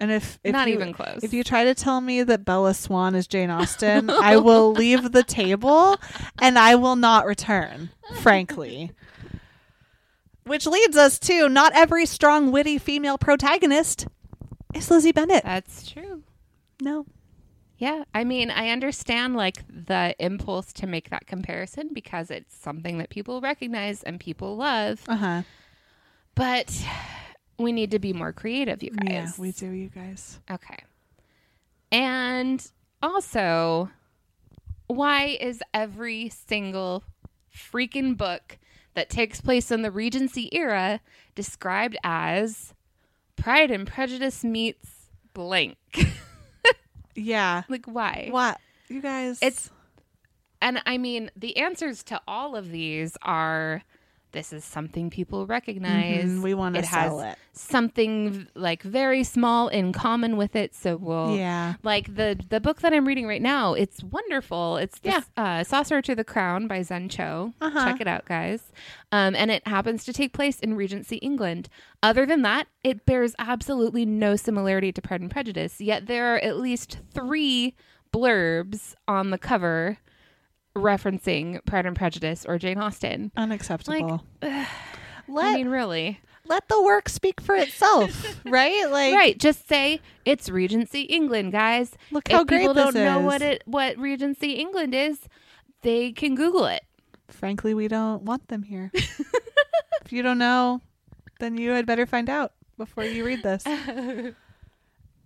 [0.00, 1.20] And if, if not you, even close.
[1.22, 5.12] If you try to tell me that Bella Swan is Jane Austen, I will leave
[5.12, 5.96] the table
[6.42, 7.90] and I will not return,
[8.20, 8.90] frankly.
[10.44, 14.06] Which leads us to not every strong, witty female protagonist
[14.74, 15.42] is Lizzie Bennet.
[15.44, 16.22] That's true.
[16.82, 17.06] No.
[17.78, 22.98] Yeah, I mean, I understand like the impulse to make that comparison because it's something
[22.98, 25.42] that people recognize and people love, Uh huh.
[26.34, 26.84] but
[27.64, 29.08] we need to be more creative, you guys.
[29.10, 30.38] Yeah, we do, you guys.
[30.50, 30.78] Okay.
[31.90, 32.64] And
[33.02, 33.90] also,
[34.86, 37.04] why is every single
[37.54, 38.58] freaking book
[38.94, 41.00] that takes place in the Regency era
[41.34, 42.74] described as
[43.36, 45.76] Pride and Prejudice meets blank?
[47.16, 47.62] Yeah.
[47.68, 48.26] like, why?
[48.32, 48.58] What?
[48.88, 49.38] You guys.
[49.40, 49.70] It's-
[50.60, 53.82] And I mean, the answers to all of these are
[54.34, 56.24] this is something people recognize.
[56.26, 57.38] Mhm, we want to it has sell it.
[57.52, 60.74] something like very small in common with it.
[60.74, 61.74] So we'll Yeah.
[61.82, 63.72] like the the book that I'm reading right now.
[63.74, 64.76] It's wonderful.
[64.76, 65.20] It's the, Yeah.
[65.36, 67.54] uh, Sorcerer to the Crown by Zen Cho.
[67.60, 67.84] Uh-huh.
[67.86, 68.70] Check it out, guys.
[69.10, 71.68] Um, and it happens to take place in Regency England.
[72.02, 75.80] Other than that, it bears absolutely no similarity to Pride and Prejudice.
[75.80, 77.74] Yet there are at least three
[78.12, 79.98] blurbs on the cover
[80.76, 83.30] referencing Pride and Prejudice or Jane Austen.
[83.36, 84.24] Unacceptable.
[84.42, 84.66] ugh,
[85.28, 86.20] let I mean, really.
[86.46, 88.90] let the work speak for itself, right?
[88.90, 89.38] Like, right.
[89.38, 91.96] Just say it's Regency England, guys.
[92.10, 95.20] look how if great people don't know what it what Regency England is,
[95.82, 96.84] they can Google it.
[97.28, 98.90] Frankly, we don't want them here.
[98.94, 100.80] if you don't know,
[101.40, 103.64] then you had better find out before you read this.
[103.66, 104.34] and,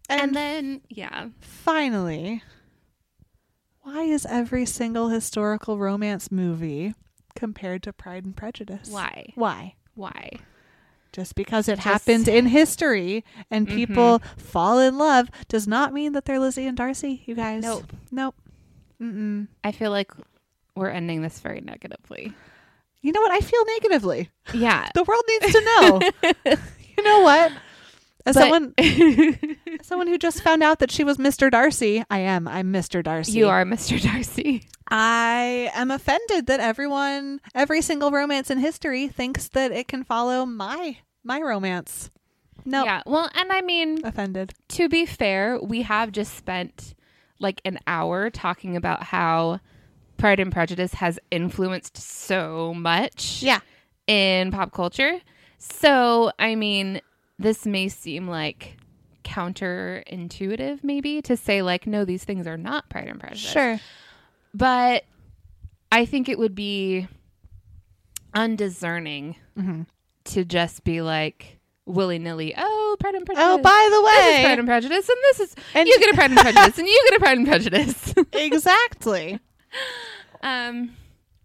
[0.09, 2.43] And, then yeah, finally,
[3.89, 6.95] why is every single historical romance movie
[7.35, 8.89] compared to Pride and Prejudice?
[8.91, 9.33] why?
[9.35, 9.75] Why?
[9.95, 10.31] Why?
[11.13, 13.75] Just because it Just- happened in history and Mhm.
[13.75, 17.63] people fall in love does not mean that they're Lizzie and Darcy, you guys.
[17.63, 17.93] Nope.
[18.11, 18.35] Nope.
[19.01, 19.49] Mm-mm.
[19.65, 20.13] I feel like
[20.75, 22.35] we're ending this very negatively.
[23.01, 23.31] You know what?
[23.33, 24.31] I feel negatively.
[24.53, 24.89] Yeah.
[24.95, 26.01] The world needs to know.
[26.97, 27.53] you know what?
[28.29, 31.51] As But- someone as someone who just found out that she was Mr.
[31.51, 32.47] Darcy, I am.
[32.47, 33.03] I'm Mr.
[33.03, 33.33] Darcy.
[33.33, 34.01] you are Mr.
[34.13, 34.65] Darcy.
[34.91, 40.45] I am offended that everyone, every single romance in history, thinks that it can follow
[40.47, 42.11] my my romance.
[42.65, 43.03] No, Yeah.
[43.07, 44.53] Well, and I mean, offended.
[44.71, 46.95] to be fair, we have just spent
[47.39, 49.61] like an hour talking about how
[50.19, 53.43] Pride and Prejudice has influenced so much.
[53.43, 53.61] Yeah.
[54.07, 55.21] in pop culture.
[55.59, 57.01] So, I mean,
[57.39, 58.77] this may seem like
[59.25, 63.41] counterintuitive, maybe, to say, like, no, these things are not Pride and Prejudice.
[63.51, 63.81] Sure.
[64.55, 65.05] But
[65.93, 67.09] I think it would be
[68.35, 69.83] undiscerning hmm
[70.25, 73.47] to just be like willy nilly, oh, Pride and Prejudice.
[73.49, 76.11] Oh, by the this is way, Pride and Prejudice, and this is And- you get
[76.13, 78.15] a Pride and Prejudice, and you get a Pride and Prejudice.
[78.35, 79.39] exactly.
[80.43, 80.95] um,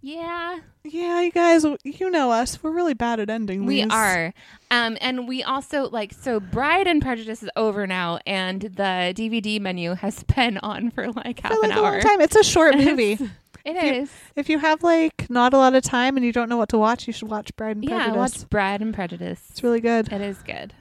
[0.05, 2.61] yeah, Yeah, you guys, you know us.
[2.61, 3.65] We're really bad at ending.
[3.65, 3.91] We these.
[3.91, 4.33] are.
[4.69, 9.61] Um, and we also like so Bride and Prejudice is over now and the DVD
[9.61, 12.01] menu has been on for like half for like an hour.
[12.01, 12.19] time.
[12.21, 13.17] It's a short movie.
[13.65, 14.11] It You- is.
[14.35, 16.77] if you have like not a lot of time and you don't know what to
[16.77, 18.07] watch, you should watch Bride and Prejudice.
[18.13, 19.41] Yeah, watch Bride and Prejudice.
[19.51, 20.11] It's really good.
[20.11, 20.73] It is good.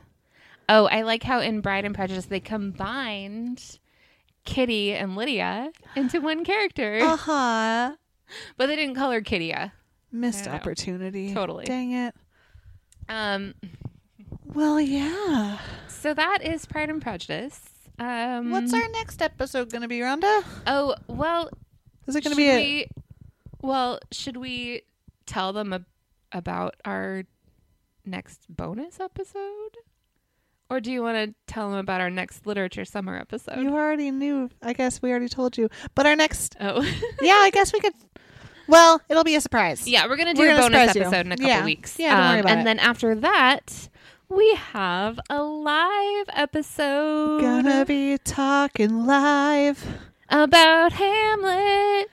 [0.68, 3.78] Oh, I like how in Bride and Prejudice they combined
[4.44, 7.92] Kitty and Lydia into one character, Uh huh.
[8.56, 9.72] but they didn't call her Kittia.
[10.10, 10.52] Missed know.
[10.52, 11.32] opportunity.
[11.32, 11.64] Totally.
[11.64, 12.14] Dang it.
[13.08, 13.54] Um,
[14.44, 15.58] Well, yeah.
[15.88, 17.60] so that is Pride and Prejudice.
[17.98, 20.44] Um, What's our next episode going to be, Rhonda?
[20.66, 21.50] Oh well,
[22.06, 22.56] Is it going to be a.
[22.56, 22.88] we?
[23.60, 24.82] Well, should we
[25.26, 25.84] tell them ab-
[26.32, 27.24] about our
[28.04, 29.76] next bonus episode,
[30.68, 33.58] or do you want to tell them about our next literature summer episode?
[33.60, 34.50] You already knew.
[34.62, 35.68] I guess we already told you.
[35.94, 36.56] But our next.
[36.60, 36.80] oh,
[37.20, 37.94] Yeah, I guess we could.
[38.68, 39.86] Well, it'll be a surprise.
[39.88, 41.00] yeah, we're gonna do We're a gonna bonus surprise you.
[41.02, 41.64] episode in a couple Yeah.
[41.64, 41.98] weeks.
[41.98, 42.64] Yeah, don't worry Um, about and it.
[42.64, 43.88] then after that,
[44.28, 49.84] we have a live episode Gonna be talking live.
[50.28, 52.10] about Hamlet.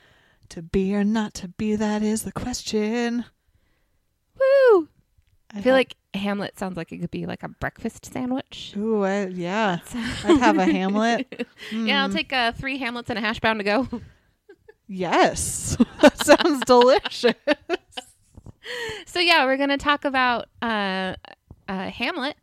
[0.50, 3.26] To be or not to be, that is the question.
[4.40, 4.90] Woo!
[5.54, 8.74] I feel like Hamlet sounds like it could be like a breakfast sandwich.
[8.76, 9.80] Ooh, I, yeah.
[10.24, 11.48] I'd have a Hamlet.
[11.72, 12.14] Yeah, I'll Mm.
[12.16, 13.88] take uh, three Hamlets and a hash brown to go.
[14.90, 15.78] Yes.
[16.02, 17.36] that sounds delicious.
[19.06, 21.16] so yeah, we're gonna talk about uh,
[21.68, 22.36] uh, Hamlet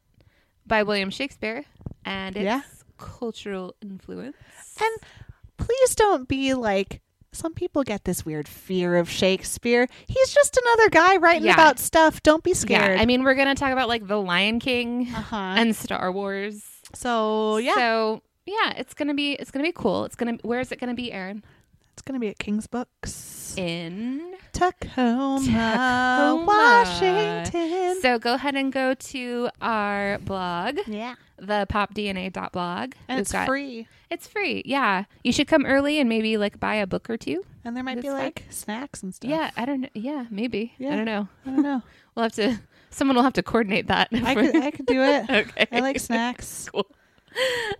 [0.66, 1.64] by William Shakespeare
[2.04, 2.60] and its Yeah.
[2.98, 4.36] cultural influence.
[4.80, 4.96] And
[5.58, 7.00] please don't be like
[7.32, 9.86] some people get this weird fear of Shakespeare.
[10.06, 11.54] He's just another guy writing Yeah.
[11.54, 12.22] about stuff.
[12.22, 12.96] Don't be scared.
[12.96, 15.36] yeah, I mean, we're gonna talk about like The Lion King uh-huh.
[15.58, 16.62] and Star Wars.
[16.94, 20.04] so yeah, So yeah, it's gonna be it's gonna be cool.
[20.04, 21.42] It's gonna where is it gonna be, Erin?
[21.96, 26.44] It's gonna be at King's Books, In Tacoma, Tacoma.
[26.46, 28.00] Washington.
[28.02, 32.92] so go ahead and go to our blog, yeah, the popdna.blog.
[33.08, 33.88] and We've it's got- free.
[34.10, 34.62] It's free.
[34.66, 37.44] Yeah, you should come early and maybe like buy a book or two.
[37.64, 39.30] And there might be like snacks and stuff.
[39.30, 39.88] Yeah, I don't know.
[39.94, 40.74] Yeah, maybe.
[40.78, 40.92] Yeah.
[40.92, 41.28] I don't know.
[41.46, 41.82] I don't know.
[42.14, 42.58] We'll have to.
[42.90, 44.08] Someone will have to coordinate that.
[44.12, 45.28] I could I could do it.
[45.30, 45.66] okay.
[45.72, 46.68] I like snacks.
[46.72, 46.86] Cool.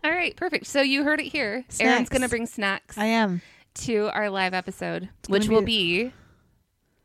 [0.05, 0.67] All right, perfect.
[0.67, 1.65] So you heard it here.
[1.81, 3.41] Erin's gonna bring snacks I am.
[3.77, 6.13] To our live episode, which will be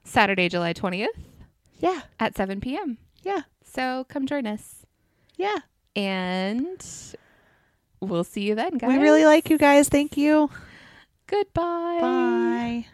[0.03, 1.11] Saturday, July twentieth
[1.79, 2.01] Yeah.
[2.19, 2.97] at seven p.m.
[3.23, 3.41] Yeah.
[3.63, 4.85] So come join us,
[5.37, 5.57] Yeah.
[5.95, 6.83] and
[7.99, 8.89] we'll see you then, guys.
[8.89, 9.87] We really like you guys.
[9.89, 10.49] Thank you.
[11.27, 11.99] Goodbye.
[12.01, 12.85] Bye.